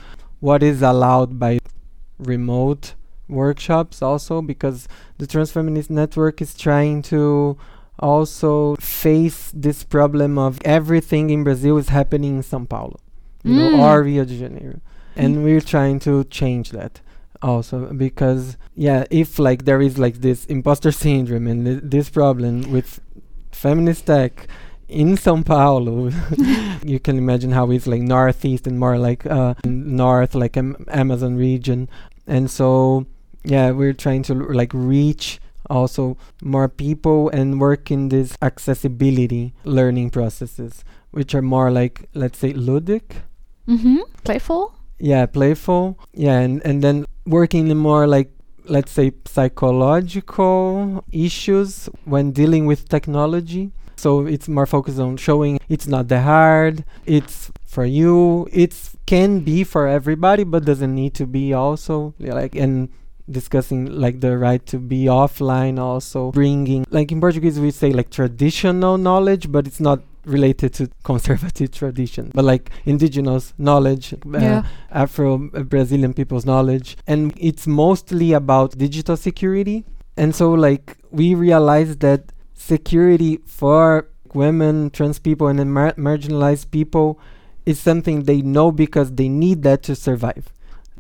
What 0.41 0.63
is 0.63 0.83
allowed 0.83 1.39
by 1.39 1.59
remote 2.19 2.95
workshops 3.29 4.03
also 4.03 4.43
because 4.43 4.87
the 5.19 5.27
transfeminist 5.27 5.89
network 5.91 6.41
is 6.43 6.55
trying 6.55 7.03
to 7.03 7.57
also 7.99 8.75
face 8.77 9.51
this 9.55 9.85
problem 9.85 10.39
of 10.39 10.59
everything 10.65 11.31
in 11.31 11.45
Brazil 11.45 11.79
is 11.79 11.89
happening 11.89 12.37
in 12.37 12.43
São 12.43 12.69
Paulo, 12.69 12.99
you 13.45 13.55
know, 13.55 13.71
Mm. 13.71 13.79
or 13.79 14.03
Rio 14.03 14.25
de 14.25 14.37
Janeiro, 14.37 14.81
and 15.17 15.45
we're 15.45 15.61
trying 15.61 15.99
to 16.01 16.25
change 16.25 16.71
that 16.71 17.01
also 17.43 17.93
because 17.93 18.57
yeah, 18.75 19.05
if 19.11 19.39
like 19.39 19.65
there 19.65 19.83
is 19.83 19.99
like 19.99 20.21
this 20.21 20.45
imposter 20.47 20.93
syndrome 20.93 21.47
and 21.47 21.65
th- 21.67 21.81
this 21.83 22.09
problem 22.11 22.71
with 22.73 23.01
feminist 23.51 24.07
tech 24.07 24.47
in 24.89 25.17
São 25.17 25.45
Paulo, 25.45 26.11
you 26.85 26.99
can 27.01 27.17
imagine 27.19 27.53
how 27.53 27.71
it's 27.71 27.87
like 27.87 28.03
northeast 28.03 28.67
and 28.67 28.79
more 28.79 28.99
like 28.99 29.25
uh, 29.27 29.55
north, 29.65 30.35
like 30.35 30.57
am- 30.57 30.85
Amazon 30.89 31.37
region, 31.37 31.89
and 32.27 32.51
so 32.51 33.07
yeah, 33.45 33.71
we're 33.71 33.95
trying 33.95 34.23
to 34.25 34.35
l- 34.35 34.55
like 34.55 34.71
reach 34.75 35.41
also 35.71 36.17
more 36.43 36.69
people 36.69 37.31
and 37.31 37.61
work 37.61 37.91
in 37.91 38.09
this 38.11 38.37
accessibility 38.43 39.55
learning 39.65 40.11
processes, 40.11 40.85
which 41.11 41.35
are 41.35 41.43
more 41.43 41.71
like 41.71 42.09
let's 42.15 42.39
say 42.39 42.53
ludic, 42.53 43.23
Mm-hmm. 43.69 43.99
Playful? 44.25 44.75
yeah, 44.99 45.25
playful, 45.27 45.99
yeah, 46.13 46.39
and 46.41 46.61
and 46.65 46.83
then 46.83 47.07
working 47.27 47.69
in 47.69 47.79
more 47.79 48.07
like 48.07 48.31
let's 48.67 48.93
say 48.93 49.13
psychological 49.27 51.05
issues 51.11 51.89
when 52.05 52.33
dealing 52.33 52.67
with 52.67 52.89
technology. 52.89 53.73
So 53.97 54.27
it's 54.27 54.49
more 54.49 54.67
focused 54.67 54.99
on 54.99 55.17
showing 55.17 55.61
it's 55.69 55.87
not 55.87 56.09
that 56.09 56.25
hard. 56.25 56.85
It's 57.07 57.51
for 57.65 57.85
you. 57.85 58.49
It's 58.53 58.97
can 59.07 59.41
be 59.41 59.65
for 59.65 59.87
everybody, 59.87 60.45
but 60.45 60.65
doesn't 60.65 60.95
need 60.95 61.15
to 61.15 61.27
be 61.27 61.53
also 61.53 62.15
like 62.19 62.55
and 62.55 62.89
discussing 63.31 63.87
like 63.87 64.21
the 64.21 64.37
right 64.37 64.65
to 64.67 64.79
be 64.79 65.05
offline 65.05 65.79
also 65.79 66.33
bringing 66.33 66.85
like 66.91 67.13
in 67.13 67.21
portuguese 67.21 67.59
we 67.61 67.71
say 67.71 67.93
like 67.93 68.11
traditional 68.11 68.99
knowledge 68.99 69.51
but 69.51 69.65
it's 69.65 69.79
not 69.79 70.03
related 70.25 70.73
to 70.75 70.89
conservative 71.03 71.71
tradition 71.81 72.31
but 72.35 72.45
like 72.45 72.71
indigenous 72.85 73.55
knowledge 73.59 74.13
uh, 74.15 74.39
Yeah. 74.39 74.63
Afro 74.91 75.39
Brazilian 75.39 76.15
people's 76.15 76.45
knowledge. 76.45 76.97
And 77.07 77.33
it's 77.37 77.67
mostly 77.67 78.33
about 78.33 78.77
digital 78.79 79.17
security. 79.17 79.85
And 80.17 80.35
so, 80.35 80.53
like, 80.53 80.97
we 81.11 81.35
realized 81.35 82.01
that 82.01 82.33
security 82.55 83.39
for 83.47 84.09
women, 84.35 84.91
trans 84.91 85.19
people, 85.19 85.49
and 85.49 85.73
mar- 85.73 85.95
marginalized 85.95 86.71
people 86.71 87.19
is 87.65 87.81
something 87.81 88.25
they 88.25 88.43
know 88.43 88.71
because 88.73 89.13
they 89.13 89.29
need 89.29 89.63
that 89.63 89.83
to 89.85 89.95
survive. 89.95 90.53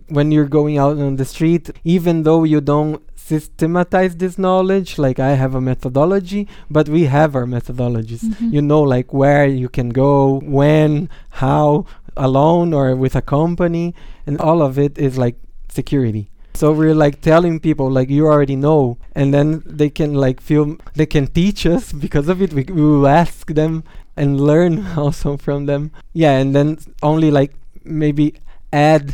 When 0.08 0.30
you're 0.32 0.48
going 0.48 0.78
out 0.78 0.98
on 0.98 1.16
the 1.16 1.24
street, 1.24 1.70
even 1.84 2.22
though 2.22 2.44
you 2.44 2.60
don't 2.60 3.00
systematize 3.16 4.16
this 4.16 4.36
knowledge, 4.38 4.98
like 4.98 5.18
I 5.18 5.32
have 5.34 5.54
a 5.54 5.60
methodology, 5.60 6.48
but 6.70 6.88
we 6.88 7.04
have 7.04 7.34
our 7.36 7.46
methodologies. 7.46 8.22
Mhm. 8.24 8.52
you 8.52 8.62
know 8.62 8.82
like 8.82 9.12
where 9.12 9.46
you 9.46 9.68
can 9.68 9.88
go 9.90 10.40
when 10.60 11.08
how 11.42 11.84
alone 12.16 12.74
or 12.74 12.94
with 12.96 13.14
a 13.16 13.22
company 13.22 13.94
and 14.26 14.38
all 14.40 14.60
of 14.62 14.78
it 14.78 14.98
is 14.98 15.16
like 15.16 15.36
security. 15.68 16.28
So 16.54 16.72
we're 16.72 16.94
like 16.94 17.16
telling 17.22 17.60
people 17.60 17.88
like 17.90 18.10
you 18.10 18.26
already 18.26 18.56
know 18.56 18.98
and 19.18 19.32
then 19.32 19.62
they 19.64 19.88
can 19.88 20.12
like 20.26 20.38
feel 20.48 20.76
they 20.94 21.06
can 21.06 21.26
teach 21.40 21.60
us 21.74 21.84
because 22.04 22.28
of 22.28 22.42
it. 22.42 22.52
We, 22.52 22.62
we 22.64 22.82
will 22.82 23.08
ask 23.08 23.46
them 23.54 23.84
and 24.16 24.38
learn 24.40 24.74
also 25.02 25.36
from 25.38 25.66
them. 25.66 25.90
Yeah 26.12 26.34
and 26.40 26.54
then 26.56 26.78
only 27.02 27.30
like 27.30 27.52
maybe 27.84 28.34
add 28.72 29.04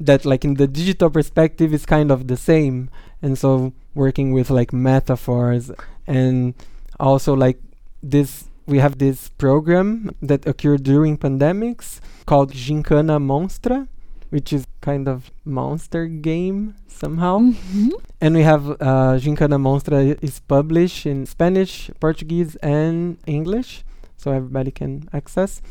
that 0.00 0.24
like 0.24 0.44
in 0.44 0.54
the 0.54 0.66
digital 0.66 1.10
perspective 1.10 1.74
is 1.74 1.84
kind 1.86 2.10
of 2.10 2.26
the 2.28 2.36
same 2.36 2.88
and 3.22 3.36
so 3.38 3.72
working 3.94 4.32
with 4.32 4.48
like 4.50 4.72
metaphors 4.72 5.70
and 6.06 6.54
also 7.00 7.34
like 7.34 7.58
this 8.02 8.44
we 8.66 8.78
have 8.78 8.98
this 8.98 9.28
program 9.38 10.14
that 10.22 10.46
occurred 10.46 10.82
during 10.82 11.16
pandemics 11.16 12.00
called 12.26 12.52
Gincana 12.52 13.16
Monstra, 13.18 13.88
which 14.28 14.52
is 14.52 14.66
kind 14.82 15.08
of 15.08 15.30
monster 15.46 16.06
game 16.06 16.74
somehow. 16.86 17.38
Mhm. 17.38 17.92
And 18.20 18.34
we 18.36 18.42
have 18.42 18.64
uh, 18.72 19.16
Gincana 19.24 19.56
Monstra 19.58 20.18
is 20.22 20.40
published 20.40 21.06
in 21.06 21.24
Spanish, 21.24 21.90
Portuguese, 21.98 22.56
and 22.56 23.16
English, 23.26 23.84
so 24.18 24.32
everybody 24.32 24.70
can 24.70 25.08
access. 25.14 25.62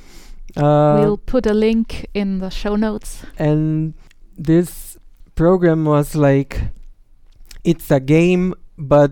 Uh, 0.56 0.98
we'll 1.00 1.18
put 1.34 1.46
a 1.46 1.54
link 1.54 2.08
in 2.16 2.40
the 2.40 2.50
show 2.50 2.76
notes. 2.76 3.22
and 3.38 3.94
this 4.38 4.98
program 5.36 5.86
was 5.86 6.16
like 6.16 6.62
it's 7.64 7.92
a 7.92 8.00
game 8.00 8.54
but 8.78 9.12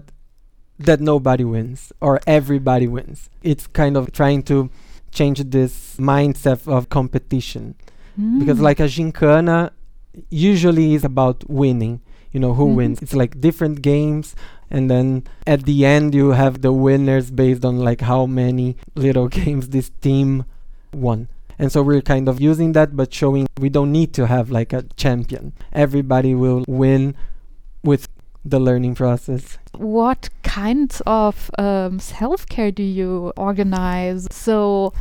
that 0.79 0.99
nobody 0.99 1.43
wins 1.43 1.91
or 2.01 2.19
everybody 2.27 2.87
wins. 2.87 3.29
It's 3.43 3.65
kind 3.67 3.95
of 3.97 4.11
trying 4.11 4.43
to 4.43 4.69
change 5.11 5.39
this 5.49 5.95
mindset 5.97 6.67
of 6.67 6.89
competition. 6.89 7.75
Because 8.39 8.59
Mm. 8.59 8.61
like 8.61 8.79
a 8.79 8.83
gincana 8.87 9.71
usually 10.29 10.93
is 10.93 11.03
about 11.03 11.49
winning. 11.49 12.01
You 12.31 12.39
know 12.39 12.53
who 12.53 12.67
Mhm. 12.67 12.75
wins? 12.75 13.01
It's 13.01 13.13
like 13.15 13.39
different 13.41 13.81
games 13.81 14.35
and 14.69 14.89
then 14.89 15.23
at 15.47 15.63
the 15.63 15.85
end 15.85 16.13
you 16.13 16.31
have 16.31 16.61
the 16.61 16.73
winners 16.73 17.31
based 17.31 17.63
on 17.63 17.79
like 17.79 18.01
how 18.01 18.25
many 18.25 18.75
little 18.95 19.27
games 19.39 19.69
this 19.69 19.91
team 20.01 20.43
won 20.93 21.27
and 21.57 21.71
so 21.71 21.81
we're 21.81 22.01
kind 22.01 22.27
of 22.27 22.41
using 22.41 22.73
that 22.73 22.95
but 22.95 23.13
showing 23.13 23.47
we 23.59 23.69
don't 23.69 23.91
need 23.91 24.13
to 24.13 24.27
have 24.27 24.51
like 24.51 24.73
a 24.73 24.83
champion 24.97 25.53
everybody 25.73 26.35
will 26.35 26.63
win 26.67 27.15
with 27.83 28.07
the 28.43 28.59
learning 28.59 28.93
process 28.93 29.57
what 29.77 30.29
kinds 30.55 31.01
of 31.05 31.51
um, 31.57 31.99
self 31.99 32.47
care 32.47 32.71
do 32.71 32.83
you 32.83 33.33
organize? 33.35 34.27
So, 34.31 34.93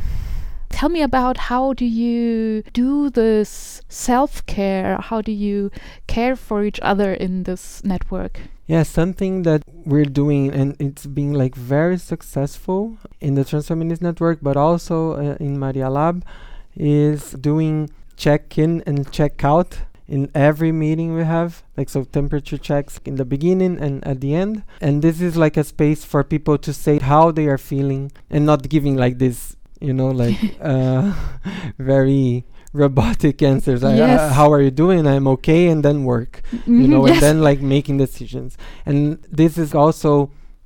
tell 0.75 0.89
me 0.89 1.01
about 1.01 1.37
how 1.49 1.71
do 1.71 1.85
you 1.85 2.61
do 2.73 3.09
this 3.09 3.81
self-care 3.87 4.97
how 5.09 5.21
do 5.21 5.31
you 5.31 5.71
care 6.05 6.35
for 6.35 6.65
each 6.65 6.79
other 6.81 7.13
in 7.13 7.43
this 7.43 7.81
network 7.83 8.41
Yeah, 8.67 8.81
something 8.81 9.43
that 9.43 9.61
we're 9.85 10.09
doing, 10.09 10.51
and 10.51 10.75
it's 10.79 11.05
being 11.05 11.33
like 11.33 11.53
very 11.53 11.99
successful 11.99 12.97
in 13.21 13.35
the 13.35 13.45
Transfeminist 13.45 14.01
Network, 14.01 14.39
but 14.41 14.57
also 14.57 15.13
uh, 15.13 15.37
in 15.39 15.57
MariaLab, 15.57 16.23
is 16.75 17.31
doing 17.33 17.91
check 18.17 18.57
in 18.57 18.81
and 18.87 19.11
check 19.11 19.43
out 19.43 19.85
in 20.07 20.31
every 20.33 20.71
meeting 20.71 21.13
we 21.13 21.23
have. 21.23 21.63
Like, 21.77 21.89
so 21.89 22.03
temperature 22.05 22.57
checks 22.57 22.99
in 23.05 23.15
the 23.15 23.25
beginning 23.25 23.77
and 23.79 24.05
at 24.05 24.21
the 24.21 24.33
end. 24.33 24.63
And 24.81 25.01
this 25.01 25.21
is 25.21 25.37
like 25.37 25.57
a 25.57 25.63
space 25.63 26.03
for 26.03 26.23
people 26.23 26.57
to 26.57 26.73
say 26.73 26.97
how 26.97 27.31
they 27.31 27.45
are 27.45 27.59
feeling 27.59 28.11
and 28.29 28.45
not 28.45 28.67
giving 28.67 28.95
like 28.95 29.19
this, 29.19 29.55
you 29.85 29.93
know, 29.93 30.09
like 30.23 30.39
uh, 30.61 31.13
very 31.93 32.43
robotic 32.73 33.41
answers. 33.41 33.83
I- 33.83 33.99
uh, 33.99 34.33
how 34.33 34.51
are 34.51 34.61
you 34.61 34.71
doing? 34.71 35.07
I'm 35.07 35.27
okay, 35.35 35.67
and 35.71 35.83
then 35.87 36.03
work 36.03 36.41
you 36.51 36.59
Mhm, 36.87 36.89
know, 36.89 37.05
yes. 37.05 37.13
and 37.15 37.21
then 37.25 37.37
like 37.49 37.61
making 37.61 37.97
decisions. 38.05 38.57
And 38.85 38.99
this 39.41 39.57
is 39.57 39.73
also 39.73 40.11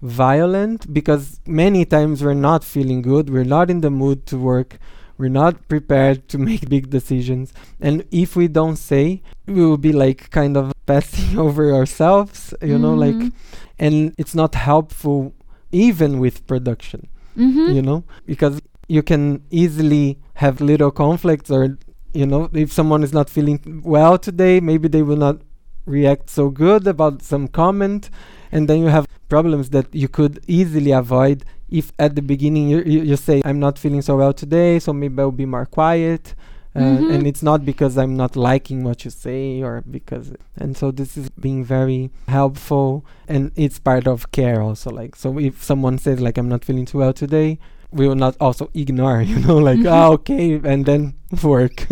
violent 0.01 0.91
because 0.93 1.39
many 1.45 1.86
times 1.86 2.24
we're 2.24 2.34
not 2.49 2.63
feeling 2.63 3.01
good, 3.01 3.30
we're 3.30 3.43
not 3.57 3.70
in 3.70 3.82
the 3.82 3.89
mood 3.91 4.26
to 4.28 4.38
work, 4.38 4.80
we're 5.17 5.30
not 5.43 5.53
prepared 5.67 6.28
to 6.30 6.38
make 6.38 6.70
big 6.70 6.89
decisions. 6.89 7.53
And 7.82 8.05
if 8.11 8.36
we 8.36 8.47
don't 8.47 8.78
say, 8.78 9.22
we 9.45 9.61
will 9.65 9.78
be 9.78 9.91
like 9.91 10.30
kind 10.32 10.55
of 10.57 10.72
passing 10.86 11.38
over 11.45 11.74
ourselves, 11.74 12.53
you 12.61 12.80
know, 12.80 12.93
like, 13.05 13.15
Mhm. 13.15 13.32
and 13.78 14.13
it's 14.17 14.34
not 14.41 14.55
helpful 14.55 15.34
even 15.72 16.11
with 16.24 16.36
production 16.47 17.01
Mhm. 17.38 17.76
you 17.76 17.82
know 17.88 18.03
because 18.26 18.55
you 18.90 19.02
can 19.04 19.42
easily 19.52 20.20
have 20.36 20.60
little 20.62 20.92
conflicts 20.92 21.50
or 21.52 21.78
you 22.14 22.26
know 22.26 22.50
if 22.54 22.72
someone 22.72 23.04
is 23.04 23.14
not 23.14 23.30
feeling 23.30 23.82
well 23.86 24.18
today 24.18 24.60
maybe 24.60 24.88
they 24.96 25.04
will 25.10 25.22
not 25.28 25.38
react 25.86 26.30
so 26.30 26.50
good 26.50 26.88
about 26.88 27.22
some 27.22 27.48
comment 27.48 28.10
and 28.52 28.68
then 28.68 28.80
you 28.80 28.88
have 28.88 29.06
problems 29.30 29.70
that 29.70 29.88
you 29.94 30.08
could 30.08 30.40
easily 30.48 30.92
avoid 30.92 31.46
if 31.70 31.92
at 32.00 32.16
the 32.16 32.22
beginning 32.22 32.68
you, 32.68 32.80
you, 32.94 33.02
you 33.04 33.16
say 33.16 33.42
i'm 33.46 33.60
not 33.60 33.78
feeling 33.78 34.02
so 34.02 34.18
well 34.18 34.34
today 34.34 34.80
so 34.80 34.92
maybe 34.92 35.22
i'll 35.22 35.32
be 35.32 35.46
more 35.46 35.66
quiet 35.68 36.34
uh, 36.76 36.80
Mhm. 36.82 37.14
and 37.14 37.28
it's 37.28 37.44
not 37.44 37.66
because 37.66 37.98
i'm 37.98 38.16
not 38.24 38.36
liking 38.36 38.84
what 38.84 39.04
you 39.06 39.12
say 39.12 39.62
or 39.62 39.82
because 39.98 40.34
and 40.58 40.78
so 40.78 40.92
this 40.92 41.18
is 41.18 41.30
being 41.32 41.64
very 41.64 42.10
helpful 42.28 43.06
and 43.28 43.52
it's 43.56 43.80
part 43.80 44.08
of 44.08 44.32
care 44.32 44.62
also 44.62 44.90
like 45.02 45.16
so 45.16 45.38
if 45.40 45.64
someone 45.64 45.98
says 45.98 46.20
like 46.20 46.38
i'm 46.40 46.50
not 46.50 46.64
feeling 46.66 46.86
too 46.86 47.00
well 47.00 47.14
today 47.14 47.60
we 47.92 48.08
will 48.08 48.16
not 48.16 48.36
also 48.40 48.70
ignore 48.74 49.22
you 49.32 49.40
know 49.40 49.58
like 49.58 49.86
ah 49.86 50.10
okay 50.18 50.60
and 50.64 50.86
then 50.86 51.14
work. 51.44 51.88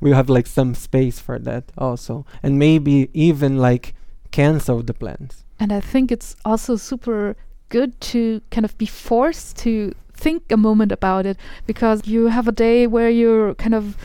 We 0.00 0.10
have 0.10 0.28
like 0.28 0.46
some 0.46 0.74
space 0.74 1.18
for 1.18 1.38
that 1.38 1.72
also. 1.78 2.26
And 2.42 2.58
maybe 2.58 3.10
even 3.14 3.58
like 3.58 3.94
cancel 4.30 4.82
the 4.82 4.94
plans. 4.94 5.44
And 5.58 5.72
I 5.72 5.80
think 5.80 6.12
it's 6.12 6.36
also 6.44 6.76
super 6.76 7.36
good 7.68 8.00
to 8.00 8.40
kind 8.50 8.64
of 8.64 8.76
be 8.78 8.86
forced 8.86 9.56
to 9.58 9.92
think 10.12 10.50
a 10.52 10.56
moment 10.56 10.92
about 10.92 11.26
it 11.26 11.38
because 11.66 12.06
you 12.06 12.26
have 12.26 12.48
a 12.48 12.52
day 12.52 12.86
where 12.86 13.10
you're 13.10 13.54
kind 13.54 13.74
of 13.74 13.96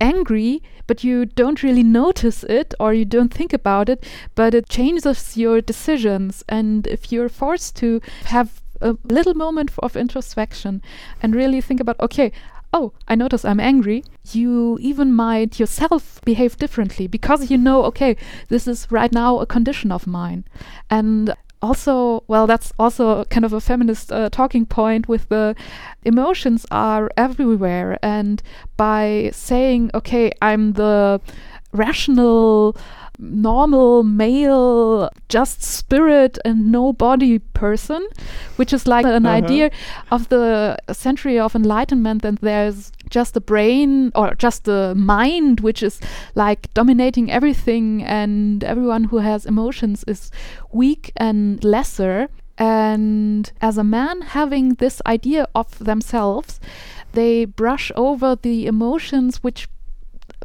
angry, 0.00 0.62
but 0.86 1.04
you 1.04 1.26
don't 1.26 1.62
really 1.62 1.82
notice 1.82 2.44
it 2.44 2.74
or 2.80 2.94
you 2.94 3.04
don't 3.04 3.34
think 3.34 3.52
about 3.52 3.88
it, 3.88 4.04
but 4.34 4.54
it 4.54 4.68
changes 4.68 5.36
your 5.36 5.60
decisions. 5.60 6.44
And 6.48 6.86
if 6.86 7.12
you're 7.12 7.28
forced 7.28 7.76
to 7.76 8.00
have 8.24 8.62
a 8.80 8.96
little 9.04 9.34
moment 9.34 9.70
of 9.78 9.96
introspection 9.96 10.82
and 11.22 11.34
really 11.34 11.60
think 11.60 11.80
about, 11.80 11.98
okay, 12.00 12.32
oh, 12.72 12.92
I 13.08 13.14
notice 13.14 13.44
I'm 13.44 13.60
angry, 13.60 14.04
you 14.32 14.78
even 14.80 15.12
might 15.12 15.58
yourself 15.58 16.20
behave 16.24 16.56
differently 16.56 17.06
because 17.06 17.50
you 17.50 17.58
know, 17.58 17.84
okay, 17.84 18.16
this 18.48 18.68
is 18.68 18.86
right 18.90 19.12
now 19.12 19.38
a 19.38 19.46
condition 19.46 19.90
of 19.90 20.06
mine. 20.06 20.44
And 20.88 21.34
also, 21.62 22.24
well, 22.26 22.46
that's 22.46 22.72
also 22.78 23.24
kind 23.24 23.44
of 23.44 23.52
a 23.52 23.60
feminist 23.60 24.12
uh, 24.12 24.30
talking 24.30 24.64
point 24.64 25.08
with 25.08 25.28
the 25.28 25.54
emotions 26.04 26.64
are 26.70 27.10
everywhere. 27.16 27.98
And 28.02 28.42
by 28.76 29.30
saying, 29.32 29.90
okay, 29.94 30.30
I'm 30.40 30.72
the 30.72 31.20
rational, 31.72 32.76
normal, 33.20 34.02
male, 34.02 35.10
just 35.28 35.62
spirit 35.62 36.38
and 36.44 36.72
no 36.72 36.92
body 36.92 37.38
person, 37.38 38.06
which 38.56 38.72
is 38.72 38.86
like 38.86 39.04
an 39.06 39.26
Uh-huh. 39.26 39.36
idea 39.36 39.70
of 40.10 40.28
the 40.28 40.76
century 40.92 41.38
of 41.38 41.54
enlightenment, 41.54 42.24
and 42.24 42.38
there's 42.38 42.90
just 43.10 43.34
the 43.34 43.40
brain 43.40 44.10
or 44.14 44.34
just 44.34 44.64
the 44.64 44.94
mind 44.96 45.60
which 45.60 45.82
is 45.82 46.00
like 46.34 46.72
dominating 46.74 47.30
everything, 47.30 48.02
and 48.04 48.64
everyone 48.64 49.04
who 49.04 49.18
has 49.18 49.44
emotions 49.46 50.04
is 50.06 50.30
weak 50.72 51.12
and 51.16 51.62
lesser. 51.64 52.28
And 52.58 53.50
as 53.60 53.78
a 53.78 53.84
man 53.84 54.20
having 54.22 54.74
this 54.74 55.00
idea 55.06 55.46
of 55.54 55.78
themselves, 55.78 56.60
they 57.12 57.46
brush 57.46 57.90
over 57.96 58.36
the 58.36 58.66
emotions 58.66 59.42
which 59.42 59.68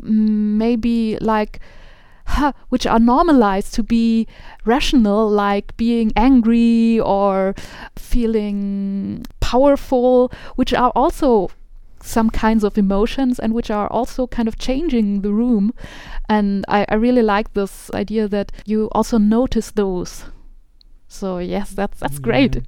mm, 0.01 0.57
maybe 0.57 1.17
like 1.19 1.59
huh, 1.59 1.65
which 2.69 2.85
are 2.85 2.99
normalized 2.99 3.73
to 3.75 3.83
be 3.83 4.27
rational, 4.65 5.29
like 5.29 5.75
being 5.77 6.11
angry 6.15 6.99
or 6.99 7.55
feeling 7.95 9.25
powerful, 9.39 10.31
which 10.55 10.73
are 10.73 10.91
also 10.95 11.49
some 12.01 12.29
kinds 12.29 12.63
of 12.63 12.77
emotions 12.77 13.39
and 13.39 13.53
which 13.53 13.71
are 13.71 13.87
also 13.87 14.27
kind 14.27 14.47
of 14.47 14.57
changing 14.57 15.21
the 15.21 15.33
room. 15.33 15.73
And 16.29 16.63
I, 16.67 16.85
I 16.89 16.95
really 16.95 17.23
like 17.23 17.53
this 17.53 17.89
idea 17.93 18.27
that 18.27 18.51
you 18.65 18.89
also 18.91 19.17
notice 19.17 19.71
those. 19.71 20.25
So 21.19 21.27
yes, 21.39 21.67
that's 21.79 21.97
that's 22.01 22.19
great. 22.19 22.53
Yeah, 22.55 22.61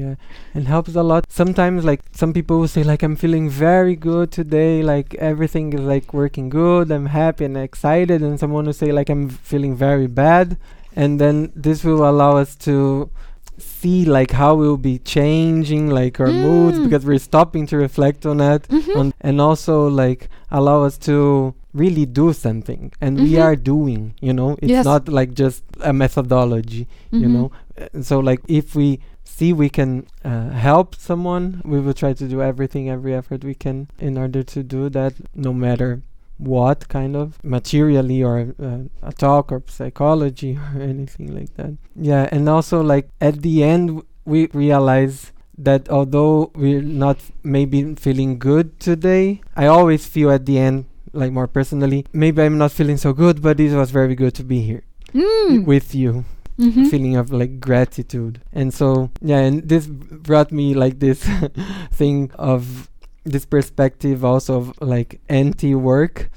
yeah, 0.00 0.14
and 0.54 0.68
helps 0.74 0.94
a 0.94 1.02
lot. 1.02 1.24
Sometimes, 1.40 1.84
like 1.90 2.00
some 2.12 2.32
people 2.32 2.56
will 2.60 2.68
say, 2.76 2.82
like 2.92 3.02
I'm 3.06 3.16
feeling 3.16 3.46
very 3.68 3.96
good 3.96 4.26
today, 4.40 4.82
like 4.82 5.14
everything 5.30 5.72
is 5.72 5.80
like 5.94 6.06
working 6.22 6.48
good. 6.50 6.90
I'm 6.90 7.06
happy 7.06 7.44
and 7.48 7.56
excited, 7.56 8.22
and 8.22 8.38
someone 8.38 8.64
will 8.66 8.72
say, 8.84 8.90
like 8.92 9.08
I'm 9.14 9.28
feeling 9.52 9.74
very 9.86 10.06
bad, 10.24 10.56
and 11.02 11.20
then 11.22 11.52
this 11.66 11.78
will 11.84 12.02
allow 12.12 12.36
us 12.36 12.54
to 12.68 12.76
see 13.56 14.04
like 14.04 14.32
how 14.32 14.52
we'll 14.60 14.76
be 14.92 14.98
changing 14.98 15.84
like 15.88 16.18
our 16.20 16.32
moods 16.44 16.76
Mm. 16.78 16.84
because 16.84 17.04
we're 17.06 17.18
stopping 17.32 17.66
to 17.70 17.76
reflect 17.76 18.26
on 18.26 18.38
that 18.38 18.62
Mhm. 18.68 18.96
on, 19.00 19.06
and 19.20 19.40
also 19.40 19.86
like 19.88 20.28
allow 20.50 20.82
us 20.82 20.98
to 20.98 21.54
really 21.72 22.06
do 22.06 22.32
something 22.32 22.90
and 23.00 23.12
we 23.24 23.30
Mhm. 23.34 23.42
are 23.46 23.56
doing 23.72 24.00
you 24.20 24.32
know 24.32 24.50
it's 24.62 24.70
Yes. 24.76 24.84
not 24.84 25.08
like 25.08 25.30
just 25.34 25.62
a 25.82 25.92
methodology 25.92 26.82
you 27.12 27.28
Mhm. 27.28 27.32
know 27.36 27.46
so 28.00 28.18
like 28.20 28.40
if 28.48 28.74
we 28.74 29.00
see 29.24 29.52
we 29.52 29.68
can 29.68 30.06
uh, 30.24 30.50
help 30.50 30.94
someone 30.94 31.60
we 31.64 31.80
will 31.80 31.94
try 31.94 32.12
to 32.12 32.26
do 32.28 32.40
everything 32.42 32.88
every 32.90 33.14
effort 33.14 33.42
we 33.44 33.54
can 33.54 33.88
in 33.98 34.16
order 34.18 34.42
to 34.42 34.62
do 34.62 34.88
that 34.88 35.12
no 35.34 35.52
matter 35.52 36.02
what 36.38 36.88
kind 36.88 37.14
of 37.16 37.42
materially 37.44 38.22
or 38.22 38.54
uh, 38.62 38.78
a 39.02 39.12
talk 39.12 39.50
or 39.52 39.62
psychology 39.68 40.58
or 40.74 40.80
anything 40.82 41.34
like 41.34 41.54
that 41.54 41.72
yeah 41.96 42.28
and 42.32 42.48
also 42.48 42.80
like 42.82 43.08
at 43.20 43.42
the 43.42 43.62
end 43.64 43.88
w- 43.88 44.06
we 44.24 44.46
realize 44.52 45.32
that 45.56 45.88
although 45.88 46.50
we're 46.56 46.82
not 46.82 47.18
maybe 47.44 47.94
feeling 47.94 48.38
good 48.38 48.78
today 48.80 49.40
i 49.56 49.66
always 49.66 50.06
feel 50.06 50.30
at 50.30 50.44
the 50.46 50.58
end 50.58 50.84
like 51.12 51.30
more 51.32 51.46
personally 51.46 52.04
maybe 52.12 52.42
i'm 52.42 52.58
not 52.58 52.72
feeling 52.72 52.96
so 52.96 53.12
good 53.12 53.40
but 53.40 53.58
it 53.60 53.72
was 53.74 53.90
very 53.92 54.14
good 54.14 54.34
to 54.34 54.44
be 54.44 54.60
here 54.60 54.82
Mm. 55.14 55.64
with 55.64 55.94
you 55.94 56.24
Mhm. 56.58 56.88
feeling 56.88 57.16
of 57.16 57.32
like 57.32 57.58
gratitude 57.58 58.40
and 58.52 58.72
so 58.72 59.10
yeah 59.20 59.38
and 59.38 59.68
this 59.68 59.86
brought 59.88 60.52
me 60.52 60.72
like 60.72 61.00
this 61.00 61.24
thing 61.92 62.30
of 62.38 62.88
this 63.24 63.44
perspective 63.44 64.24
also 64.24 64.56
of 64.58 64.72
like 64.80 65.20
anti-work 65.28 66.30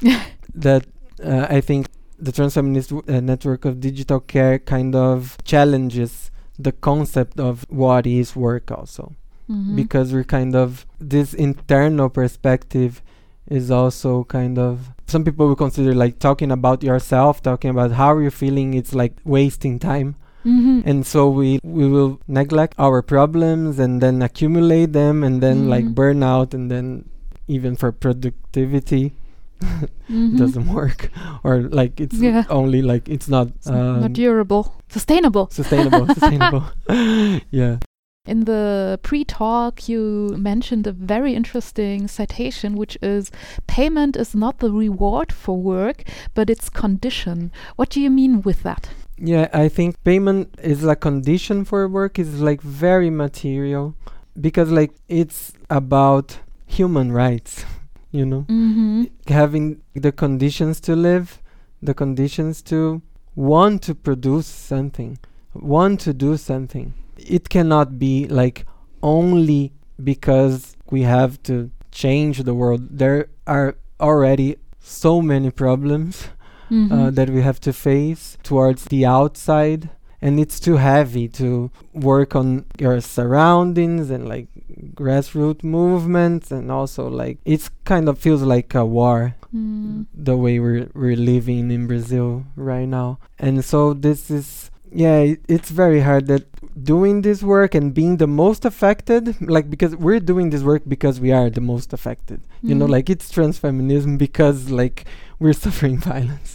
that 0.54 0.84
uh, 1.24 1.46
i 1.48 1.60
think 1.60 1.86
the 2.18 2.32
transfeminist 2.32 2.90
w- 2.90 3.04
uh, 3.16 3.20
network 3.20 3.64
of 3.64 3.80
digital 3.80 4.20
care 4.20 4.58
kind 4.58 4.94
of 4.94 5.36
challenges 5.44 6.30
the 6.58 6.72
concept 6.72 7.38
of 7.40 7.64
what 7.68 8.06
is 8.06 8.34
work 8.36 8.70
also 8.70 9.12
Mhm. 9.48 9.76
because 9.76 10.12
we're 10.12 10.24
kind 10.24 10.56
of 10.56 10.84
this 10.98 11.32
internal 11.32 12.08
perspective 12.08 13.00
is 13.48 13.70
also 13.70 14.24
kind 14.24 14.58
of 14.58 14.90
some 15.06 15.22
people 15.24 15.46
will 15.48 15.56
consider 15.56 15.94
like 15.94 16.18
talking 16.18 16.50
about 16.50 16.82
yourself 16.82 17.40
talking 17.42 17.70
about 17.70 17.92
how 17.92 18.16
you're 18.18 18.30
feeling 18.30 18.74
it's 18.74 18.94
like 18.94 19.14
wasting 19.24 19.78
time 19.78 20.14
Mhm. 20.44 20.82
and 20.86 21.06
so 21.06 21.28
we 21.28 21.58
we 21.64 21.88
will 21.88 22.18
neglect 22.28 22.74
our 22.78 23.02
problems 23.02 23.78
and 23.78 24.00
then 24.00 24.22
accumulate 24.22 24.92
them 24.92 25.24
and 25.26 25.42
then 25.42 25.68
like 25.68 25.84
Mhm. 25.86 25.94
burn 25.94 26.22
out 26.22 26.54
and 26.54 26.70
then 26.70 27.04
even 27.48 27.74
for 27.76 27.90
productivity 27.90 29.12
Mhm. 30.10 30.36
doesn't 30.38 30.68
work 30.68 31.10
or 31.42 31.62
like 31.62 31.98
it's 32.00 32.18
Yeah. 32.18 32.44
only 32.50 32.82
like 32.82 33.08
it's 33.08 33.28
not 33.28 33.48
It's 33.56 33.66
um, 33.66 34.00
not 34.06 34.12
durable, 34.12 34.74
sustainable. 34.88 35.48
sustainable 35.50 36.06
sustainable 36.14 36.64
yeah 37.50 37.78
In 38.26 38.44
the 38.44 38.98
pre 39.02 39.24
talk, 39.24 39.88
you 39.88 40.34
mentioned 40.36 40.86
a 40.86 40.92
very 40.92 41.34
interesting 41.34 42.08
citation, 42.08 42.74
which 42.74 42.98
is 43.00 43.30
payment 43.66 44.16
is 44.16 44.34
not 44.34 44.58
the 44.58 44.72
reward 44.72 45.32
for 45.32 45.56
work, 45.56 46.02
but 46.34 46.50
its 46.50 46.68
condition. 46.68 47.52
What 47.76 47.88
do 47.90 48.00
you 48.00 48.10
mean 48.10 48.42
with 48.42 48.62
that? 48.64 48.88
Yeah, 49.18 49.48
I 49.52 49.68
think 49.68 50.02
payment 50.04 50.54
is 50.62 50.84
a 50.84 50.96
condition 50.96 51.64
for 51.64 51.88
work 51.88 52.18
is 52.18 52.40
like 52.40 52.60
very 52.60 53.10
material 53.10 53.94
because 54.38 54.70
like 54.70 54.92
it's 55.08 55.52
about 55.70 56.38
human 56.66 57.12
rights, 57.12 57.64
you 58.10 58.26
know, 58.26 58.44
Mm-hmm. 58.48 59.04
having 59.28 59.80
the 59.94 60.12
conditions 60.12 60.80
to 60.80 60.96
live, 60.96 61.40
the 61.80 61.94
conditions 61.94 62.60
to 62.62 63.00
want 63.34 63.82
to 63.82 63.94
produce 63.94 64.46
something, 64.46 65.18
want 65.54 66.00
to 66.00 66.12
do 66.12 66.36
something. 66.36 66.92
It 67.18 67.48
cannot 67.48 67.98
be 67.98 68.26
like 68.28 68.66
only 69.02 69.72
because 70.02 70.76
we 70.90 71.02
have 71.02 71.42
to 71.44 71.70
change 71.90 72.42
the 72.42 72.54
world. 72.54 72.98
There 72.98 73.28
are 73.46 73.76
already 74.00 74.56
so 74.80 75.22
many 75.22 75.50
problems 75.50 76.28
Mm-hmm. 76.68 76.92
uh, 76.92 77.10
that 77.12 77.30
we 77.30 77.42
have 77.42 77.60
to 77.60 77.72
face 77.72 78.36
towards 78.42 78.86
the 78.86 79.06
outside 79.06 79.88
and 80.20 80.40
it's 80.40 80.58
too 80.58 80.78
heavy 80.78 81.28
to 81.28 81.70
work 81.94 82.34
on 82.34 82.64
your 82.80 83.00
surroundings 83.00 84.10
and 84.10 84.26
like 84.28 84.48
grassroots 84.94 85.62
movements 85.62 86.50
and 86.50 86.72
also 86.72 87.06
like 87.08 87.38
it's 87.44 87.70
kind 87.84 88.08
of 88.08 88.18
feels 88.18 88.42
like 88.42 88.74
a 88.74 88.84
war 88.84 89.36
Mm. 89.54 90.06
the 90.12 90.36
way 90.36 90.58
we're 90.58 90.88
we're 90.92 91.14
living 91.16 91.70
in 91.70 91.86
Brazil 91.86 92.42
right 92.56 92.88
now 92.88 93.20
and 93.38 93.64
so 93.64 93.94
this 93.94 94.28
is 94.28 94.70
yeah 95.04 95.34
it's 95.56 95.70
very 95.82 96.00
hard 96.08 96.24
that 96.32 96.44
doing 96.92 97.16
this 97.22 97.40
work 97.42 97.74
and 97.78 97.86
being 98.00 98.14
the 98.24 98.26
most 98.42 98.62
affected 98.70 99.24
like 99.56 99.66
because 99.74 99.92
we're 100.06 100.20
doing 100.32 100.50
this 100.50 100.62
work 100.70 100.82
because 100.94 101.16
we 101.24 101.30
are 101.38 101.48
the 101.50 101.60
most 101.72 101.88
affected. 101.96 102.40
You 102.68 102.74
know 102.78 102.86
Mhm. 102.86 102.94
like 102.96 103.08
it's 103.14 103.28
transfeminism 103.38 104.12
because 104.26 104.58
like 104.80 104.98
we're 105.40 105.58
suffering 105.66 105.98
violence 106.12 106.50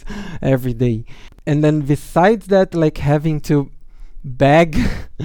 every 0.53 0.73
day. 0.85 0.97
And 1.49 1.57
then 1.63 1.75
besides 1.81 2.43
that 2.53 2.69
like 2.83 2.97
having 3.13 3.37
to 3.49 3.55
beg 4.23 4.69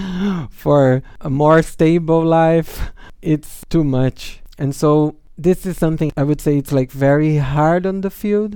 for 0.51 1.03
a 1.21 1.31
more 1.43 1.61
stable 1.75 2.23
life 2.25 2.73
it's 3.23 3.53
too 3.75 3.85
much. 3.85 4.41
And 4.59 4.75
so 4.83 5.17
this 5.47 5.67
is 5.67 5.77
something 5.85 6.11
i 6.17 6.23
would 6.29 6.41
say 6.41 6.53
it's 6.57 6.73
like 6.81 6.91
very 6.91 7.37
hard 7.55 7.83
on 7.91 8.01
the 8.01 8.09
field 8.23 8.53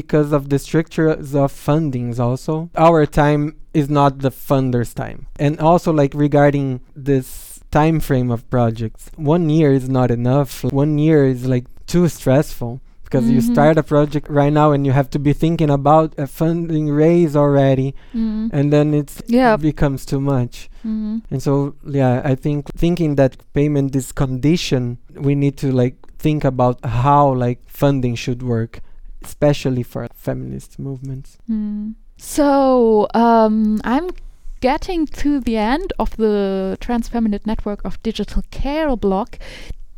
because 0.00 0.32
of 0.32 0.42
the 0.48 0.58
structures 0.58 1.34
of 1.34 1.52
fundings 1.52 2.18
also. 2.18 2.70
Our 2.76 3.04
time 3.04 3.44
is 3.74 3.88
not 3.88 4.18
the 4.18 4.30
funders 4.30 4.94
time 4.94 5.26
and 5.38 5.58
also 5.60 5.92
like 5.92 6.12
regarding 6.14 6.80
this 6.94 7.60
time 7.70 8.00
frame 8.00 8.30
of 8.30 8.48
projects 8.50 9.10
one 9.16 9.48
year 9.48 9.72
is 9.72 9.88
not 9.88 10.10
enough 10.10 10.62
one 10.64 10.98
year 10.98 11.24
is 11.26 11.46
like 11.46 11.64
too 11.86 12.06
stressful 12.08 12.80
because 13.04 13.28
you 13.30 13.40
Mhm. 13.40 13.52
start 13.52 13.76
a 13.78 13.82
project 13.82 14.26
right 14.30 14.52
now 14.52 14.72
and 14.72 14.86
you 14.86 14.92
have 14.92 15.08
to 15.10 15.18
be 15.18 15.32
thinking 15.34 15.68
about 15.70 16.14
a 16.18 16.26
funding 16.26 16.88
raise 16.90 17.34
already 17.36 17.94
Mm. 18.14 18.48
and 18.52 18.72
then 18.72 18.94
it's 18.94 19.20
Yeah. 19.26 19.56
becomes 19.56 20.04
too 20.06 20.20
much 20.20 20.68
Mm. 20.84 21.20
and 21.30 21.42
so 21.42 21.74
yeah 21.84 22.20
i 22.24 22.34
think 22.34 22.68
thinking 22.76 23.16
that 23.16 23.36
payment 23.54 23.94
is 23.96 24.12
condition 24.12 24.98
we 25.28 25.34
need 25.34 25.56
to 25.58 25.68
like 25.72 25.96
think 26.18 26.44
about 26.44 26.76
how 26.84 27.32
like 27.34 27.58
funding 27.66 28.14
should 28.14 28.42
work 28.42 28.80
especially 29.26 29.82
for 29.82 30.06
feminist 30.14 30.78
movements 30.78 31.38
Mm. 31.50 31.94
So 32.18 33.08
um, 33.14 33.80
I'm 33.82 34.10
getting 34.60 35.06
to 35.06 35.40
the 35.40 35.56
end 35.56 35.92
of 35.98 36.16
the 36.16 36.76
Transfeminine 36.80 37.44
Network 37.44 37.84
of 37.84 38.00
Digital 38.04 38.42
Care 38.52 38.94
blog. 38.96 39.28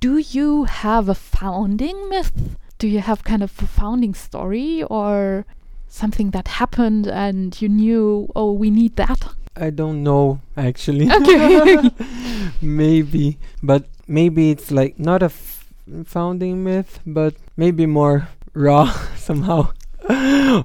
Do 0.00 0.16
you 0.18 0.64
have 0.64 1.10
a 1.10 1.14
founding 1.14 2.08
myth? 2.08 2.32
Do 2.78 2.88
you 2.88 3.00
have 3.00 3.24
kind 3.24 3.42
of 3.42 3.52
a 3.62 3.66
founding 3.66 4.14
story 4.14 4.82
or 4.84 5.44
something 5.86 6.30
that 6.30 6.48
happened 6.48 7.06
and 7.06 7.60
you 7.60 7.68
knew, 7.68 8.32
oh, 8.34 8.52
we 8.52 8.70
need 8.70 8.96
that? 8.96 9.20
i 9.56 9.70
don't 9.70 10.02
know 10.02 10.40
actually 10.56 11.08
Okay. 11.18 11.88
maybe 12.60 13.38
but 13.62 13.84
maybe 14.08 14.50
it's 14.50 14.72
like 14.72 14.98
not 14.98 15.22
a 15.22 15.26
f- 15.26 15.72
founding 16.04 16.64
myth 16.64 16.98
but 17.06 17.34
maybe 17.56 17.86
more 17.86 18.26
raw 18.54 18.86
somehow. 19.16 19.72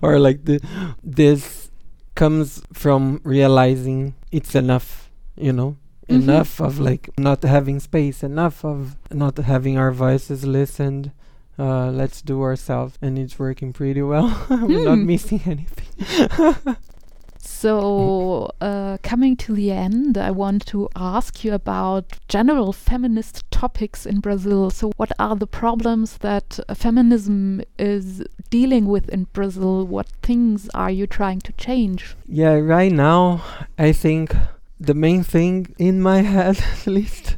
Or 0.02 0.20
like 0.20 0.46
the 0.46 0.60
this 1.04 1.72
comes 2.16 2.62
from 2.74 3.22
realizing 3.24 4.14
it's 4.32 4.56
enough 4.56 5.10
you 5.38 5.54
know? 5.54 5.78
Mhm. 6.10 6.24
enough 6.24 6.60
of 6.60 6.80
like 6.80 7.10
not 7.18 7.44
having 7.44 7.80
space 7.80 8.24
enough 8.24 8.66
of 8.66 8.96
not 9.12 9.38
having 9.38 9.78
our 9.78 9.92
voices 9.92 10.44
listened. 10.44 11.12
Uh, 11.58 11.92
let's 11.92 12.22
do 12.22 12.42
ourselves 12.42 12.98
and 13.02 13.20
it's 13.20 13.38
working 13.38 13.72
pretty 13.74 14.02
well. 14.02 14.28
We're 14.50 14.84
not 14.86 14.98
Hmm. 14.98 15.06
missing 15.06 15.42
anything 15.54 15.88
So, 17.52 18.52
uh, 18.62 19.00
coming 19.04 19.36
to 19.38 19.54
the 19.54 19.72
end, 19.72 20.18
I 20.18 20.32
want 20.32 20.66
to 20.68 20.88
ask 20.95 21.43
you 21.43 21.54
about 21.54 22.06
general 22.30 22.72
feminist 22.72 23.43
topics 23.52 24.06
in 24.06 24.22
Brazil. 24.22 24.70
So, 24.70 24.91
what 24.95 25.12
are 25.20 25.36
the 25.36 25.47
problems 25.47 26.20
that 26.20 26.60
uh, 26.70 26.74
feminism 26.74 27.62
is 27.78 28.24
dealing 28.50 28.86
with 28.86 29.10
in 29.10 29.26
Brazil? 29.34 29.86
What 29.86 30.08
things 30.22 30.70
are 30.74 30.91
you 30.91 31.06
trying 31.06 31.41
to 31.41 31.52
change? 31.54 32.16
Yeah, 32.28 32.54
right 32.54 32.93
now, 32.93 33.43
I 33.78 33.91
think 33.91 34.34
the 34.80 34.93
main 34.93 35.24
thing 35.24 35.76
in 35.78 36.02
my 36.02 36.22
head, 36.36 36.60
at 36.60 36.88
least, 36.88 37.36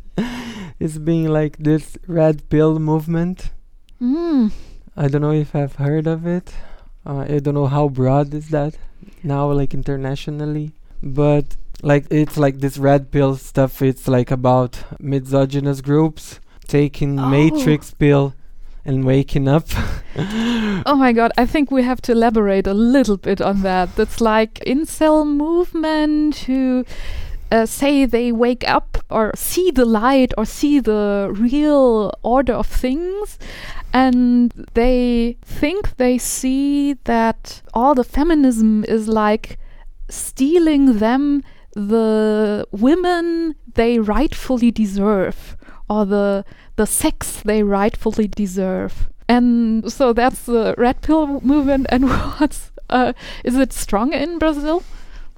is 0.79 0.99
being 0.99 1.29
like 1.29 1.57
this 1.57 1.97
red 2.05 2.47
pill 2.49 2.77
movement. 2.77 3.49
Mm. 3.99 4.51
I 4.95 5.07
don't 5.07 5.21
know 5.21 5.31
if 5.31 5.55
I've 5.55 5.77
heard 5.77 6.05
of 6.05 6.27
it. 6.27 6.53
Uh, 7.03 7.25
I 7.27 7.39
don't 7.39 7.55
know 7.55 7.67
how 7.67 7.87
broad 7.87 8.35
is 8.35 8.49
that 8.49 8.75
now, 9.23 9.51
like 9.51 9.73
internationally, 9.73 10.71
but 11.01 11.45
like 11.83 12.05
it's 12.11 12.37
like 12.37 12.59
this 12.59 12.77
red 12.77 13.11
pill 13.11 13.35
stuff. 13.37 13.81
It's 13.81 14.07
like 14.07 14.31
about 14.31 14.83
misogynist 14.99 15.83
groups 15.83 16.39
taking 16.67 17.19
Oh. 17.19 17.27
matrix 17.29 17.91
pill 17.93 18.33
and 18.85 19.05
waking 19.05 19.47
up. 19.47 19.65
Oh 20.85 20.95
my 20.95 21.13
god, 21.13 21.31
I 21.37 21.45
think 21.45 21.71
we 21.71 21.83
have 21.83 22.01
to 22.01 22.11
elaborate 22.11 22.67
a 22.67 22.73
little 22.73 23.17
bit 23.17 23.39
on 23.41 23.61
that. 23.61 23.95
That's 23.95 24.19
like 24.19 24.55
incel 24.67 25.25
movement 25.25 26.35
who 26.47 26.85
uh, 27.51 27.65
say 27.65 28.05
they 28.05 28.31
wake 28.31 28.67
up 28.67 28.97
or 29.09 29.31
see 29.35 29.71
the 29.71 29.85
light 29.85 30.33
or 30.37 30.45
see 30.45 30.79
the 30.79 31.29
real 31.33 32.11
order 32.23 32.53
of 32.53 32.67
things 32.67 33.37
and 33.93 34.51
they 34.73 35.37
think 35.41 35.97
they 35.97 36.17
see 36.17 36.93
that 37.03 37.61
all 37.73 37.93
the 37.93 38.03
feminism 38.03 38.85
is 38.85 39.07
like 39.07 39.59
stealing 40.09 40.99
them 40.99 41.43
the 41.73 42.65
women 42.71 43.55
they 43.73 43.99
rightfully 43.99 44.71
deserve 44.71 45.57
or 45.89 46.05
the 46.05 46.45
the 46.77 46.85
sex 46.85 47.41
they 47.41 47.63
rightfully 47.63 48.27
deserve. 48.27 49.09
And 49.27 49.91
so 49.91 50.13
that's 50.13 50.45
the 50.45 50.73
red 50.77 51.01
pill 51.01 51.41
movement 51.41 51.87
and 51.89 52.09
what's 52.09 52.71
uh, 52.89 53.13
is 53.43 53.55
it 53.57 53.71
strong 53.71 54.11
in 54.11 54.37
brazil 54.37 54.83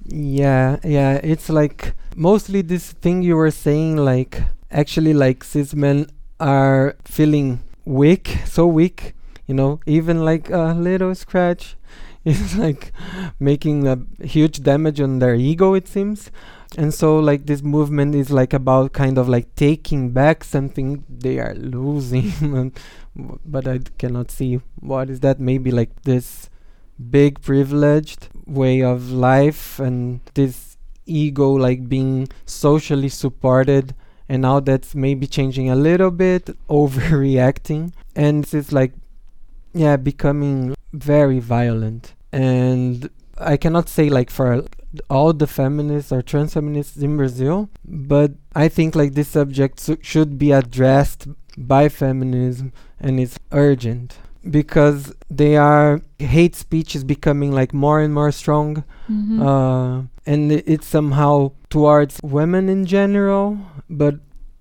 Yeah, 0.06 0.78
yeah, 0.84 1.14
it's 1.22 1.48
like 1.48 1.94
mostly 2.14 2.62
this 2.62 2.92
thing 2.92 3.22
you 3.22 3.36
were 3.36 3.50
saying, 3.50 3.96
like 3.96 4.42
actually, 4.70 5.14
like 5.14 5.42
cis 5.44 5.74
men 5.74 6.06
are 6.38 6.96
feeling 7.04 7.60
weak, 7.84 8.38
so 8.44 8.66
weak, 8.66 9.14
you 9.46 9.54
know, 9.54 9.80
even 9.86 10.24
like 10.24 10.50
a 10.50 10.74
little 10.76 11.14
scratch 11.14 11.76
is 12.24 12.56
like 12.56 12.92
making 13.40 13.88
a 13.88 13.98
huge 14.22 14.62
damage 14.62 15.00
on 15.00 15.20
their 15.20 15.34
ego, 15.34 15.74
it 15.74 15.88
seems. 15.88 16.30
And 16.76 16.92
so, 16.92 17.20
like, 17.20 17.46
this 17.46 17.62
movement 17.62 18.16
is 18.16 18.32
like 18.32 18.52
about 18.52 18.92
kind 18.92 19.16
of 19.16 19.28
like 19.28 19.54
taking 19.54 20.10
back 20.10 20.42
something 20.42 21.04
they 21.08 21.38
are 21.38 21.54
losing, 21.54 22.72
but 23.46 23.68
I 23.68 23.78
cannot 23.96 24.32
see 24.32 24.60
what 24.80 25.08
is 25.08 25.20
that. 25.20 25.38
Maybe 25.38 25.70
like 25.70 26.02
this 26.02 26.50
big 27.10 27.40
privileged 27.40 28.28
way 28.46 28.82
of 28.82 29.10
life 29.10 29.78
and 29.78 30.20
this 30.34 30.76
ego 31.06 31.50
like 31.50 31.88
being 31.88 32.28
socially 32.46 33.08
supported 33.08 33.94
and 34.28 34.42
now 34.42 34.58
that's 34.60 34.94
maybe 34.94 35.26
changing 35.26 35.68
a 35.70 35.76
little 35.76 36.10
bit 36.10 36.46
overreacting. 36.68 37.92
And 38.16 38.46
it's 38.52 38.72
like 38.72 38.92
yeah 39.72 39.96
becoming 39.96 40.74
very 40.92 41.40
violent. 41.40 42.14
And 42.32 43.10
i 43.38 43.56
cannot 43.56 43.88
say 43.88 44.08
like 44.08 44.30
for 44.30 44.64
all 45.10 45.32
the 45.32 45.46
feminists 45.46 46.12
or 46.12 46.22
trans 46.22 46.54
feminists 46.54 46.96
in 46.98 47.16
brazil 47.16 47.68
but 47.84 48.32
i 48.54 48.68
think 48.68 48.94
like 48.94 49.14
this 49.14 49.28
subject 49.28 49.80
su- 49.80 49.98
should 50.00 50.38
be 50.38 50.52
addressed 50.52 51.26
by 51.56 51.88
feminism 51.88 52.72
and 53.00 53.18
it's 53.18 53.38
urgent 53.52 54.18
because 54.50 55.12
they 55.30 55.56
are 55.56 56.00
hate 56.18 56.54
speech 56.54 56.94
is 56.94 57.04
becoming 57.04 57.50
like 57.52 57.72
more 57.72 58.00
and 58.00 58.12
more 58.14 58.30
strong 58.32 58.84
Mhm. 59.10 59.40
uh, 59.40 60.02
and 60.26 60.52
it's 60.52 60.86
somehow 60.86 61.52
towards 61.70 62.20
women 62.22 62.68
in 62.68 62.84
general 62.86 63.58
but 63.90 64.14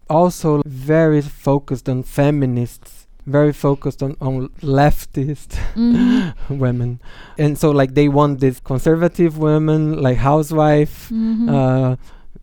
also 0.09 0.61
very 0.65 1.21
focused 1.21 1.87
on 1.89 2.03
feminists, 2.03 3.07
very 3.25 3.53
focused 3.53 4.03
on, 4.03 4.15
on 4.21 4.49
leftist 4.61 5.57
Mhm. 5.75 6.33
women. 6.49 6.99
And 7.37 7.57
so 7.57 7.71
like 7.71 7.93
they 7.93 8.07
want 8.09 8.39
this 8.39 8.59
conservative 8.59 9.37
women 9.37 10.01
like 10.01 10.17
housewife 10.17 11.09
Mhm. 11.11 11.49
uh, 11.49 11.95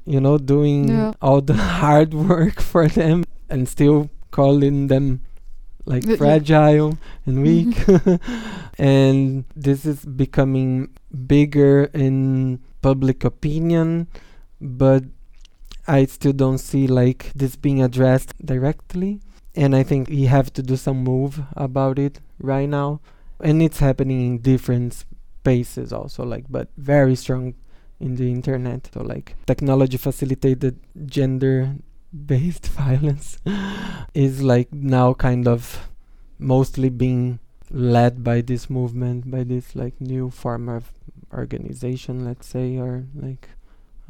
you 0.07 0.21
know, 0.21 0.39
doing 0.39 0.89
Yeah. 0.89 1.13
all 1.21 1.41
the 1.43 1.55
hard 1.81 2.15
work 2.15 2.61
for 2.61 2.89
them 2.89 3.25
and 3.51 3.69
still 3.69 4.09
calling 4.31 4.87
them 4.89 5.21
like 5.91 6.07
yeah. 6.07 6.17
fragile 6.17 6.97
and 7.27 7.43
weak. 7.43 7.75
and 8.79 9.45
this 9.57 9.85
is 9.85 10.05
becoming 10.05 10.89
bigger 11.27 11.91
in 11.93 12.61
public 12.81 13.25
opinion, 13.25 14.07
but 14.61 15.05
I 15.87 16.07
still 16.07 16.33
don't 16.33 16.59
see 16.59 16.87
like 16.87 17.33
this 17.35 17.57
being 17.57 17.83
addressed 17.83 18.35
directly. 18.45 19.21
And 19.57 19.75
I 19.75 19.83
think 19.83 20.09
we 20.09 20.25
have 20.27 20.53
to 20.55 20.63
do 20.63 20.77
some 20.77 21.03
move 21.03 21.43
about 21.57 21.99
it 21.99 22.21
right 22.39 22.69
now. 22.69 23.01
And 23.41 23.61
it's 23.61 23.81
happening 23.81 24.21
in 24.21 24.39
different 24.39 25.05
spaces 25.41 25.93
also, 25.93 26.25
like, 26.25 26.45
but 26.49 26.69
very 26.77 27.17
strong 27.17 27.55
in 27.99 28.15
the 28.15 28.31
internet. 28.31 28.89
So, 28.95 29.03
like, 29.03 29.35
technology 29.47 29.97
facilitated 29.97 30.79
gender 31.07 31.75
based 32.15 32.67
violence 32.83 33.39
is 34.15 34.43
like 34.43 34.73
now 34.73 35.15
kind 35.15 35.47
of 35.47 35.89
mostly 36.39 36.89
being 36.89 37.39
led 37.71 38.25
by 38.25 38.41
this 38.41 38.69
movement, 38.69 39.31
by 39.31 39.45
this 39.45 39.77
like 39.77 40.01
new 40.01 40.31
form 40.31 40.69
of 40.69 40.93
organization, 41.33 42.25
let's 42.25 42.47
say, 42.47 42.77
or 42.77 43.05
like 43.15 43.49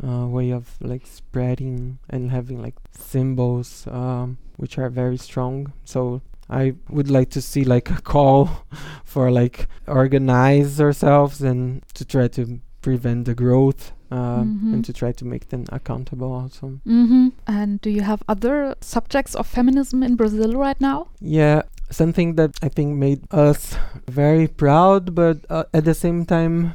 uh, 0.02 0.26
way 0.26 0.50
of 0.50 0.76
like 0.80 1.06
spreading 1.06 1.98
and 2.08 2.30
having 2.30 2.62
like 2.62 2.76
symbols 2.92 3.86
um, 3.88 4.38
which 4.56 4.78
are 4.78 4.88
very 4.88 5.16
strong. 5.16 5.72
So 5.84 6.22
I 6.48 6.74
would 6.88 7.10
like 7.10 7.30
to 7.30 7.42
see 7.42 7.64
like 7.64 7.90
a 7.90 8.00
call 8.00 8.64
for 9.04 9.30
like 9.30 9.68
organize 9.86 10.80
ourselves 10.80 11.42
and 11.42 11.82
to 11.94 12.04
try 12.04 12.28
to 12.28 12.60
prevent 12.82 13.26
the 13.26 13.34
growth 13.34 13.92
uh, 14.10 14.42
Mhm. 14.42 14.74
and 14.74 14.84
to 14.84 14.92
try 14.92 15.12
to 15.12 15.24
make 15.24 15.48
them 15.48 15.64
accountable 15.72 16.32
also. 16.32 16.66
Mm 16.84 17.06
-hmm. 17.08 17.32
And 17.46 17.80
do 17.80 17.90
you 17.90 18.02
have 18.02 18.22
other 18.28 18.74
subjects 18.80 19.34
of 19.36 19.46
feminism 19.46 20.02
in 20.02 20.16
Brazil 20.16 20.52
right 20.52 20.80
now? 20.80 21.06
Yeah, 21.20 21.62
something 21.90 22.36
that 22.36 22.50
I 22.62 22.68
think 22.68 22.96
made 22.98 23.20
us 23.30 23.76
very 24.10 24.48
proud, 24.48 25.14
but 25.14 25.36
uh, 25.50 25.62
at 25.72 25.84
the 25.84 25.94
same 25.94 26.24
time 26.24 26.74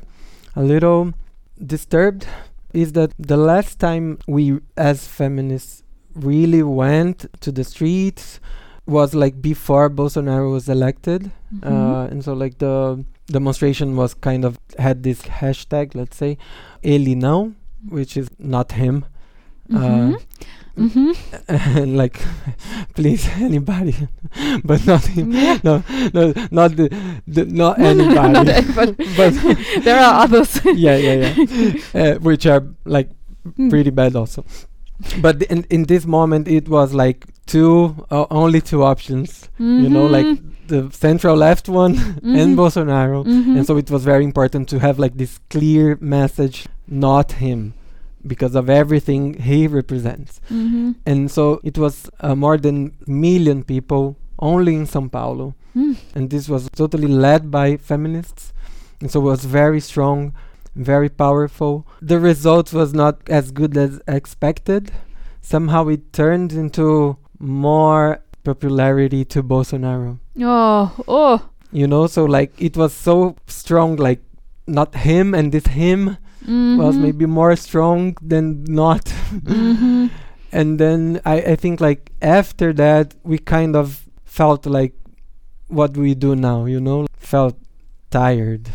a 0.55 0.61
little 0.63 1.11
disturbed 1.57 2.27
is 2.73 2.91
that 2.93 3.11
the 3.17 3.37
last 3.37 3.79
time 3.79 4.17
we 4.27 4.59
as 4.77 5.07
feminists 5.07 5.83
really 6.13 6.63
went 6.63 7.25
to 7.41 7.51
the 7.51 7.63
streets 7.63 8.39
was 8.85 9.13
like 9.13 9.41
before 9.41 9.89
Bolsonaro 9.89 10.51
was 10.51 10.69
elected. 10.69 11.31
Mhm. 11.53 11.63
Uh, 11.63 12.11
and 12.11 12.23
so 12.23 12.33
like 12.33 12.57
the 12.59 13.03
demonstration 13.27 13.95
was 13.95 14.13
kind 14.13 14.45
of 14.45 14.59
had 14.77 15.03
this 15.03 15.21
hashtag, 15.23 15.95
let's 15.95 16.17
say, 16.17 16.37
ele 16.83 17.15
não, 17.15 17.53
which 17.89 18.17
is 18.17 18.27
not 18.39 18.71
him. 18.73 19.05
Mhm. 19.69 20.13
Uh, 20.13 20.17
Mhm. 20.77 21.15
and 21.47 21.97
like 22.01 22.19
please 22.95 23.27
anybody 23.39 23.95
but 24.65 24.85
not 24.85 25.05
him 25.05 25.31
Yeah. 25.31 25.57
no 25.63 25.81
no 26.13 26.33
not 26.51 26.75
the, 26.75 26.89
the 27.25 27.45
not 27.45 27.79
No, 27.79 27.93
no, 27.93 28.03
no, 28.03 28.21
anybody 28.21 28.33
not 28.33 28.47
anybody. 28.49 29.05
but 29.15 29.33
there 29.85 29.99
are 29.99 30.23
others. 30.25 30.59
yeah 30.65 30.97
yeah 30.97 31.13
yeah 31.23 31.73
uh, 32.01 32.15
which 32.19 32.45
are 32.45 32.63
like 32.85 33.09
Mm. 33.57 33.69
pretty 33.69 33.89
bad 33.91 34.15
also 34.15 34.43
but 35.21 35.39
th- 35.39 35.49
in, 35.51 35.63
in 35.69 35.83
this 35.83 36.05
moment 36.05 36.47
it 36.47 36.67
was 36.67 36.93
like 36.93 37.25
two 37.45 37.95
uh, 38.11 38.25
only 38.31 38.59
two 38.59 38.83
options 38.83 39.49
you 39.59 39.87
know 39.89 40.07
like 40.07 40.25
Mhm. 40.25 40.54
The 40.67 40.89
central 40.91 41.35
left 41.35 41.67
one 41.69 41.95
Mhm. 41.95 42.35
and 42.41 42.57
bolsonaro 42.57 43.19
Mhm. 43.25 43.57
and 43.57 43.65
so 43.67 43.77
it 43.77 43.89
was 43.95 44.03
very 44.03 44.23
important 44.23 44.67
to 44.69 44.79
have 44.79 44.97
like 45.03 45.15
this 45.17 45.33
clear 45.49 45.97
message 46.01 46.57
not 46.87 47.33
him 47.45 47.73
because 48.33 48.55
of 48.55 48.69
everything 48.69 49.21
he 49.49 49.59
represents 49.67 50.39
Mhm. 50.51 50.95
and 51.05 51.29
so 51.31 51.59
it 51.63 51.77
was 51.77 52.09
uh, 52.21 52.35
more 52.35 52.57
than 52.57 52.91
million 53.07 53.63
people 53.63 54.15
only 54.39 54.73
in 54.75 54.85
São 54.85 55.09
Paulo, 55.09 55.53
Mm. 55.75 55.95
and 56.15 56.29
this 56.29 56.49
was 56.49 56.67
totally 56.75 57.07
led 57.07 57.49
by 57.49 57.77
feminists, 57.77 58.51
and 58.99 59.09
so 59.11 59.19
it 59.21 59.23
was 59.33 59.45
very 59.45 59.79
strong, 59.79 60.33
very 60.75 61.07
powerful. 61.09 61.85
The 62.01 62.19
result 62.19 62.73
was 62.73 62.93
not 62.93 63.15
as 63.29 63.51
good 63.59 63.77
as 63.77 64.01
expected. 64.07 64.91
Somehow 65.41 65.87
it 65.95 66.11
turned 66.11 66.51
into 66.51 67.15
more 67.39 68.19
popularity 68.45 69.25
to 69.33 69.43
Bolsonaro. 69.43 70.19
Oh, 70.39 70.93
oh. 71.07 71.49
You 71.71 71.87
know, 71.87 72.07
so 72.07 72.23
like 72.25 72.53
it 72.61 72.77
was 72.77 72.93
so 72.93 73.35
strong, 73.47 73.97
like 73.97 74.21
not 74.67 74.95
him 74.95 75.33
and 75.33 75.51
this 75.51 75.67
him 75.67 76.17
was 76.81 76.95
Mhm. 76.95 77.01
maybe 77.01 77.25
more 77.25 77.55
strong 77.55 78.15
than 78.21 78.63
not. 78.69 79.05
Mhm. 79.33 80.09
and 80.51 80.79
then 80.79 81.19
I, 81.25 81.37
I 81.53 81.55
think 81.57 81.81
like 81.81 82.11
after 82.21 82.71
that 82.73 83.15
we 83.23 83.37
kind 83.39 83.75
of 83.75 84.07
felt 84.23 84.65
like 84.65 84.93
what 85.67 85.97
we 85.97 86.13
do 86.15 86.35
now 86.35 86.65
you 86.65 86.79
know 86.79 87.07
felt 87.17 87.57
tired 88.11 88.69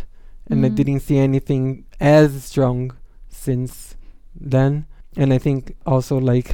and 0.51 0.67
i 0.67 0.69
Mm. 0.69 0.75
didn't 0.79 1.01
see 1.07 1.19
anything 1.29 1.85
as 2.01 2.43
strong 2.51 2.91
since 3.29 3.95
then 4.35 4.73
and 5.17 5.33
i 5.33 5.39
think 5.39 5.61
also 5.87 6.19
like 6.33 6.49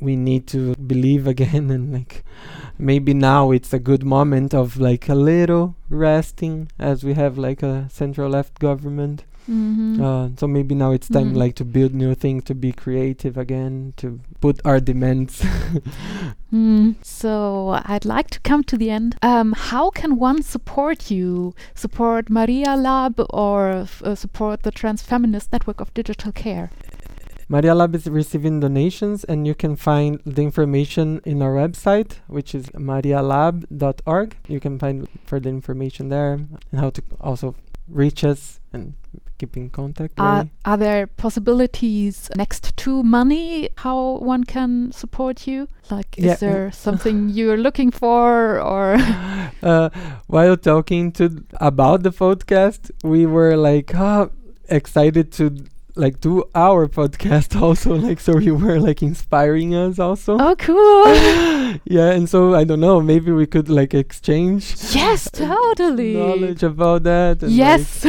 we 0.00 0.14
need 0.14 0.46
to 0.54 0.60
believe 0.92 1.26
again 1.26 1.66
and 1.74 1.92
like 1.92 2.22
maybe 2.80 3.14
now 3.14 3.50
it's 3.50 3.72
a 3.72 3.78
good 3.78 4.04
moment 4.04 4.54
of 4.54 4.76
like 4.78 5.08
a 5.08 5.14
little 5.14 5.74
resting 5.88 6.68
as 6.78 7.04
we 7.04 7.14
have 7.14 7.36
like 7.38 7.62
a 7.62 7.88
central 7.90 8.30
left 8.30 8.58
government 8.58 9.24
Mhm. 9.50 10.00
uh, 10.00 10.28
so 10.38 10.46
maybe 10.46 10.74
now 10.74 10.92
it's 10.92 11.08
time 11.08 11.32
Mhm. 11.32 11.36
like 11.36 11.54
to 11.56 11.64
build 11.64 11.92
new 11.94 12.14
things, 12.14 12.44
to 12.44 12.54
be 12.54 12.70
creative 12.72 13.36
again, 13.36 13.94
to 13.96 14.20
put 14.40 14.60
our 14.64 14.80
demands. 14.80 15.42
Mm. 16.52 16.96
So 17.04 17.80
I'd 17.84 18.04
like 18.04 18.28
to 18.30 18.40
come 18.40 18.64
to 18.64 18.76
the 18.76 18.90
end. 18.90 19.14
Um, 19.22 19.54
how 19.56 19.88
can 19.90 20.18
one 20.18 20.42
support 20.42 21.08
you? 21.10 21.54
Support 21.76 22.26
MariaLab 22.26 23.24
or 23.30 23.70
f- 23.70 24.02
uh, 24.04 24.16
support 24.16 24.62
the 24.64 24.72
Trans 24.72 25.00
Feminist 25.00 25.52
Network 25.52 25.80
of 25.80 25.94
Digital 25.94 26.32
Care? 26.32 26.70
MariaLab 27.50 27.96
is 27.96 28.06
receiving 28.06 28.60
donations, 28.60 29.24
and 29.24 29.44
you 29.44 29.56
can 29.56 29.74
find 29.74 30.20
the 30.24 30.40
information 30.40 31.20
in 31.24 31.42
our 31.42 31.52
website, 31.54 32.12
which 32.28 32.54
is 32.54 32.66
marialab.org. 32.68 34.36
You 34.46 34.60
can 34.60 34.78
find 34.78 35.08
further 35.24 35.50
information 35.50 36.10
there 36.10 36.34
and 36.34 36.80
how 36.80 36.90
to 36.90 37.02
also 37.20 37.56
reach 37.88 38.22
us 38.22 38.60
and 38.72 38.94
keep 39.38 39.56
in 39.56 39.68
contact. 39.70 40.14
Are, 40.18 40.36
really. 40.36 40.50
are 40.64 40.76
there 40.76 41.06
possibilities 41.08 42.30
next 42.36 42.76
to 42.76 43.02
money 43.02 43.70
how 43.78 44.18
one 44.18 44.44
can 44.44 44.92
support 44.92 45.48
you? 45.48 45.66
Like, 45.90 46.14
Yeah, 46.16 46.34
is 46.34 46.40
there 46.40 46.70
something 46.86 47.30
you're 47.30 47.56
looking 47.56 47.90
for 47.90 48.60
or? 48.60 48.96
uh, 49.62 49.90
while 50.28 50.56
talking 50.56 51.10
to 51.12 51.44
about 51.54 52.04
the 52.04 52.10
podcast, 52.10 52.92
we 53.02 53.26
were 53.26 53.56
like, 53.56 53.92
oh, 53.94 54.30
excited 54.68 55.32
to 55.32 55.64
like 55.96 56.20
do 56.20 56.44
our 56.54 56.86
podcast 56.88 57.60
also. 57.62 57.94
Like, 57.94 58.20
so 58.20 58.38
you 58.38 58.54
were 58.54 58.78
like 58.80 59.02
inspiring 59.02 59.74
us 59.74 59.98
also. 59.98 60.36
oh, 60.38 60.54
cool. 60.56 61.06
yeah, 61.84 62.10
and 62.12 62.28
so 62.28 62.54
I 62.54 62.64
don't 62.64 62.80
know, 62.80 63.00
maybe 63.00 63.32
we 63.32 63.46
could 63.46 63.68
like 63.68 63.94
exchange 63.94 64.74
yes, 64.94 65.30
totally. 65.32 66.14
knowledge 66.14 66.62
about 66.62 67.02
that. 67.04 67.42
And, 67.42 67.50
like, 67.50 67.58
Yes. 67.58 68.04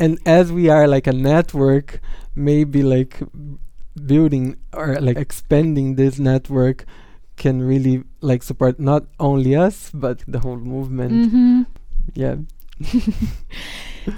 and 0.00 0.18
as 0.26 0.52
we 0.52 0.68
are 0.68 0.86
like 0.88 1.06
a 1.06 1.12
network, 1.12 2.00
maybe 2.34 2.82
like 2.82 3.20
building 4.06 4.56
or 4.72 5.00
like 5.00 5.16
expanding 5.16 5.96
this 5.96 6.18
network 6.18 6.84
can 7.36 7.62
really 7.62 8.02
like 8.20 8.42
support 8.42 8.78
not 8.80 9.04
only 9.20 9.54
us 9.56 9.90
but 9.92 10.22
the 10.28 10.38
whole 10.40 10.56
movement. 10.58 11.30
hmm 11.30 11.62
Yeah. 12.14 12.36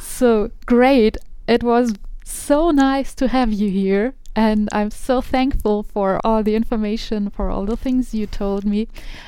So 0.00 0.50
great. 0.66 1.16
It 1.46 1.62
was 1.62 1.94
so 2.28 2.70
nice 2.70 3.14
to 3.14 3.28
have 3.28 3.52
you 3.52 3.70
here. 3.70 4.14
And 4.36 4.68
I'm 4.70 4.92
so 4.92 5.20
thankful 5.20 5.82
for 5.82 6.20
all 6.22 6.44
the 6.44 6.54
information, 6.54 7.28
for 7.28 7.50
all 7.50 7.64
the 7.64 7.76
things 7.76 8.14
you 8.14 8.26
told 8.26 8.64
me 8.64 8.86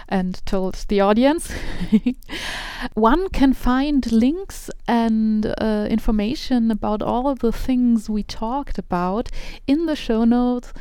and 0.09 0.41
told 0.47 0.75
the 0.87 1.01
audience. 1.01 1.51
One 2.95 3.29
can 3.31 3.53
find 3.53 4.11
links 4.13 4.71
and 4.87 5.47
uh, 5.59 5.89
information 5.91 6.71
about 6.71 7.03
all 7.03 7.35
the 7.35 7.51
things 7.51 8.09
we 8.09 8.23
talked 8.23 8.79
about 8.79 9.31
in 9.67 9.87
the 9.87 9.97
show 9.97 10.25
notes, 10.25 10.73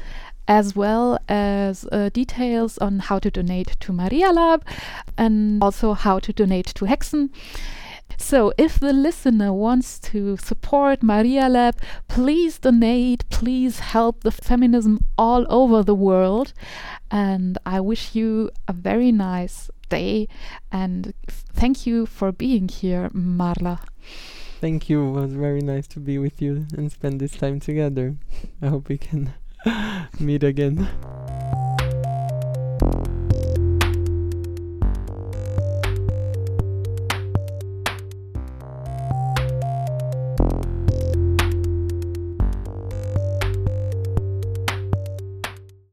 as 0.48 0.76
well 0.76 1.18
as 1.28 1.88
uh, 1.92 2.10
details 2.14 2.78
on 2.78 3.00
how 3.00 3.18
to 3.18 3.32
donate 3.32 3.80
to 3.80 3.92
MariaLab 3.92 4.62
and 5.18 5.64
also 5.64 5.94
how 5.94 6.20
to 6.20 6.32
donate 6.32 6.68
to 6.68 6.86
Haecksen. 6.86 7.30
So, 8.22 8.54
if 8.58 8.80
the 8.80 8.94
listener 8.94 9.52
wants 9.54 9.98
to 10.12 10.36
support 10.38 11.00
MariaLab, 11.00 11.76
please 12.10 12.60
donate, 12.60 13.28
please 13.30 13.80
help 13.80 14.22
the 14.22 14.32
feminism 14.32 15.06
all 15.18 15.48
over 15.50 15.84
the 15.84 15.96
world. 15.96 16.54
And 17.10 17.58
I 17.66 17.80
wish 17.80 18.14
you 18.14 18.52
a 18.68 18.74
very 18.74 19.12
nice 19.12 19.72
day 19.88 20.28
and 20.72 21.14
thank 21.28 21.88
you 21.88 22.06
for 22.06 22.32
being 22.32 22.68
here, 22.68 23.10
Marla. 23.10 23.80
Thank 24.62 24.90
you. 24.90 25.08
It 25.08 25.22
was 25.22 25.34
very 25.34 25.62
nice 25.62 25.88
to 25.88 26.00
be 26.00 26.18
with 26.18 26.42
you 26.42 26.68
and 26.78 26.92
spend 26.92 27.20
this 27.20 27.32
time 27.32 27.60
together. 27.60 28.18
I 28.62 28.68
hope 28.68 28.90
we 28.90 28.98
can 28.98 29.34
meet 30.20 30.44
again. 30.44 30.88